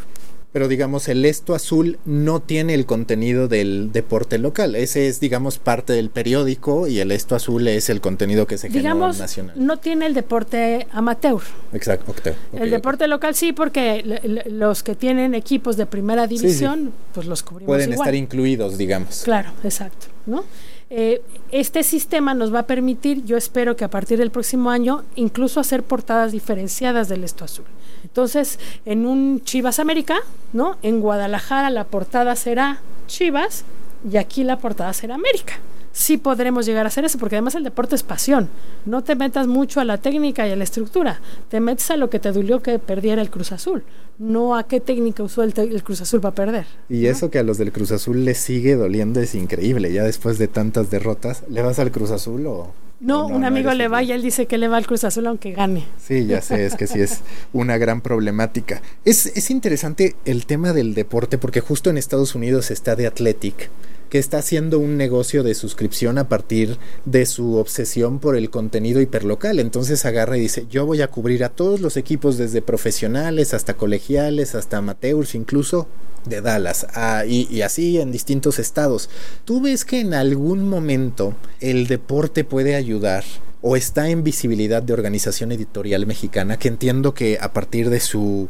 pero 0.56 0.70
digamos 0.70 1.10
el 1.10 1.26
esto 1.26 1.54
azul 1.54 2.00
no 2.06 2.40
tiene 2.40 2.76
el 2.76 2.86
contenido 2.86 3.50
del 3.50 3.92
deporte 3.92 4.38
local. 4.38 4.78
Ese 4.78 5.10
es, 5.10 5.20
digamos, 5.20 5.58
parte 5.58 5.92
del 5.92 6.10
periódico 6.10 6.88
y 6.88 7.00
el 7.02 7.12
esto 7.12 7.36
azul 7.36 7.68
es 7.68 7.90
el 7.90 8.00
contenido 8.00 8.48
que 8.48 8.58
se 8.58 8.70
digamos, 8.70 9.18
genera 9.18 9.26
nacional. 9.26 9.56
No 9.58 9.76
tiene 9.76 10.06
el 10.06 10.14
deporte 10.14 10.88
amateur. 10.94 11.42
Exacto. 11.74 12.16
el 12.54 12.70
deporte 12.70 13.10
local 13.10 13.36
sí, 13.36 13.52
porque 13.52 14.22
los 14.48 14.82
que 14.82 14.96
tienen 14.96 15.36
equipos 15.36 15.76
de 15.76 15.88
primera 15.88 16.26
división, 16.26 16.94
pues 17.14 17.28
los 17.28 17.44
cubrimos. 17.44 17.68
Pueden 17.68 17.92
estar 17.92 18.16
incluidos, 18.16 18.78
digamos. 18.78 19.24
Claro, 19.26 19.52
exacto, 19.62 20.08
¿no? 20.26 20.46
Eh, 20.90 21.22
este 21.52 21.84
sistema 21.84 22.34
nos 22.34 22.54
va 22.54 22.60
a 22.60 22.68
permitir, 22.68 23.26
yo 23.26 23.38
espero 23.38 23.76
que 23.76 23.84
a 23.84 23.90
partir 23.90 24.20
del 24.20 24.30
próximo 24.30 24.70
año, 24.70 25.04
incluso 25.16 25.60
hacer 25.60 25.84
portadas 25.84 26.32
diferenciadas 26.32 27.10
del 27.10 27.24
esto 27.24 27.44
azul. 27.44 27.66
Entonces, 28.04 28.60
en 28.86 29.06
un 29.06 29.44
Chivas 29.44 29.80
América, 29.80 30.20
¿no? 30.54 30.78
En 30.84 31.02
Guadalajara 31.02 31.70
la 31.72 31.86
portada 31.86 32.36
será 32.36 32.82
Chivas 33.08 33.66
y 34.10 34.18
aquí 34.18 34.44
la 34.44 34.60
portada 34.60 34.94
será 34.94 35.16
América. 35.16 35.60
Sí 35.96 36.18
podremos 36.18 36.66
llegar 36.66 36.86
a 36.86 36.90
hacer 36.90 37.06
eso, 37.06 37.18
porque 37.18 37.38
además 37.38 37.56
el 37.56 37.64
deporte 37.64 37.96
es 37.96 38.04
pasión. 38.04 38.50
No 38.86 39.02
te 39.02 39.16
metas 39.16 39.48
mucho 39.48 39.80
a 39.80 39.86
la 39.86 39.98
técnica 39.98 40.46
y 40.46 40.52
a 40.52 40.56
la 40.58 40.66
estructura, 40.66 41.22
te 41.48 41.62
metes 41.62 41.90
a 41.90 41.96
lo 41.96 42.10
que 42.10 42.20
te 42.20 42.34
dolió 42.34 42.62
que 42.62 42.80
perdiera 42.80 43.22
el 43.22 43.30
Cruz 43.30 43.54
Azul, 43.54 43.82
no 44.20 44.58
a 44.58 44.68
qué 44.68 44.82
técnica 44.82 45.24
usó 45.24 45.42
el, 45.42 45.54
Cruz 45.84 46.02
Azul 46.02 46.20
para 46.20 46.36
perder. 46.36 46.66
Y 46.90 47.06
eso 47.06 47.32
que 47.32 47.40
a 47.40 47.44
los 47.44 47.58
del 47.58 47.72
Cruz 47.72 47.94
Azul 47.94 48.26
les 48.26 48.38
sigue 48.40 48.76
doliendo 48.76 49.22
es 49.22 49.36
increíble, 49.36 49.94
ya 49.94 50.04
después 50.04 50.38
de 50.38 50.50
tantas 50.50 50.92
derrotas, 50.92 51.44
¿le 51.50 51.62
vas 51.62 51.80
al 51.80 51.92
Cruz 51.92 52.12
Azul 52.12 52.46
o...? 52.46 52.74
No, 53.00 53.28
un 53.28 53.46
amigo 53.46 53.74
le 53.74 53.88
va 53.88 54.04
y 54.04 54.12
él 54.12 54.22
dice 54.22 54.48
que 54.48 54.58
le 54.58 54.68
va 54.68 54.76
al 54.76 54.88
Cruz 54.88 55.06
Azul 55.06 55.28
aunque 55.28 55.54
gane. 55.54 55.86
Sí, 55.98 56.26
ya 56.26 56.42
sé, 56.42 56.66
es 56.66 56.76
que 56.76 56.88
sí 56.88 57.00
es 57.00 57.22
una 57.54 57.78
gran 57.78 58.02
problemática. 58.02 58.82
Es, 59.06 59.28
es 59.28 59.50
interesante 59.50 60.16
el 60.26 60.46
tema 60.46 60.74
del 60.74 60.94
deporte 60.94 61.38
porque 61.38 61.62
justo 61.62 61.90
en 61.90 61.98
Estados 61.98 62.36
Unidos 62.36 62.70
está 62.72 62.98
The 62.98 63.08
Athletic, 63.08 63.70
que 64.10 64.20
está 64.20 64.40
haciendo 64.40 64.80
un 64.80 64.98
negocio 64.98 65.44
de 65.44 65.56
suscripción 65.56 66.18
a 66.18 66.30
partir 66.30 66.78
de 67.06 67.26
su 67.26 67.56
obsesión 67.56 68.20
por 68.20 68.36
el 68.36 68.50
contenido 68.50 69.02
hiperlocal. 69.02 69.60
Entonces 69.60 70.06
agarra 70.06 70.38
y 70.38 70.42
dice, 70.42 70.66
yo 70.70 70.86
voy 70.86 71.02
a 71.02 71.10
cubrir 71.10 71.44
a 71.44 71.50
todos 71.50 71.82
los 71.82 71.98
equipos 71.98 72.38
desde 72.38 72.62
profesionales 72.62 73.54
hasta 73.54 73.76
colegiales, 73.76 74.56
hasta 74.56 74.78
amateurs, 74.78 75.36
incluso 75.36 75.88
de 76.26 76.42
Dallas 76.42 76.88
ah, 76.94 77.24
y, 77.26 77.62
así 77.62 78.00
en 78.00 78.12
distintos 78.12 78.60
estados. 78.60 79.10
¿Tú 79.46 79.62
ves 79.62 79.86
que 79.86 80.00
en 80.00 80.14
algún 80.14 80.68
momento 80.68 81.36
el 81.60 81.88
deporte 81.88 82.44
puede 82.44 82.76
ayudar 82.76 83.24
o 83.62 83.76
está 83.76 84.10
en 84.10 84.24
visibilidad 84.24 84.84
de 84.84 84.94
organización 84.94 85.52
editorial 85.52 86.06
mexicana 86.06 86.60
que 86.60 86.68
entiendo 86.68 87.14
que 87.14 87.40
a 87.42 87.52
partir 87.54 87.90
de 87.90 88.00
su 88.00 88.48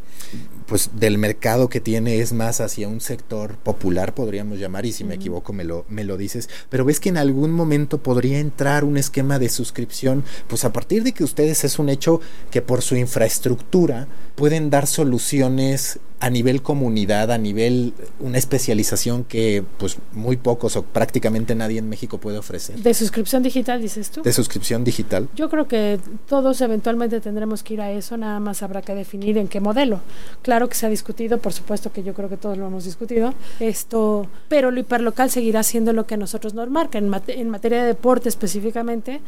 pues 0.66 0.92
del 0.94 1.18
mercado 1.18 1.70
que 1.70 1.82
tiene 1.82 2.20
es 2.20 2.34
más 2.34 2.62
hacia 2.62 2.88
un 2.88 3.02
sector 3.02 3.56
popular 3.58 4.14
podríamos 4.14 4.60
llamar 4.60 4.86
y 4.86 4.92
si 4.92 5.04
me 5.04 5.16
equivoco 5.16 5.54
me 5.54 5.64
lo 5.64 5.86
me 5.90 6.04
lo 6.04 6.18
dices 6.18 6.50
pero 6.70 6.86
ves 6.86 7.00
que 7.00 7.10
en 7.10 7.18
algún 7.18 7.52
momento 7.52 8.00
podría 8.00 8.40
entrar 8.40 8.84
un 8.84 8.98
esquema 8.98 9.40
de 9.40 9.50
suscripción 9.50 10.24
pues 10.48 10.66
a 10.66 10.74
partir 10.74 11.04
de 11.04 11.14
que 11.14 11.24
ustedes 11.24 11.64
es 11.64 11.80
un 11.80 11.90
hecho 11.90 12.22
que 12.52 12.62
por 12.62 12.82
su 12.82 12.96
infraestructura 12.96 14.08
pueden 14.36 14.70
dar 14.70 14.88
soluciones 14.88 16.00
a 16.20 16.30
nivel 16.30 16.62
comunidad, 16.62 17.32
a 17.32 17.38
nivel 17.38 17.94
una 18.20 18.38
especialización 18.38 19.26
que 19.26 19.64
pues 19.78 19.98
muy 20.14 20.38
pocos 20.38 20.76
o 20.76 20.84
prácticamente 20.84 21.56
nadie 21.56 21.78
en 21.78 21.90
México 21.90 22.18
puede 22.18 22.38
ofrecer. 22.38 22.78
De 22.78 22.94
suscripción 22.94 23.44
digital, 23.44 23.82
dices 23.82 24.10
tú. 24.10 24.24
De 24.24 24.32
suscripción 24.32 24.84
digital. 24.84 25.28
Yo 25.36 25.50
creo 25.50 25.68
que 25.68 26.00
todos 26.28 26.62
eventualmente 26.62 27.20
tendremos 27.20 27.64
que 27.64 27.76
ir 27.76 27.82
a 27.82 27.92
eso, 27.92 28.18
nada 28.18 28.40
más 28.40 28.64
habrá 28.64 28.82
que 28.82 28.96
definir 28.96 29.38
en 29.38 29.48
qué 29.48 29.60
modelo. 29.60 30.00
Claro 30.42 30.55
que 30.70 30.76
se 30.76 30.86
ha 30.86 30.90
discutido, 30.90 31.38
por 31.38 31.54
supuesto 31.54 31.92
que 31.92 32.04
yo 32.04 32.14
creo 32.14 32.30
que 32.30 32.38
todos 32.38 32.58
lo 32.58 32.68
hemos 32.68 32.86
discutido, 32.86 33.34
esto, 33.60 34.28
pero 34.48 34.72
lo 34.72 34.80
hiperlocal 34.80 35.30
seguirá 35.30 35.64
siendo 35.64 35.94
lo 35.94 36.06
que 36.08 36.18
nosotros 36.18 36.54
nos 36.54 36.70
marca. 36.70 36.98
En, 36.98 37.12
en 37.28 37.50
materia 37.50 37.82
de 37.82 37.88
deporte 37.88 38.30
específicamente, 38.30 39.22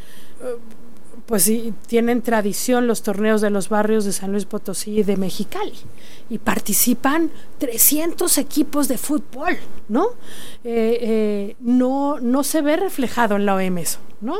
pues 1.28 1.44
sí, 1.44 1.74
tienen 1.88 2.22
tradición 2.22 2.88
los 2.88 3.04
torneos 3.04 3.42
de 3.42 3.50
los 3.50 3.68
barrios 3.68 4.06
de 4.06 4.14
San 4.14 4.32
Luis 4.32 4.46
Potosí 4.46 5.00
y 5.00 5.04
de 5.04 5.18
Mexicali. 5.18 5.74
Y 6.30 6.38
participan 6.38 7.32
300 7.58 8.38
equipos 8.38 8.88
de 8.88 8.98
fútbol, 8.98 9.58
¿no? 9.90 10.08
Eh, 10.64 10.98
eh, 11.02 11.56
no, 11.60 12.22
no 12.22 12.44
se 12.46 12.62
ve 12.62 12.78
reflejado 12.78 13.36
en 13.36 13.46
la 13.46 13.56
OM 13.56 13.78
¿no? 14.22 14.36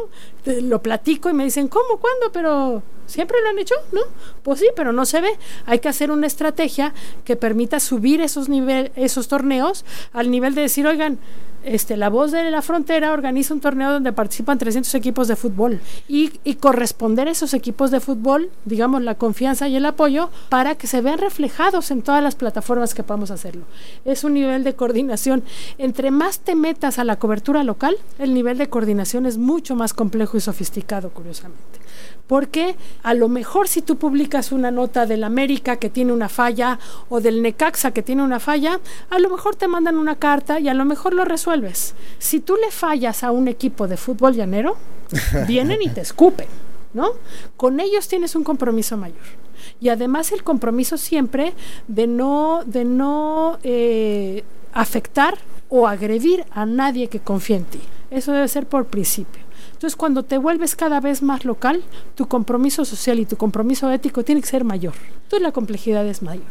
Lo 0.46 0.82
platico 0.82 1.30
y 1.30 1.34
me 1.34 1.44
dicen, 1.44 1.68
¿cómo? 1.68 1.98
¿Cuándo? 2.00 2.32
Pero 2.32 2.84
siempre 3.06 3.38
lo 3.42 3.50
han 3.50 3.60
hecho, 3.60 3.76
¿no? 3.92 4.02
Pues 4.44 4.60
sí, 4.60 4.68
pero 4.76 4.92
no 4.92 5.06
se 5.06 5.22
ve. 5.22 5.32
Hay 5.66 5.80
que 5.80 5.90
hacer 5.90 6.12
una 6.12 6.28
estrategia 6.28 6.94
que 7.26 7.36
permita 7.36 7.80
subir 7.80 8.22
esos, 8.22 8.50
nivel, 8.50 8.92
esos 8.96 9.28
torneos 9.28 9.86
al 10.14 10.30
nivel 10.30 10.56
de 10.56 10.62
decir, 10.62 10.86
oigan, 10.86 11.20
este, 11.68 11.98
la 11.98 12.10
voz 12.10 12.32
de 12.32 12.50
la 12.50 12.62
frontera 12.62 13.12
organiza 13.12 13.54
un 13.54 13.60
torneo 13.60 13.92
donde 13.92 14.14
participan 14.14 14.58
300 14.58 14.94
equipos 14.96 15.28
de 15.28 15.36
fútbol 15.36 15.82
y, 16.08 16.30
corresponder 16.62 17.28
a 17.28 17.32
esos 17.32 17.54
equipos 17.54 17.92
de 17.92 18.00
fútbol, 18.00 18.50
digamos, 18.64 19.02
la 19.02 19.16
confianza 19.16 19.68
y 19.68 19.76
el 19.76 19.86
apoyo 19.86 20.30
para 20.50 20.76
que 20.76 20.88
se 20.88 21.02
vean 21.02 21.18
reflejados 21.18 21.92
en 21.92 22.02
todas 22.02 22.24
las 22.24 22.36
plataformas 22.36 22.94
que 22.94 23.04
podamos 23.04 23.32
hacerlo. 23.32 23.66
Es 24.06 24.24
un 24.24 24.34
nivel 24.34 24.64
de 24.64 24.76
coordinación. 24.76 25.44
Entre 25.78 26.10
más 26.10 26.40
te 26.40 26.56
metas 26.56 27.00
a 27.00 27.04
la 27.04 27.18
cobertura 27.18 27.64
local, 27.64 27.98
el 28.18 28.34
nivel 28.34 28.58
de 28.58 28.70
coordinación 28.70 29.26
es 29.26 29.38
mucho 29.38 29.67
más 29.76 29.94
complejo 29.94 30.38
y 30.38 30.42
sofisticado, 30.42 31.10
curiosamente. 31.10 31.80
Porque 32.28 32.76
a 33.04 33.14
lo 33.14 33.30
mejor 33.30 33.68
si 33.68 33.82
tú 33.82 33.98
publicas 33.98 34.52
una 34.52 34.72
nota 34.72 35.06
del 35.06 35.24
América 35.24 35.78
que 35.78 35.90
tiene 35.90 36.12
una 36.12 36.30
falla 36.30 36.80
o 37.10 37.22
del 37.22 37.42
Necaxa 37.42 37.92
que 37.92 38.04
tiene 38.04 38.24
una 38.24 38.40
falla, 38.40 38.80
a 39.10 39.20
lo 39.20 39.30
mejor 39.30 39.56
te 39.56 39.68
mandan 39.68 39.98
una 39.98 40.16
carta 40.16 40.60
y 40.60 40.68
a 40.68 40.74
lo 40.74 40.86
mejor 40.86 41.14
lo 41.14 41.26
resuelves. 41.26 41.96
Si 42.20 42.40
tú 42.40 42.56
le 42.56 42.72
fallas 42.72 43.24
a 43.24 43.32
un 43.32 43.48
equipo 43.48 43.88
de 43.88 43.98
fútbol 43.98 44.36
llanero, 44.36 44.78
vienen 45.48 45.82
y 45.82 45.90
te 45.90 46.02
escupen, 46.02 46.48
¿no? 46.94 47.12
Con 47.56 47.80
ellos 47.80 48.08
tienes 48.08 48.36
un 48.36 48.44
compromiso 48.44 48.98
mayor. 48.98 49.48
Y 49.80 49.90
además 49.90 50.32
el 50.32 50.44
compromiso 50.44 50.98
siempre 50.98 51.54
de 51.88 52.08
no, 52.08 52.64
de 52.66 52.86
no 52.86 53.60
eh, 53.64 54.44
afectar 54.74 55.38
o 55.70 55.88
agredir 55.88 56.46
a 56.52 56.66
nadie 56.66 57.08
que 57.08 57.20
confíe 57.20 57.58
en 57.58 57.66
ti. 57.66 57.80
Eso 58.10 58.32
debe 58.32 58.48
ser 58.48 58.68
por 58.68 58.86
principio. 58.86 59.47
Entonces, 59.78 59.96
cuando 59.96 60.24
te 60.24 60.40
vuelves 60.40 60.76
cada 60.76 61.00
vez 61.00 61.22
más 61.22 61.46
local, 61.46 61.84
tu 62.16 62.28
compromiso 62.28 62.84
social 62.84 63.20
y 63.20 63.28
tu 63.28 63.38
compromiso 63.38 63.92
ético 63.92 64.24
tiene 64.24 64.42
que 64.42 64.48
ser 64.48 64.64
mayor. 64.64 64.96
Entonces, 65.26 65.42
la 65.44 65.52
complejidad 65.52 66.04
es 66.08 66.24
mayor. 66.24 66.46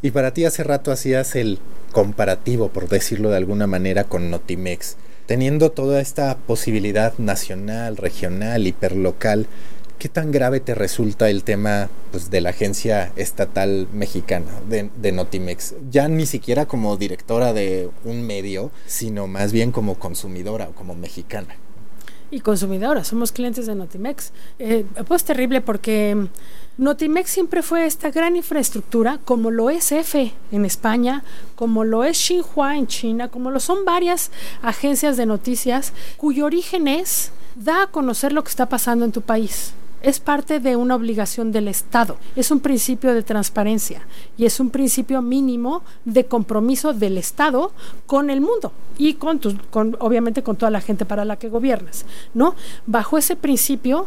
Y 0.00 0.12
para 0.12 0.32
ti 0.32 0.44
hace 0.44 0.62
rato 0.62 0.92
hacías 0.92 1.34
el 1.34 1.58
comparativo, 1.90 2.68
por 2.68 2.88
decirlo 2.88 3.30
de 3.30 3.36
alguna 3.36 3.66
manera, 3.66 4.04
con 4.04 4.30
Notimex. 4.30 4.96
Teniendo 5.26 5.72
toda 5.72 6.00
esta 6.00 6.36
posibilidad 6.36 7.18
nacional, 7.18 7.96
regional, 7.96 8.64
hiperlocal, 8.68 9.48
¿qué 9.98 10.08
tan 10.08 10.30
grave 10.30 10.60
te 10.60 10.76
resulta 10.76 11.30
el 11.30 11.42
tema 11.42 11.90
pues, 12.12 12.30
de 12.30 12.42
la 12.42 12.50
agencia 12.50 13.10
estatal 13.16 13.88
mexicana 13.92 14.52
de, 14.70 14.88
de, 14.96 15.10
Notimex? 15.10 15.74
Ya 15.90 16.06
ni 16.06 16.26
siquiera 16.26 16.66
como 16.66 16.96
directora 16.96 17.52
de 17.52 17.90
un 18.04 18.24
medio, 18.24 18.70
sino 18.86 19.26
más 19.26 19.52
bien 19.52 19.72
como 19.72 19.96
consumidora 19.96 20.68
o 20.68 20.74
como 20.76 20.94
mexicana 20.94 21.56
y 22.30 22.40
consumidora, 22.40 23.04
somos 23.04 23.32
clientes 23.32 23.66
de 23.66 23.74
Notimex. 23.74 24.32
Eh, 24.58 24.84
pues 25.06 25.24
terrible 25.24 25.60
porque 25.60 26.28
Notimex 26.76 27.30
siempre 27.30 27.62
fue 27.62 27.86
esta 27.86 28.10
gran 28.10 28.36
infraestructura, 28.36 29.18
como 29.24 29.50
lo 29.50 29.70
es 29.70 29.90
EFE 29.92 30.32
en 30.52 30.64
España, 30.64 31.24
como 31.56 31.84
lo 31.84 32.04
es 32.04 32.16
Xinhua 32.18 32.76
en 32.76 32.86
China, 32.86 33.28
como 33.28 33.50
lo 33.50 33.60
son 33.60 33.84
varias 33.84 34.30
agencias 34.62 35.16
de 35.16 35.26
noticias, 35.26 35.92
cuyo 36.16 36.44
origen 36.44 36.88
es 36.88 37.32
da 37.54 37.84
a 37.84 37.86
conocer 37.88 38.32
lo 38.32 38.44
que 38.44 38.50
está 38.50 38.68
pasando 38.68 39.04
en 39.04 39.12
tu 39.12 39.22
país 39.22 39.72
es 40.02 40.20
parte 40.20 40.60
de 40.60 40.76
una 40.76 40.94
obligación 40.94 41.52
del 41.52 41.68
Estado, 41.68 42.16
es 42.36 42.50
un 42.50 42.60
principio 42.60 43.14
de 43.14 43.22
transparencia 43.22 44.02
y 44.36 44.46
es 44.46 44.60
un 44.60 44.70
principio 44.70 45.22
mínimo 45.22 45.82
de 46.04 46.26
compromiso 46.26 46.92
del 46.92 47.18
Estado 47.18 47.72
con 48.06 48.30
el 48.30 48.40
mundo 48.40 48.72
y 48.96 49.14
con, 49.14 49.40
con 49.70 49.96
obviamente 50.00 50.42
con 50.42 50.56
toda 50.56 50.70
la 50.70 50.80
gente 50.80 51.04
para 51.04 51.24
la 51.24 51.38
que 51.38 51.48
gobiernas, 51.48 52.04
¿no? 52.34 52.54
Bajo 52.86 53.18
ese 53.18 53.36
principio 53.36 54.06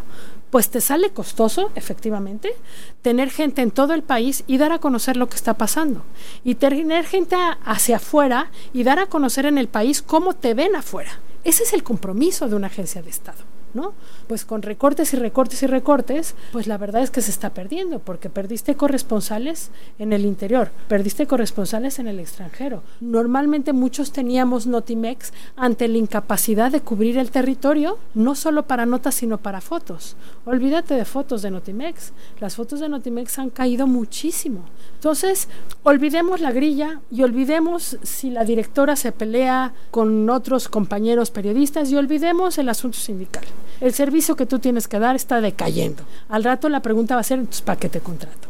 pues 0.52 0.70
te 0.70 0.82
sale 0.82 1.12
costoso, 1.12 1.72
efectivamente, 1.76 2.54
tener 3.02 3.32
gente 3.32 3.62
en 3.62 3.72
todo 3.72 3.94
el 3.94 4.04
país 4.04 4.44
y 4.48 4.58
dar 4.58 4.74
a 4.74 4.80
conocer 4.80 5.16
lo 5.16 5.30
que 5.30 5.38
está 5.38 5.54
pasando. 5.54 6.04
Y 6.44 6.56
tener 6.56 7.06
gente 7.06 7.38
hacia 7.64 7.96
afuera 7.96 8.52
y 8.74 8.84
dar 8.84 9.00
a 9.00 9.06
conocer 9.08 9.46
en 9.46 9.58
el 9.58 9.70
país 9.70 10.02
cómo 10.02 10.34
te 10.34 10.54
ven 10.54 10.76
afuera. 10.76 11.22
Ese 11.46 11.64
es 11.64 11.72
el 11.72 11.84
compromiso 11.84 12.50
de 12.50 12.56
una 12.56 12.68
agencia 12.68 13.02
de 13.02 13.10
Estado. 13.10 13.51
¿No? 13.74 13.94
Pues 14.28 14.46
con 14.46 14.62
recortes 14.62 15.14
y 15.14 15.18
recortes 15.18 15.64
y 15.64 15.68
recortes, 15.68 16.36
pues 16.52 16.68
la 16.68 16.78
verdad 16.78 17.02
es 17.02 17.12
que 17.12 17.22
se 17.22 17.32
está 17.32 17.52
perdiendo, 17.52 18.00
porque 18.00 18.30
perdiste 18.30 18.76
corresponsales 18.76 19.72
en 20.00 20.14
el 20.14 20.26
interior, 20.26 20.72
perdiste 20.88 21.28
corresponsales 21.28 22.00
en 22.00 22.08
el 22.08 22.20
extranjero. 22.20 22.84
Normalmente 23.00 23.74
muchos 23.74 24.12
teníamos 24.12 24.68
Notimex 24.68 25.34
ante 25.56 25.88
la 25.88 25.98
incapacidad 25.98 26.72
de 26.72 26.82
cubrir 26.82 27.18
el 27.18 27.32
territorio, 27.32 27.98
no 28.14 28.36
solo 28.36 28.64
para 28.64 28.86
notas, 28.86 29.16
sino 29.16 29.38
para 29.38 29.62
fotos. 29.62 30.16
Olvídate 30.46 30.96
de 30.96 31.06
fotos 31.06 31.42
de 31.42 31.52
Notimex. 31.52 32.14
Las 32.40 32.56
fotos 32.56 32.80
de 32.80 32.90
Notimex 32.90 33.40
han 33.40 33.50
caído 33.50 33.88
muchísimo. 33.88 34.66
Entonces, 34.96 35.48
olvidemos 35.84 36.42
la 36.42 36.52
grilla 36.52 37.02
y 37.12 37.24
olvidemos 37.24 37.98
si 38.04 38.30
la 38.30 38.44
directora 38.44 38.96
se 38.96 39.12
pelea 39.12 39.74
con 39.92 40.30
otros 40.30 40.68
compañeros 40.68 41.32
periodistas 41.32 41.92
y 41.92 41.96
olvidemos 41.96 42.58
el 42.58 42.70
asunto 42.70 42.98
sindical. 42.98 43.44
El 43.82 43.94
servicio 43.94 44.36
que 44.36 44.46
tú 44.46 44.60
tienes 44.60 44.88
que 44.88 45.00
dar 45.00 45.16
está 45.16 45.42
decayendo. 45.42 46.04
Al 46.30 46.44
rato 46.44 46.70
la 46.70 46.82
pregunta 46.82 47.16
va 47.16 47.22
a 47.22 47.26
ser, 47.26 47.44
¿para 47.66 47.80
qué 47.80 47.90
te 47.90 48.00
contrato? 48.00 48.48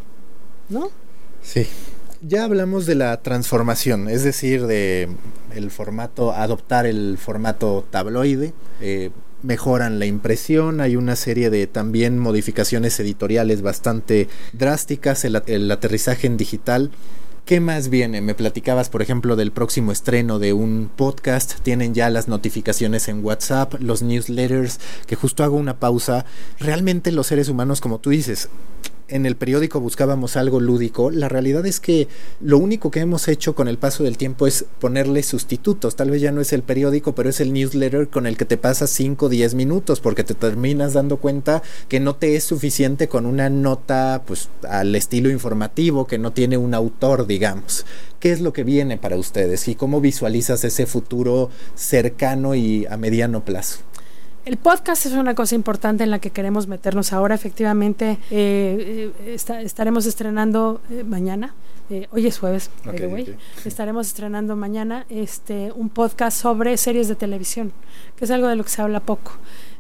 ¿No? 0.70 0.90
Sí. 1.42 1.68
Ya 2.22 2.44
hablamos 2.44 2.86
de 2.86 2.94
la 2.94 3.20
transformación, 3.24 4.08
es 4.08 4.24
decir, 4.24 4.68
de 4.68 5.10
el 5.56 5.72
formato, 5.72 6.34
adoptar 6.34 6.86
el 6.86 7.18
formato 7.18 7.84
tabloide. 7.90 8.54
Eh, 8.80 9.10
mejoran 9.44 10.00
la 10.00 10.06
impresión, 10.06 10.82
hay 10.82 10.96
una 10.96 11.16
serie 11.16 11.50
de 11.50 11.66
también 11.66 12.20
modificaciones 12.20 13.00
editoriales 13.00 13.62
bastante 13.62 14.28
drásticas, 14.54 15.26
el, 15.26 15.72
aterrizaje 15.72 16.28
en 16.28 16.38
digital. 16.38 16.92
¿Qué 17.52 17.60
más 17.60 17.90
viene? 17.90 18.22
Me 18.22 18.34
platicabas, 18.34 18.88
por 18.88 19.02
ejemplo, 19.02 19.36
del 19.36 19.52
próximo 19.52 19.92
estreno 19.92 20.40
de 20.40 20.54
un 20.54 20.90
podcast. 20.96 21.60
Tienen 21.60 21.94
ya 21.94 22.10
las 22.10 22.30
notificaciones 22.30 23.10
en 23.10 23.26
WhatsApp, 23.26 23.74
los 23.82 24.02
newsletters, 24.02 24.80
que 25.06 25.18
justo 25.18 25.44
hago 25.44 25.58
una 25.58 25.78
pausa. 25.78 26.24
Realmente 26.60 27.12
los 27.12 27.28
seres 27.28 27.50
humanos, 27.50 27.82
como 27.82 28.00
tú 28.00 28.12
dices, 28.12 28.48
en 29.12 29.26
el 29.26 29.36
periódico 29.36 29.80
buscábamos 29.80 30.36
algo 30.38 30.60
lúdico, 30.60 31.12
la 31.12 31.30
realidad 31.30 31.66
es 31.66 31.80
que 31.80 32.08
lo 32.40 32.58
único 32.58 32.90
que 32.90 33.02
hemos 33.02 33.28
hecho 33.28 33.54
con 33.54 33.68
el 33.68 33.78
paso 33.78 34.04
del 34.04 34.18
tiempo 34.18 34.48
es 34.48 34.66
ponerle 34.80 35.22
sustitutos. 35.22 35.96
Tal 35.96 36.10
vez 36.10 36.22
ya 36.22 36.32
no 36.32 36.42
es 36.42 36.54
el 36.54 36.64
periódico, 36.64 37.14
pero 37.14 37.30
es 37.30 37.40
el 37.40 37.54
newsletter 37.54 38.10
con 38.10 38.26
el 38.26 38.38
que 38.38 38.46
te 38.46 38.58
pasas 38.58 38.90
5 38.90 39.26
o 39.26 39.30
10 39.30 39.54
minutos 39.54 40.00
porque 40.00 40.24
te 40.24 40.34
terminas 40.34 40.94
dando 40.94 41.18
cuenta 41.18 41.62
que 41.88 42.00
no 42.00 42.16
te 42.16 42.36
es 42.36 42.46
suficiente 42.46 43.08
con 43.08 43.26
una 43.26 43.50
nota 43.50 44.24
pues 44.26 44.50
al 44.68 44.96
estilo 44.96 45.30
informativo 45.30 46.08
que 46.08 46.18
no 46.18 46.32
tiene 46.32 46.58
un 46.58 46.74
autor, 46.74 47.28
digamos. 47.28 47.86
¿Qué 48.20 48.32
es 48.32 48.40
lo 48.40 48.54
que 48.54 48.64
viene 48.64 48.98
para 48.98 49.18
ustedes 49.18 49.68
y 49.68 49.76
cómo 49.76 50.00
visualizas 50.00 50.64
ese 50.64 50.86
futuro 50.86 51.50
cercano 51.76 52.56
y 52.56 52.86
a 52.86 52.98
mediano 52.98 53.44
plazo? 53.44 53.80
El 54.44 54.58
podcast 54.58 55.06
es 55.06 55.14
una 55.14 55.36
cosa 55.36 55.54
importante 55.54 56.04
en 56.04 56.10
la 56.10 56.18
que 56.18 56.32
queremos 56.32 56.68
meternos 56.68 57.14
ahora. 57.14 57.36
Efectivamente, 57.36 58.18
eh, 58.32 59.12
eh, 59.20 59.36
estaremos 59.36 60.08
estrenando 60.08 60.82
eh, 60.90 61.04
mañana. 61.04 61.54
hoy 62.12 62.26
es 62.26 62.40
jueves, 62.40 62.72
Estaremos 63.66 64.08
estrenando 64.08 64.56
mañana 64.56 65.06
este 65.10 65.72
un 65.76 65.90
podcast 65.90 66.42
sobre 66.42 66.78
series 66.78 67.08
de 67.08 67.16
televisión, 67.16 67.72
que 68.16 68.26
es 68.26 68.32
algo 68.32 68.48
de 68.48 68.56
lo 68.56 68.64
que 68.64 68.70
se 68.70 68.82
habla 68.82 69.00
poco. 69.00 69.34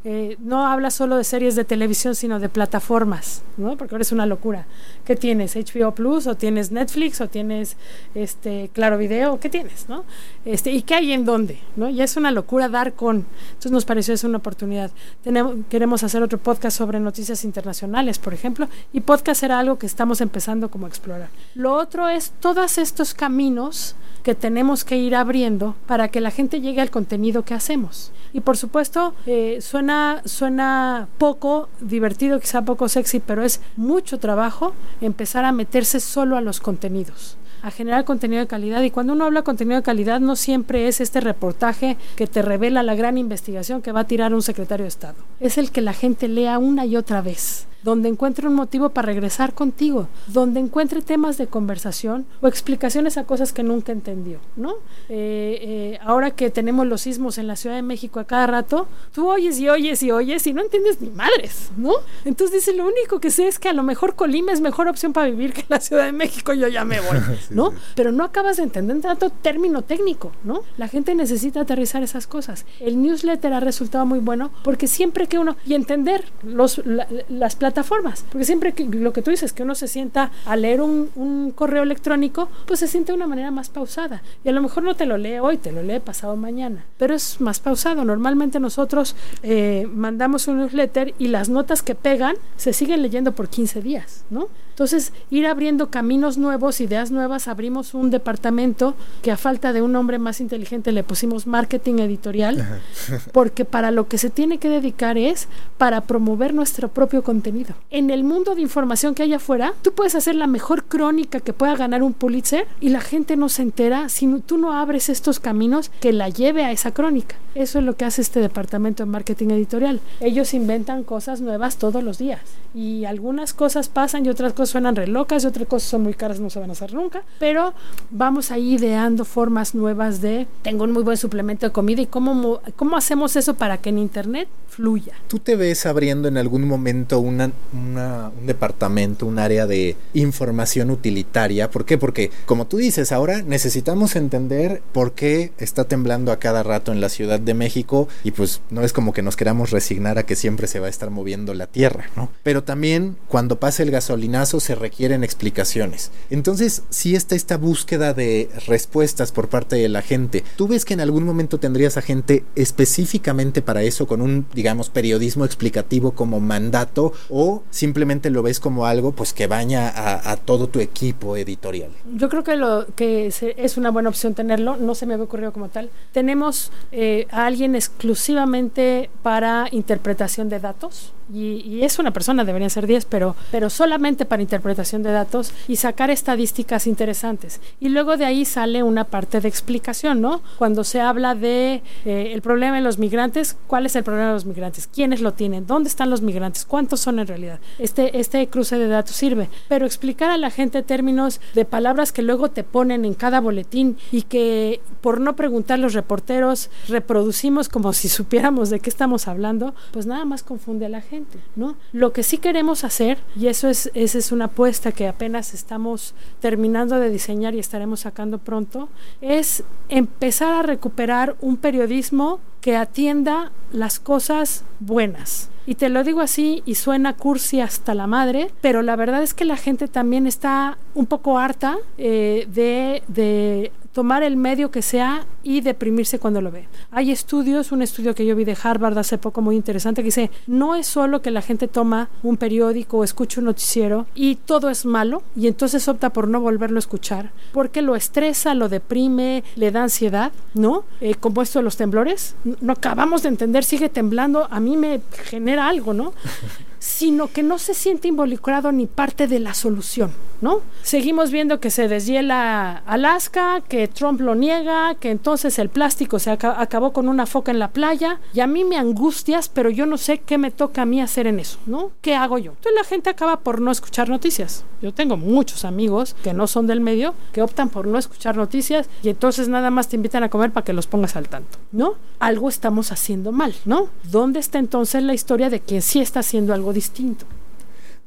Eh, 0.03 0.35
no 0.39 0.65
habla 0.65 0.89
solo 0.89 1.15
de 1.17 1.23
series 1.23 1.55
de 1.55 1.63
televisión, 1.63 2.15
sino 2.15 2.39
de 2.39 2.49
plataformas, 2.49 3.43
¿no? 3.57 3.77
Porque 3.77 3.93
ahora 3.93 4.01
es 4.01 4.11
una 4.11 4.25
locura. 4.25 4.65
¿Qué 5.05 5.15
tienes? 5.15 5.55
¿HBO 5.55 5.93
Plus? 5.93 6.25
¿O 6.25 6.35
tienes 6.35 6.71
Netflix? 6.71 7.21
¿O 7.21 7.27
tienes 7.27 7.77
este 8.15 8.71
Claro 8.73 8.97
Video? 8.97 9.39
¿Qué 9.39 9.49
tienes? 9.49 9.87
¿no? 9.89 10.03
Este, 10.43 10.71
¿Y 10.71 10.81
qué 10.81 10.95
hay 10.95 11.11
en 11.11 11.23
dónde? 11.23 11.59
¿no? 11.75 11.87
Ya 11.89 12.03
es 12.03 12.17
una 12.17 12.31
locura 12.31 12.67
dar 12.67 12.93
con. 12.93 13.27
Entonces 13.49 13.71
nos 13.71 13.85
pareció 13.85 14.15
es 14.15 14.23
una 14.23 14.39
oportunidad. 14.39 14.89
Tenemos, 15.23 15.55
queremos 15.69 16.01
hacer 16.01 16.23
otro 16.23 16.39
podcast 16.39 16.77
sobre 16.77 16.99
noticias 16.99 17.43
internacionales, 17.43 18.17
por 18.17 18.33
ejemplo, 18.33 18.67
y 18.93 19.01
podcast 19.01 19.43
era 19.43 19.59
algo 19.59 19.77
que 19.77 19.85
estamos 19.85 20.19
empezando 20.21 20.71
como 20.71 20.87
a 20.87 20.89
explorar. 20.89 21.29
Lo 21.53 21.75
otro 21.75 22.09
es 22.09 22.31
todos 22.39 22.79
estos 22.79 23.13
caminos 23.13 23.95
que 24.23 24.35
tenemos 24.35 24.83
que 24.83 24.97
ir 24.97 25.15
abriendo 25.15 25.75
para 25.87 26.07
que 26.09 26.21
la 26.21 26.31
gente 26.31 26.61
llegue 26.61 26.81
al 26.81 26.91
contenido 26.91 27.43
que 27.43 27.53
hacemos. 27.53 28.11
Y 28.33 28.41
por 28.41 28.55
supuesto, 28.55 29.13
eh, 29.25 29.59
suena, 29.61 29.90
suena 30.25 31.07
poco 31.17 31.69
divertido, 31.79 32.39
quizá 32.39 32.63
poco 32.63 32.89
sexy, 32.89 33.19
pero 33.19 33.43
es 33.43 33.61
mucho 33.75 34.19
trabajo 34.19 34.73
empezar 35.01 35.45
a 35.45 35.51
meterse 35.51 35.99
solo 35.99 36.37
a 36.37 36.41
los 36.41 36.59
contenidos 36.59 37.37
a 37.63 37.69
generar 37.69 38.05
contenido 38.05 38.39
de 38.41 38.47
calidad. 38.47 38.81
Y 38.81 38.91
cuando 38.91 39.13
uno 39.13 39.25
habla 39.25 39.41
de 39.41 39.43
contenido 39.43 39.77
de 39.77 39.83
calidad, 39.83 40.19
no 40.19 40.35
siempre 40.35 40.87
es 40.87 40.99
este 40.99 41.21
reportaje 41.21 41.97
que 42.15 42.27
te 42.27 42.41
revela 42.41 42.83
la 42.83 42.95
gran 42.95 43.17
investigación 43.17 43.81
que 43.81 43.91
va 43.91 44.01
a 44.01 44.07
tirar 44.07 44.33
un 44.33 44.41
secretario 44.41 44.83
de 44.83 44.89
Estado. 44.89 45.17
Es 45.39 45.59
el 45.59 45.71
que 45.71 45.81
la 45.81 45.93
gente 45.93 46.27
lea 46.27 46.57
una 46.57 46.85
y 46.85 46.95
otra 46.95 47.21
vez 47.21 47.67
donde 47.84 48.09
encuentre 48.09 48.47
un 48.47 48.53
motivo 48.53 48.89
para 48.89 49.07
regresar 49.07 49.53
contigo, 49.53 50.07
donde 50.27 50.59
encuentre 50.59 51.01
temas 51.01 51.38
de 51.38 51.47
conversación 51.47 52.25
o 52.41 52.47
explicaciones 52.47 53.17
a 53.17 53.23
cosas 53.23 53.53
que 53.53 53.63
nunca 53.63 53.91
entendió, 53.91 54.39
¿no? 54.55 54.75
Eh, 55.09 55.59
eh, 55.61 55.99
ahora 56.03 56.32
que 56.32 56.49
tenemos 56.49 56.88
los 56.88 57.01
sismos 57.01 57.38
en 57.38 57.47
la 57.47 57.55
Ciudad 57.55 57.75
de 57.75 57.82
México 57.82 58.19
a 58.19 58.25
cada 58.25 58.47
rato, 58.47 58.88
tú 59.13 59.29
oyes 59.29 59.59
y 59.59 59.69
oyes 59.69 60.03
y 60.03 60.11
oyes 60.11 60.45
y 60.47 60.53
no 60.53 60.61
entiendes 60.61 61.01
ni 61.01 61.09
madres, 61.09 61.71
¿no? 61.77 61.93
Entonces 62.25 62.65
dice, 62.65 62.77
lo 62.77 62.86
único 62.86 63.19
que 63.19 63.32
sé 63.32 63.47
es 63.47 63.59
que 63.59 63.69
a 63.69 63.73
lo 63.73 63.84
mejor 63.84 64.15
Colima 64.15 64.51
es 64.51 64.61
mejor 64.61 64.88
opción 64.88 65.13
para 65.13 65.27
vivir 65.27 65.53
que 65.53 65.65
la 65.69 65.79
Ciudad 65.79 66.05
de 66.05 66.11
México, 66.11 66.53
yo 66.53 66.67
ya 66.67 66.86
me 66.86 66.99
voy, 66.99 67.17
¿no? 67.49 67.73
Pero 67.95 68.11
no 68.11 68.23
acabas 68.23 68.57
de 68.57 68.63
entender 68.63 68.99
tanto 69.01 69.29
término 69.29 69.82
técnico, 69.82 70.32
¿no? 70.43 70.63
La 70.77 70.88
gente 70.88 71.15
necesita 71.15 71.61
aterrizar 71.61 72.03
esas 72.03 72.27
cosas. 72.27 72.65
El 72.79 73.01
newsletter 73.01 73.53
ha 73.53 73.59
resultado 73.59 74.05
muy 74.05 74.19
bueno 74.19 74.51
porque 74.63 74.88
siempre 74.88 75.27
que 75.27 75.39
uno, 75.39 75.55
y 75.65 75.73
entender 75.73 76.25
los, 76.43 76.82
las 77.29 77.55
plataformas, 77.55 77.70
plataformas. 77.72 78.26
Porque 78.30 78.45
siempre 78.45 78.74
que 78.74 78.84
lo 78.84 79.13
que 79.13 79.22
tú 79.22 79.32
dices, 79.32 79.53
que 79.53 79.63
uno 79.63 79.76
se 79.76 79.88
sienta 79.88 80.32
a 80.45 80.55
leer 80.55 80.82
un, 80.82 81.51
correo 81.55 81.84
electrónico, 81.84 82.49
pues 82.65 82.80
se 82.80 82.88
siente 82.88 83.11
de 83.11 83.15
una 83.15 83.28
manera 83.28 83.51
más 83.51 83.69
pausada. 83.69 84.22
Y 84.43 84.49
a 84.49 84.51
lo 84.51 84.61
mejor 84.61 84.84
no 84.84 84.95
te 84.95 85.05
lo 85.05 85.17
lee 85.17 85.39
hoy, 85.39 85.57
te 85.57 85.72
lo 85.72 85.84
lee 85.84 85.99
pasado 85.99 86.36
mañana. 86.36 86.84
Pero 86.97 87.15
es 87.15 87.39
más 87.39 87.59
pausado. 87.59 88.03
Normalmente 88.03 88.59
nosotros 88.59 89.15
eh, 89.43 89.88
mandamos 89.93 90.47
un 90.47 90.59
newsletter 90.59 91.13
y 91.17 91.28
las 91.28 91.49
notas 91.49 91.82
que 91.82 91.95
pegan 91.95 92.36
se 92.57 92.74
siguen 92.74 93.01
leyendo 93.01 93.32
por 93.32 93.47
15 93.47 93.82
días, 93.82 94.24
¿no? 94.30 94.49
Entonces, 94.82 95.13
ir 95.29 95.45
abriendo 95.45 95.91
caminos 95.91 96.39
nuevos, 96.39 96.82
ideas 96.82 97.11
nuevas, 97.11 97.47
abrimos 97.47 97.93
un 97.93 98.09
departamento 98.09 98.95
que 99.21 99.29
a 99.29 99.38
falta 99.38 99.73
de 99.73 99.84
un 99.84 99.95
hombre 99.95 100.17
más 100.17 100.41
inteligente 100.41 100.91
le 100.91 101.03
pusimos 101.03 101.45
marketing 101.45 101.99
editorial, 101.99 102.82
porque 103.32 103.63
para 103.63 103.91
lo 103.91 104.07
que 104.07 104.17
se 104.17 104.32
tiene 104.32 104.57
que 104.57 104.69
dedicar 104.69 105.19
es 105.19 105.47
para 105.77 106.01
promover 106.01 106.55
nuestro 106.55 106.88
propio 106.88 107.21
contenido. 107.21 107.75
En 107.91 108.09
el 108.09 108.23
mundo 108.23 108.55
de 108.55 108.61
información 108.61 109.13
que 109.13 109.21
hay 109.21 109.36
afuera, 109.36 109.75
tú 109.84 109.93
puedes 109.93 110.15
hacer 110.15 110.34
la 110.34 110.47
mejor 110.47 110.86
crónica 110.86 111.41
que 111.41 111.53
pueda 111.53 111.75
ganar 111.75 112.01
un 112.01 112.13
Pulitzer 112.13 112.67
y 112.79 112.89
la 112.89 113.01
gente 113.01 113.38
no 113.38 113.49
se 113.49 113.61
entera 113.61 114.09
si 114.09 114.27
tú 114.47 114.57
no 114.57 114.73
abres 114.73 115.09
estos 115.09 115.39
caminos 115.39 115.91
que 115.99 116.11
la 116.11 116.29
lleve 116.29 116.65
a 116.65 116.71
esa 116.71 116.91
crónica. 116.91 117.36
Eso 117.53 117.77
es 117.77 117.86
lo 117.86 117.97
que 117.97 118.05
hace 118.05 118.23
este 118.23 118.39
departamento 118.39 119.03
de 119.03 119.11
marketing 119.11 119.49
editorial. 119.49 119.99
Ellos 120.21 120.55
inventan 120.55 121.03
cosas 121.03 121.39
nuevas 121.39 121.77
todos 121.77 122.03
los 122.03 122.17
días 122.17 122.39
y 122.73 123.05
algunas 123.05 123.53
cosas 123.53 123.89
pasan 123.89 124.25
y 124.25 124.29
otras 124.29 124.53
cosas 124.53 124.70
suenan 124.72 124.95
re 124.95 125.07
locas 125.07 125.43
y 125.43 125.47
otras 125.47 125.67
cosas 125.67 125.89
son 125.89 126.03
muy 126.03 126.13
caras, 126.13 126.39
no 126.39 126.49
se 126.49 126.59
van 126.59 126.69
a 126.69 126.74
hacer 126.74 126.93
nunca, 126.93 127.24
pero 127.39 127.74
vamos 128.09 128.51
ahí 128.51 128.76
ideando 128.76 129.26
formas 129.26 129.76
nuevas 129.76 130.22
de 130.22 130.47
tengo 130.63 130.84
un 130.84 130.91
muy 130.91 131.03
buen 131.03 131.17
suplemento 131.17 131.65
de 131.65 131.72
comida 131.72 132.01
y 132.01 132.07
cómo, 132.07 132.61
cómo 132.76 132.97
hacemos 132.97 133.36
eso 133.36 133.55
para 133.55 133.78
que 133.78 133.89
en 133.89 133.97
internet 133.97 134.47
fluya. 134.69 135.13
¿Tú 135.28 135.39
te 135.39 135.55
ves 135.55 135.86
abriendo 135.86 136.28
en 136.28 136.38
algún 136.38 136.67
momento 136.67 137.19
una, 137.19 137.51
un 137.74 138.47
departamento, 138.47 139.26
un 139.26 139.38
área 139.38 139.67
de 139.67 139.97
información 140.13 140.89
utilitaria? 140.89 141.69
¿Por 141.69 141.86
qué? 141.86 141.97
Porque 141.97 142.32
como 142.45 142.67
tú 142.67 142.78
dices, 142.78 143.11
ahora 143.11 143.41
necesitamos 143.41 144.15
entender 144.15 144.82
por 144.93 145.11
qué 145.11 145.51
está 145.57 145.84
temblando 145.84 146.32
a 146.32 146.39
cada 146.39 146.63
rato 146.63 146.91
en 146.91 147.01
la 147.01 147.09
Ciudad 147.09 147.39
de 147.39 147.53
México 147.53 148.07
y 148.24 148.32
pues 148.32 148.61
no 148.69 148.84
es 148.84 148.93
como 148.93 149.13
que 149.13 149.22
nos 149.22 149.36
queramos 149.36 149.72
resignar 149.72 150.17
a 150.17 150.24
que 150.24 150.36
siempre 150.36 150.67
se 150.67 150.80
va 150.80 150.88
a 150.88 150.89
estar 150.89 151.09
moviendo 151.09 151.53
la 151.53 151.67
tierra, 151.67 152.05
¿no? 152.15 152.30
Pero 152.43 152.63
también 152.63 153.17
cuando 153.28 153.59
pasa 153.59 153.84
el 153.84 153.91
gasolinazo 153.91 154.50
se 154.59 154.75
requieren 154.75 155.23
explicaciones. 155.23 156.11
Entonces, 156.29 156.83
si 156.89 157.15
está 157.15 157.35
esta 157.35 157.57
búsqueda 157.57 158.13
de 158.13 158.49
respuestas 158.67 159.31
por 159.31 159.49
parte 159.49 159.75
de 159.75 159.89
la 159.89 160.01
gente, 160.01 160.43
¿tú 160.55 160.67
ves 160.67 160.85
que 160.85 160.93
en 160.93 161.01
algún 161.01 161.23
momento 161.23 161.59
tendrías 161.59 161.97
a 161.97 162.01
gente 162.01 162.43
específicamente 162.55 163.61
para 163.61 163.83
eso 163.83 164.07
con 164.07 164.21
un, 164.21 164.45
digamos, 164.53 164.89
periodismo 164.89 165.45
explicativo 165.45 166.11
como 166.11 166.39
mandato 166.39 167.13
o 167.29 167.63
simplemente 167.69 168.29
lo 168.29 168.43
ves 168.43 168.59
como 168.59 168.85
algo 168.85 169.11
pues 169.11 169.33
que 169.33 169.47
baña 169.47 169.91
a, 169.95 170.37
todo 170.37 170.67
tu 170.67 170.79
equipo 170.79 171.37
editorial? 171.37 171.91
Yo 172.15 172.29
creo 172.29 172.43
que 172.43 172.55
lo 172.55 172.87
que 172.95 173.27
es 173.27 173.77
una 173.77 173.91
buena 173.91 174.09
opción 174.09 174.33
tenerlo, 174.33 174.77
no 174.77 174.95
se 174.95 175.05
me 175.05 175.13
había 175.13 175.25
ocurrido 175.25 175.53
como 175.53 175.69
tal. 175.69 175.89
Tenemos 176.11 176.71
eh, 176.91 177.27
a 177.31 177.45
alguien 177.45 177.75
exclusivamente 177.75 179.09
para 179.21 179.67
interpretación 179.71 180.49
de 180.49 180.59
datos 180.59 181.13
y, 181.33 181.83
es 181.83 181.97
una 181.99 182.11
persona, 182.11 182.43
deberían 182.43 182.69
ser 182.69 182.87
10, 182.87 183.05
pero, 183.05 183.35
pero 183.51 183.69
solamente 183.69 184.25
para 184.25 184.40
interpretación 184.41 185.03
de 185.03 185.11
datos 185.11 185.53
y 185.67 185.77
sacar 185.77 186.09
estadísticas 186.09 186.87
interesantes. 186.87 187.59
Y 187.79 187.89
luego 187.89 188.17
de 188.17 188.25
ahí 188.25 188.45
sale 188.45 188.83
una 188.83 189.05
parte 189.05 189.39
de 189.39 189.47
explicación, 189.47 190.21
¿no? 190.21 190.41
Cuando 190.57 190.83
se 190.83 191.01
habla 191.01 191.35
de 191.35 191.81
eh, 192.05 192.31
el 192.33 192.41
problema 192.41 192.77
de 192.77 192.81
los 192.81 192.97
migrantes, 192.97 193.55
¿cuál 193.67 193.85
es 193.85 193.95
el 193.95 194.03
problema 194.03 194.27
de 194.27 194.33
los 194.33 194.45
migrantes? 194.45 194.87
¿Quiénes 194.87 195.21
lo 195.21 195.33
tienen? 195.33 195.67
¿Dónde 195.67 195.89
están 195.89 196.09
los 196.09 196.21
migrantes? 196.21 196.65
¿Cuántos 196.65 196.99
son 196.99 197.19
en 197.19 197.27
realidad? 197.27 197.59
Este, 197.79 198.19
este 198.19 198.47
cruce 198.47 198.77
de 198.77 198.87
datos 198.87 199.15
sirve, 199.15 199.49
pero 199.67 199.85
explicar 199.85 200.29
a 200.31 200.37
la 200.37 200.49
gente 200.49 200.83
términos 200.83 201.41
de 201.53 201.65
palabras 201.65 202.11
que 202.11 202.21
luego 202.21 202.49
te 202.49 202.63
ponen 202.63 203.05
en 203.05 203.13
cada 203.13 203.39
boletín 203.39 203.97
y 204.11 204.23
que 204.23 204.81
por 205.01 205.19
no 205.19 205.35
preguntar 205.35 205.79
los 205.79 205.93
reporteros 205.93 206.69
reproducimos 206.87 207.69
como 207.69 207.93
si 207.93 208.09
supiéramos 208.09 208.69
de 208.69 208.79
qué 208.79 208.89
estamos 208.89 209.27
hablando, 209.27 209.73
pues 209.91 210.05
nada 210.05 210.25
más 210.25 210.43
confunde 210.43 210.85
a 210.85 210.89
la 210.89 211.01
gente. 211.01 211.39
¿no? 211.55 211.75
Lo 211.91 212.13
que 212.13 212.23
sí 212.23 212.37
queremos 212.37 212.83
hacer, 212.83 213.17
y 213.35 213.47
eso 213.47 213.67
es, 213.67 213.91
esa 213.93 214.17
es 214.17 214.30
una 214.32 214.45
apuesta 214.45 214.91
que 214.91 215.07
apenas 215.07 215.53
estamos 215.53 216.13
terminando 216.39 216.99
de 216.99 217.09
diseñar 217.09 217.55
y 217.55 217.59
estaremos 217.59 218.01
sacando 218.01 218.38
pronto, 218.38 218.89
es 219.21 219.63
empezar 219.89 220.53
a 220.53 220.61
recuperar 220.63 221.36
un 221.41 221.57
periodismo 221.57 222.39
que 222.61 222.75
atienda 222.75 223.51
las 223.71 223.99
cosas 223.99 224.63
buenas. 224.79 225.49
Y 225.65 225.75
te 225.75 225.89
lo 225.89 226.03
digo 226.03 226.21
así 226.21 226.63
y 226.65 226.75
suena 226.75 227.15
cursi 227.15 227.61
hasta 227.61 227.93
la 227.93 228.07
madre, 228.07 228.51
pero 228.61 228.82
la 228.82 228.95
verdad 228.95 229.21
es 229.21 229.34
que 229.34 229.45
la 229.45 229.57
gente 229.57 229.88
también 229.88 230.25
está 230.25 230.77
un 230.95 231.05
poco 231.05 231.38
harta 231.38 231.77
eh, 231.97 232.47
de, 232.51 233.03
de 233.07 233.71
tomar 233.93 234.23
el 234.23 234.37
medio 234.37 234.71
que 234.71 234.81
sea 234.81 235.25
y 235.43 235.61
deprimirse 235.61 236.19
cuando 236.19 236.41
lo 236.41 236.51
ve. 236.51 236.67
Hay 236.91 237.11
estudios, 237.11 237.71
un 237.71 237.81
estudio 237.81 238.15
que 238.15 238.25
yo 238.25 238.35
vi 238.35 238.45
de 238.45 238.57
Harvard 238.61 238.97
hace 238.97 239.17
poco 239.17 239.41
muy 239.41 239.55
interesante 239.55 240.01
que 240.01 240.07
dice, 240.07 240.31
no 240.47 240.75
es 240.75 240.87
solo 240.87 241.21
que 241.21 241.31
la 241.31 241.41
gente 241.41 241.67
toma 241.67 242.09
un 242.23 242.37
periódico 242.37 242.99
o 242.99 243.03
escucha 243.03 243.41
un 243.41 243.45
noticiero 243.45 244.05
y 244.15 244.35
todo 244.35 244.69
es 244.69 244.85
malo 244.85 245.23
y 245.35 245.47
entonces 245.47 245.87
opta 245.87 246.11
por 246.11 246.27
no 246.27 246.39
volverlo 246.39 246.77
a 246.77 246.79
escuchar 246.79 247.31
porque 247.51 247.81
lo 247.81 247.95
estresa, 247.95 248.53
lo 248.53 248.69
deprime, 248.69 249.43
le 249.55 249.71
da 249.71 249.83
ansiedad, 249.83 250.31
¿no? 250.53 250.83
Eh, 250.99 251.15
como 251.15 251.41
esto 251.41 251.59
de 251.59 251.63
los 251.63 251.77
temblores, 251.77 252.35
no 252.61 252.73
acabamos 252.73 253.23
de 253.23 253.29
entender, 253.29 253.63
sigue 253.63 253.89
temblando, 253.89 254.47
a 254.49 254.59
mí 254.59 254.77
me 254.77 255.01
genera 255.11 255.67
algo, 255.67 255.93
¿no? 255.93 256.13
sino 256.82 257.27
que 257.27 257.43
no 257.43 257.59
se 257.59 257.75
siente 257.75 258.07
involucrado 258.07 258.71
ni 258.71 258.88
parte 258.88 259.27
de 259.27 259.39
la 259.39 259.53
solución, 259.53 260.11
¿no? 260.41 260.61
Seguimos 260.82 261.29
viendo 261.29 261.59
que 261.59 261.69
se 261.69 261.88
deshiela 261.88 262.82
Alaska, 262.88 263.61
que 263.61 263.88
Trump 263.88 264.19
lo 264.19 264.34
niega, 264.34 264.95
que 264.95 265.11
entonces 265.11 265.59
el 265.59 265.69
plástico 265.69 266.17
se 266.17 266.32
acabó 266.32 266.91
con 266.91 267.07
una 267.07 267.27
foca 267.27 267.51
en 267.51 267.59
la 267.59 267.69
playa, 267.69 268.19
y 268.34 268.39
a 268.39 268.47
mí 268.47 268.63
me 268.65 268.77
angustias, 268.77 269.47
pero 269.47 269.69
yo 269.69 269.86
no 269.86 269.97
sé 269.97 270.21
qué 270.21 270.39
me 270.39 270.49
toca 270.49 270.82
a 270.82 270.86
mí 270.88 270.99
hacer 270.99 271.27
en 271.27 271.39
eso, 271.39 271.59
¿no? 271.67 271.91
¿Qué 272.01 272.15
hago 272.15 272.39
yo? 272.39 272.53
Entonces 272.53 272.73
la 272.75 272.84
gente 272.84 273.11
acaba 273.11 273.41
por 273.41 273.61
no 273.61 273.69
escuchar 273.69 274.09
noticias. 274.09 274.65
Yo 274.82 274.91
tengo 274.91 275.17
muchos 275.17 275.63
amigos 275.65 276.15
que 276.23 276.34
no 276.34 276.47
son 276.47 276.65
del 276.65 276.82
medio, 276.82 277.13
que 277.32 277.43
optan 277.43 277.69
por 277.69 277.86
no 277.86 277.99
escuchar 277.99 278.36
noticias 278.36 278.89
y 279.03 279.09
entonces 279.09 279.47
nada 279.47 279.69
más 279.69 279.88
te 279.88 279.97
invitan 279.97 280.23
a 280.23 280.29
comer 280.29 280.51
para 280.51 280.65
que 280.65 280.73
los 280.73 280.88
pongas 280.88 281.15
al 281.15 281.29
tanto, 281.29 281.59
¿no? 281.71 281.93
Algo 282.17 282.49
estamos 282.49 282.91
haciendo 282.91 283.32
mal, 283.32 283.53
¿no? 283.65 283.89
¿Dónde 284.09 284.39
está 284.39 284.57
entonces 284.57 285.03
la 285.03 285.13
historia 285.13 285.51
de 285.51 285.59
quien 285.59 285.84
sí 285.84 285.99
está 285.99 286.21
haciendo 286.21 286.55
algo 286.55 286.70
distinto. 286.74 287.26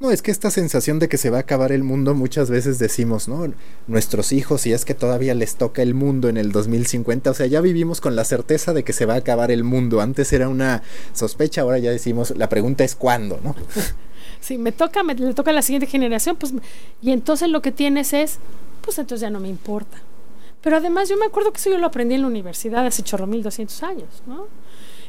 No, 0.01 0.11
es 0.11 0.23
que 0.23 0.33
esta 0.33 0.51
sensación 0.51 0.99
de 0.99 1.09
que 1.09 1.19
se 1.19 1.31
va 1.31 1.37
a 1.39 1.41
acabar 1.41 1.71
el 1.71 1.85
mundo 1.85 2.15
muchas 2.15 2.51
veces 2.51 2.79
decimos, 2.79 3.29
¿no? 3.29 3.53
Nuestros 3.87 4.33
hijos, 4.33 4.67
y 4.67 4.73
es 4.73 4.85
que 4.85 4.93
todavía 4.93 5.35
les 5.35 5.55
toca 5.55 5.83
el 5.83 5.95
mundo 5.95 6.29
en 6.29 6.37
el 6.37 6.51
2050, 6.51 7.31
o 7.31 7.35
sea, 7.35 7.47
ya 7.47 7.61
vivimos 7.61 8.01
con 8.01 8.17
la 8.17 8.25
certeza 8.25 8.73
de 8.73 8.83
que 8.83 8.93
se 8.93 9.07
va 9.07 9.15
a 9.15 9.19
acabar 9.19 9.53
el 9.53 9.63
mundo. 9.63 10.01
Antes 10.01 10.33
era 10.33 10.49
una 10.49 10.83
sospecha, 11.13 11.63
ahora 11.63 11.79
ya 11.79 11.91
decimos, 11.91 12.35
la 12.37 12.49
pregunta 12.49 12.83
es 12.85 12.97
cuándo, 12.97 13.41
¿no? 13.43 13.55
Si 14.41 14.59
me 14.59 14.73
toca, 14.73 15.03
me 15.03 15.15
le 15.15 15.33
toca 15.33 15.53
a 15.53 15.55
la 15.55 15.63
siguiente 15.63 15.87
generación, 15.87 16.37
pues, 16.37 16.53
y 17.01 17.13
entonces 17.13 17.49
lo 17.49 17.63
que 17.63 17.73
tienes 17.73 18.13
es, 18.13 18.39
pues 18.83 18.99
entonces 18.99 19.23
ya 19.23 19.31
no 19.31 19.41
me 19.41 19.49
importa. 19.49 19.97
Pero 20.61 20.77
además 20.77 21.09
yo 21.09 21.17
me 21.17 21.25
acuerdo 21.25 21.51
que 21.51 21.59
eso 21.59 21.71
yo 21.71 21.79
lo 21.79 21.87
aprendí 21.87 22.15
en 22.15 22.23
la 22.23 22.27
universidad 22.27 22.85
hace 22.85 23.03
chorro 23.03 23.27
mil 23.27 23.43
doscientos 23.43 23.83
años, 23.83 24.23
¿no? 24.27 24.49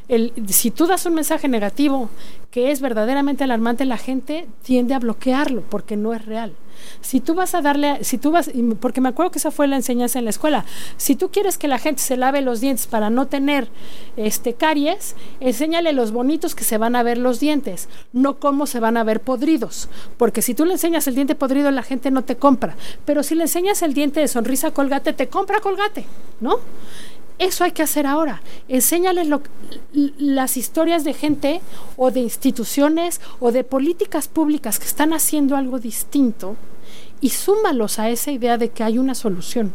El, 0.08 0.32
si 0.48 0.70
tú 0.70 0.86
das 0.86 1.06
un 1.06 1.14
mensaje 1.14 1.48
negativo 1.48 2.10
que 2.50 2.70
es 2.70 2.80
verdaderamente 2.80 3.44
alarmante, 3.44 3.84
la 3.84 3.98
gente 3.98 4.46
tiende 4.62 4.94
a 4.94 4.98
bloquearlo 4.98 5.62
porque 5.68 5.96
no 5.96 6.14
es 6.14 6.24
real. 6.24 6.52
Si 7.00 7.20
tú 7.20 7.34
vas 7.34 7.54
a 7.54 7.62
darle, 7.62 8.02
si 8.04 8.18
tú 8.18 8.30
vas, 8.30 8.50
porque 8.80 9.00
me 9.00 9.08
acuerdo 9.08 9.32
que 9.32 9.38
esa 9.38 9.50
fue 9.50 9.66
la 9.66 9.76
enseñanza 9.76 10.18
en 10.18 10.24
la 10.24 10.30
escuela, 10.30 10.64
si 10.96 11.16
tú 11.16 11.30
quieres 11.30 11.58
que 11.58 11.68
la 11.68 11.78
gente 11.78 12.02
se 12.02 12.16
lave 12.16 12.42
los 12.42 12.60
dientes 12.60 12.86
para 12.86 13.10
no 13.10 13.26
tener 13.26 13.68
este 14.16 14.54
caries, 14.54 15.16
enséñale 15.40 15.92
los 15.92 16.12
bonitos 16.12 16.54
que 16.54 16.64
se 16.64 16.78
van 16.78 16.96
a 16.96 17.02
ver 17.02 17.18
los 17.18 17.40
dientes, 17.40 17.88
no 18.12 18.38
cómo 18.38 18.66
se 18.66 18.80
van 18.80 18.96
a 18.96 19.04
ver 19.04 19.20
podridos, 19.20 19.88
porque 20.16 20.42
si 20.42 20.54
tú 20.54 20.64
le 20.64 20.72
enseñas 20.72 21.06
el 21.06 21.14
diente 21.14 21.34
podrido 21.34 21.70
la 21.70 21.82
gente 21.82 22.10
no 22.10 22.24
te 22.24 22.36
compra, 22.36 22.76
pero 23.04 23.22
si 23.22 23.34
le 23.34 23.42
enseñas 23.42 23.82
el 23.82 23.94
diente 23.94 24.20
de 24.20 24.28
sonrisa 24.28 24.70
colgate 24.70 25.12
te 25.12 25.28
compra 25.28 25.60
colgate, 25.60 26.06
¿no? 26.40 26.58
Eso 27.38 27.64
hay 27.64 27.72
que 27.72 27.82
hacer 27.82 28.06
ahora. 28.06 28.42
Enséñales 28.68 29.28
las 29.92 30.56
historias 30.56 31.04
de 31.04 31.12
gente 31.12 31.60
o 31.96 32.10
de 32.10 32.20
instituciones 32.20 33.20
o 33.40 33.52
de 33.52 33.62
políticas 33.62 34.28
públicas 34.28 34.78
que 34.78 34.86
están 34.86 35.12
haciendo 35.12 35.56
algo 35.56 35.78
distinto 35.78 36.56
y 37.20 37.30
súmalos 37.30 37.98
a 37.98 38.08
esa 38.08 38.30
idea 38.30 38.56
de 38.56 38.70
que 38.70 38.84
hay 38.84 38.98
una 38.98 39.14
solución. 39.14 39.72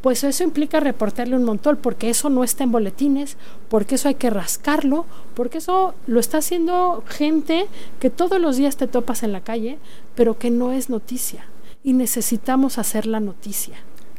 Pues 0.00 0.22
eso 0.22 0.44
implica 0.44 0.78
reportarle 0.78 1.36
un 1.36 1.44
montón, 1.44 1.78
porque 1.82 2.10
eso 2.10 2.30
no 2.30 2.44
está 2.44 2.62
en 2.62 2.70
boletines, 2.70 3.36
porque 3.68 3.96
eso 3.96 4.08
hay 4.08 4.14
que 4.14 4.30
rascarlo, 4.30 5.04
porque 5.34 5.58
eso 5.58 5.94
lo 6.06 6.20
está 6.20 6.38
haciendo 6.38 7.02
gente 7.08 7.66
que 7.98 8.10
todos 8.10 8.40
los 8.40 8.56
días 8.56 8.76
te 8.76 8.86
topas 8.86 9.24
en 9.24 9.32
la 9.32 9.40
calle, 9.40 9.78
pero 10.14 10.38
que 10.38 10.50
no 10.50 10.70
es 10.70 10.90
noticia. 10.90 11.46
Y 11.82 11.92
necesitamos 11.92 12.78
hacer 12.78 13.06
la 13.06 13.18
noticia. 13.18 13.78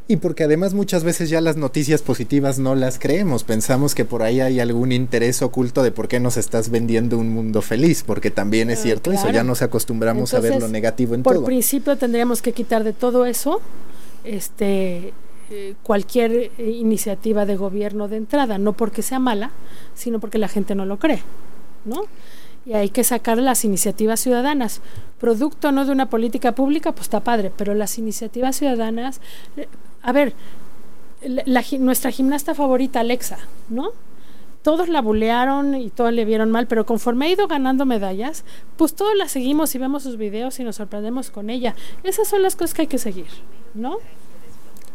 Y 0.10 0.18
porque 0.18 0.46
además 0.46 0.74
muchas 0.74 1.04
veces 1.04 1.30
ya 1.30 1.42
las 1.42 1.58
noticias 1.58 2.02
positivas 2.02 2.60
no 2.60 2.76
las 2.76 2.98
creemos, 2.98 3.44
pensamos 3.44 3.94
que 3.94 4.06
por 4.06 4.24
ahí 4.24 4.40
hay 4.40 4.62
algún 4.62 4.94
interés 4.94 5.42
oculto 5.42 5.84
de 5.84 5.92
por 5.92 6.08
qué 6.08 6.22
nos 6.22 6.38
estás 6.38 6.70
vendiendo 6.70 7.18
un 7.18 7.30
mundo 7.30 7.62
feliz, 7.62 8.04
porque 8.06 8.32
también 8.32 8.70
es 8.70 8.80
ah, 8.80 8.84
cierto 8.84 9.12
eso, 9.12 9.30
ya 9.30 9.44
nos 9.44 9.62
acostumbramos 9.62 10.34
a 10.34 10.40
ver 10.40 10.62
lo 10.62 10.70
negativo 10.70 11.14
en 11.14 11.24
todo. 11.24 11.34
Por 11.34 11.44
principio 11.44 11.98
tendríamos 11.98 12.42
que 12.42 12.54
quitar 12.54 12.86
de 12.86 12.94
todo 12.94 13.26
eso 13.26 13.60
este 14.24 15.14
eh, 15.50 15.76
cualquier 15.84 16.32
eh, 16.32 16.52
iniciativa 16.58 17.46
de 17.46 17.58
gobierno 17.58 18.08
de 18.08 18.18
entrada, 18.18 18.58
no 18.58 18.74
porque 18.74 19.02
sea 19.02 19.20
mala, 19.20 19.52
sino 19.94 20.20
porque 20.20 20.38
la 20.38 20.48
gente 20.48 20.74
no 20.74 20.86
lo 20.86 21.00
cree, 21.00 21.22
¿no? 21.84 22.04
y 22.68 22.74
hay 22.74 22.90
que 22.90 23.06
sacar 23.06 23.38
las 23.38 23.64
iniciativas 23.64 24.20
ciudadanas. 24.20 24.82
Producto 25.20 25.72
no 25.72 25.86
de 25.86 25.92
una 25.94 26.10
política 26.10 26.52
pública, 26.52 26.92
pues 26.92 27.04
está 27.04 27.22
padre, 27.22 27.50
pero 27.56 27.74
las 27.74 27.98
iniciativas 27.98 28.58
ciudadanas, 28.58 29.22
eh, 29.56 29.70
a 30.08 30.14
ver, 30.14 30.34
nuestra 31.80 32.12
gimnasta 32.12 32.56
favorita, 32.56 33.02
Alexa, 33.02 33.40
¿no? 33.68 33.90
Todos 34.62 34.88
la 34.88 35.02
bulearon 35.02 35.76
y 35.76 35.90
todos 35.90 36.14
le 36.14 36.24
vieron 36.24 36.50
mal, 36.50 36.66
pero 36.66 36.86
conforme 36.86 37.26
ha 37.26 37.30
ido 37.30 37.46
ganando 37.48 37.86
medallas, 37.86 38.46
pues 38.78 38.96
todos 38.96 39.18
la 39.18 39.28
seguimos 39.28 39.76
y 39.76 39.80
vemos 39.80 40.04
sus 40.04 40.16
videos 40.16 40.62
y 40.62 40.64
nos 40.64 40.78
sorprendemos 40.78 41.30
con 41.30 41.50
ella. 41.50 41.76
Esas 42.04 42.30
son 42.30 42.42
las 42.42 42.56
cosas 42.56 42.74
que 42.74 42.84
hay 42.84 42.88
que 42.88 43.00
seguir, 43.00 43.28
¿no? 43.74 43.98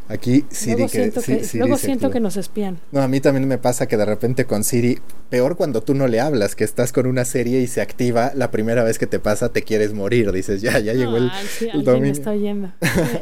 Aquí 0.08 0.44
Siri 0.50 0.72
luego 0.72 0.88
siento 0.88 1.22
que, 1.22 1.48
luego 1.54 1.78
siento 1.78 2.10
que 2.10 2.20
nos 2.20 2.36
espían. 2.36 2.78
No, 2.90 3.00
a 3.00 3.08
mí 3.08 3.20
también 3.20 3.46
me 3.48 3.58
pasa 3.58 3.86
que 3.86 3.96
de 3.96 4.04
repente 4.04 4.44
con 4.44 4.64
Siri, 4.64 4.98
peor 5.30 5.56
cuando 5.56 5.82
tú 5.82 5.94
no 5.94 6.06
le 6.06 6.20
hablas, 6.20 6.54
que 6.54 6.64
estás 6.64 6.92
con 6.92 7.06
una 7.06 7.24
serie 7.24 7.60
y 7.60 7.66
se 7.66 7.80
activa, 7.80 8.32
la 8.34 8.50
primera 8.50 8.84
vez 8.84 8.98
que 8.98 9.06
te 9.06 9.18
pasa 9.18 9.50
te 9.50 9.62
quieres 9.62 9.92
morir, 9.92 10.32
dices, 10.32 10.60
ya, 10.60 10.78
ya 10.78 10.92
llegó 10.92 11.16
el, 11.16 11.30
sí, 11.58 11.68
Me 11.74 12.10
está 12.10 12.32
oyendo. 12.32 12.72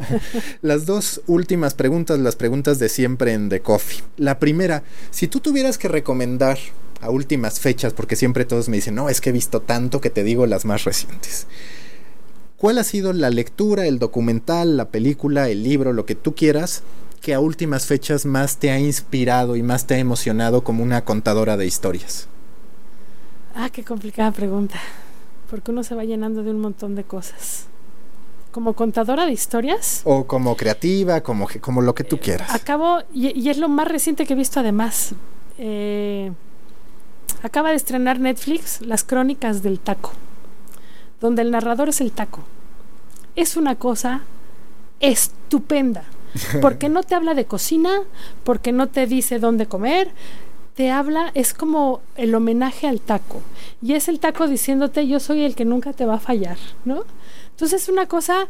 las 0.63 0.87
dos 0.87 1.21
últimas 1.27 1.75
preguntas, 1.75 2.19
las 2.19 2.37
preguntas 2.37 2.79
de 2.79 2.89
siempre 2.89 3.35
en 3.35 3.49
The 3.49 3.61
Coffee. 3.61 4.03
La 4.17 4.39
primera, 4.39 4.83
si 5.11 5.29
tú 5.29 5.41
tuvieras 5.41 5.79
que 5.79 5.89
recomendar 5.89 6.59
a 7.01 7.11
últimas 7.11 7.61
fechas, 7.61 7.93
porque 7.93 8.17
siempre 8.17 8.45
todos 8.45 8.69
me 8.69 8.77
dicen, 8.77 8.95
no, 8.95 9.09
es 9.09 9.21
que 9.21 9.31
he 9.31 9.33
visto 9.33 9.61
tanto 9.61 10.01
que 10.01 10.11
te 10.11 10.23
digo 10.23 10.47
las 10.47 10.65
más 10.65 10.85
recientes. 10.85 11.47
¿Cuál 12.61 12.77
ha 12.77 12.85
sido 12.85 13.15
la 13.15 13.31
lectura, 13.31 13.87
el 13.87 13.99
documental, 13.99 14.77
la 14.77 14.91
película, 14.91 15.49
el 15.49 15.63
libro, 15.63 15.95
lo 15.95 16.05
que 16.05 16.15
tú 16.15 16.35
quieras, 16.35 16.83
que 17.23 17.33
a 17.33 17.41
últimas 17.41 17.87
fechas 17.87 18.27
más 18.27 18.59
te 18.59 18.71
ha 18.71 18.79
inspirado 18.79 19.57
y 19.57 19.63
más 19.63 19.87
te 19.87 19.95
ha 19.95 19.99
emocionado 19.99 20.63
como 20.63 20.83
una 20.83 21.03
contadora 21.07 21.57
de 21.57 21.65
historias? 21.65 22.29
Ah, 23.55 23.71
qué 23.71 23.83
complicada 23.83 24.31
pregunta. 24.33 24.79
Porque 25.49 25.71
uno 25.71 25.83
se 25.83 25.95
va 25.95 26.05
llenando 26.05 26.43
de 26.43 26.51
un 26.51 26.61
montón 26.61 26.97
de 26.97 27.05
cosas. 27.05 27.65
¿Como 28.53 28.75
contadora 28.75 29.25
de 29.25 29.33
historias? 29.33 30.03
O 30.05 30.27
como 30.27 30.55
creativa, 30.55 31.23
como, 31.23 31.49
como 31.63 31.81
lo 31.81 31.95
que 31.95 32.05
tú 32.05 32.19
quieras. 32.19 32.55
acabo, 32.55 32.99
y, 33.15 33.49
es 33.49 33.57
lo 33.57 33.71
más 33.71 33.89
reciente 33.89 34.27
que 34.27 34.35
he 34.35 34.37
visto 34.37 34.61
además. 34.61 35.15
Eh, 35.57 36.31
acaba 37.43 37.71
de 37.71 37.77
estrenar 37.77 38.21
Netflix 38.21 38.83
Las 38.83 39.03
Crónicas 39.03 39.63
del 39.63 39.81
Taco 39.81 40.13
donde 41.21 41.43
el 41.43 41.51
narrador 41.51 41.89
es 41.89 42.01
el 42.01 42.13
taco. 42.13 42.41
Es 43.37 43.57
una 43.57 43.77
cosa 43.77 44.23
estupenda, 45.01 46.05
porque 46.61 46.89
no 46.89 47.03
te 47.03 47.15
habla 47.15 47.35
de 47.35 47.45
cocina, 47.45 48.03
porque 48.45 48.73
no 48.73 48.89
te 48.89 49.07
dice 49.07 49.39
dónde 49.39 49.67
comer, 49.67 50.11
te 50.75 50.91
habla, 50.91 51.31
es 51.35 51.53
como 51.53 52.01
el 52.17 52.35
homenaje 52.35 52.89
al 52.89 53.01
taco. 53.01 53.43
Y 53.83 53.95
es 53.95 54.09
el 54.09 54.21
taco 54.21 54.49
diciéndote, 54.49 55.07
yo 55.07 55.21
soy 55.21 55.45
el 55.45 55.55
que 55.55 55.65
nunca 55.65 55.93
te 55.93 56.07
va 56.07 56.15
a 56.15 56.21
fallar, 56.21 56.57
¿no? 56.85 57.05
Entonces 57.51 57.83
es 57.83 57.89
una 57.89 58.07
cosa 58.07 58.47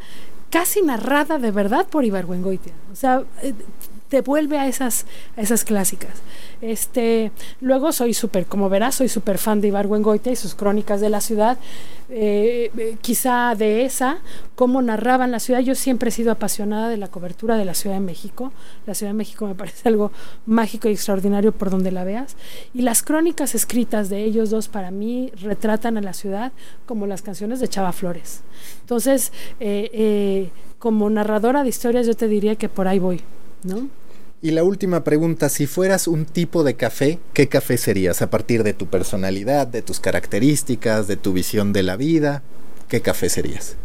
casi 0.51 0.83
narrada 0.83 1.39
de 1.39 1.51
verdad 1.51 1.87
por 1.87 2.05
Ibargüengoitia. 2.05 2.73
O 2.93 2.97
sea, 2.97 3.25
eh, 3.43 3.55
te 4.11 4.23
vuelve 4.23 4.59
a 4.59 4.67
esas, 4.67 5.07
esas 5.37 5.65
clásicas. 5.65 6.11
Este, 6.61 7.31
luego 7.61 7.93
soy 7.93 8.13
súper, 8.13 8.45
como 8.45 8.69
verás, 8.69 8.97
soy 8.97 9.09
súper 9.09 9.39
fan 9.39 9.61
de 9.61 9.69
Ibargüengoitia 9.69 10.33
y 10.33 10.37
sus 10.37 10.57
crónicas 10.57 11.01
de 11.01 11.09
la 11.11 11.21
ciudad. 11.21 11.59
Eh, 12.09 12.73
eh, 12.77 12.97
quizá 13.01 13.55
de 13.55 13.85
esa, 13.85 14.19
cómo 14.57 14.83
narraban 14.83 15.31
la 15.31 15.39
ciudad. 15.39 15.61
Yo 15.61 15.77
siempre 15.77 16.09
he 16.09 16.13
sido 16.13 16.33
apasionada 16.33 16.89
de 16.89 16.97
la 16.97 17.07
cobertura 17.07 17.57
de 17.57 17.65
la 17.65 17.75
Ciudad 17.75 17.95
de 17.95 18.01
México. 18.01 18.53
La 18.85 18.95
Ciudad 18.95 19.13
de 19.13 19.17
México 19.17 19.47
me 19.47 19.55
parece 19.55 19.89
algo 19.89 20.11
mágico 20.45 20.89
y 20.89 20.93
extraordinario 20.93 21.53
por 21.53 21.71
donde 21.71 21.93
la 21.93 22.03
veas. 22.03 22.37
Y 22.75 22.83
las 22.83 23.05
crónicas 23.05 23.55
escritas 23.55 24.09
de 24.09 24.25
ellos 24.25 24.51
dos 24.51 24.67
para 24.67 24.91
mí 24.91 25.31
retratan 25.41 25.97
a 25.97 26.01
la 26.01 26.15
ciudad 26.15 26.51
como 26.85 27.07
las 27.07 27.23
canciones 27.23 27.61
de 27.61 27.69
Chava 27.69 27.93
Flores. 27.93 28.41
Entonces, 28.81 29.33
eh, 29.61 30.51
como 30.81 31.09
narradora 31.09 31.63
de 31.63 31.69
historias, 31.69 32.09
yo 32.09 32.15
te 32.15 32.27
diría 32.27 32.57
que 32.57 32.69
por 32.69 32.89
ahí 32.89 32.99
voy. 32.99 33.23
¿no? 33.65 33.89
Y 34.43 34.53
la 34.53 34.65
última 34.65 35.05
pregunta, 35.05 35.51
si 35.51 35.67
fueras 35.67 36.09
un 36.09 36.25
tipo 36.25 36.65
de 36.65 36.75
café, 36.75 37.19
¿qué 37.35 37.49
café 37.49 37.77
serías 37.77 38.23
a 38.23 38.31
partir 38.31 38.63
de 38.63 38.73
tu 38.73 38.87
personalidad, 38.87 39.67
de 39.67 39.83
tus 39.83 40.01
características, 40.01 41.07
de 41.07 41.17
tu 41.17 41.35
visión 41.35 41.75
de 41.75 41.83
la 41.83 41.97
vida? 41.97 42.43
¿Qué 42.89 43.03
café 43.03 43.29
serías? 43.29 43.77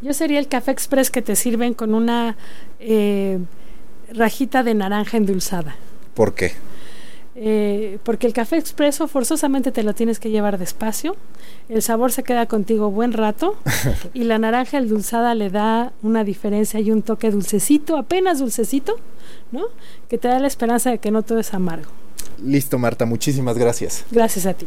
Yo 0.00 0.12
sería 0.12 0.40
el 0.40 0.48
café 0.48 0.72
express 0.72 1.08
que 1.08 1.22
te 1.22 1.36
sirven 1.36 1.74
con 1.74 1.94
una 1.94 2.36
eh, 2.80 3.38
rajita 4.12 4.64
de 4.64 4.74
naranja 4.74 5.16
endulzada. 5.18 5.76
¿Por 6.14 6.34
qué? 6.34 6.54
Eh, 7.34 7.98
porque 8.02 8.26
el 8.26 8.34
café 8.34 8.58
expreso 8.58 9.08
forzosamente 9.08 9.72
te 9.72 9.82
lo 9.82 9.94
tienes 9.94 10.18
que 10.18 10.28
llevar 10.28 10.58
despacio, 10.58 11.16
el 11.70 11.80
sabor 11.80 12.12
se 12.12 12.22
queda 12.22 12.44
contigo 12.44 12.90
buen 12.90 13.14
rato 13.14 13.56
y 14.14 14.24
la 14.24 14.38
naranja 14.38 14.76
endulzada 14.76 15.34
le 15.34 15.48
da 15.48 15.92
una 16.02 16.24
diferencia 16.24 16.78
y 16.80 16.90
un 16.90 17.02
toque 17.02 17.30
dulcecito, 17.30 17.96
apenas 17.96 18.40
dulcecito, 18.40 18.96
¿no? 19.50 19.62
Que 20.10 20.18
te 20.18 20.28
da 20.28 20.38
la 20.40 20.46
esperanza 20.46 20.90
de 20.90 20.98
que 20.98 21.10
no 21.10 21.22
todo 21.22 21.38
es 21.38 21.54
amargo. 21.54 21.90
Listo, 22.42 22.78
Marta, 22.78 23.06
muchísimas 23.06 23.56
gracias. 23.56 24.04
Gracias 24.10 24.44
a 24.44 24.52
ti. 24.52 24.66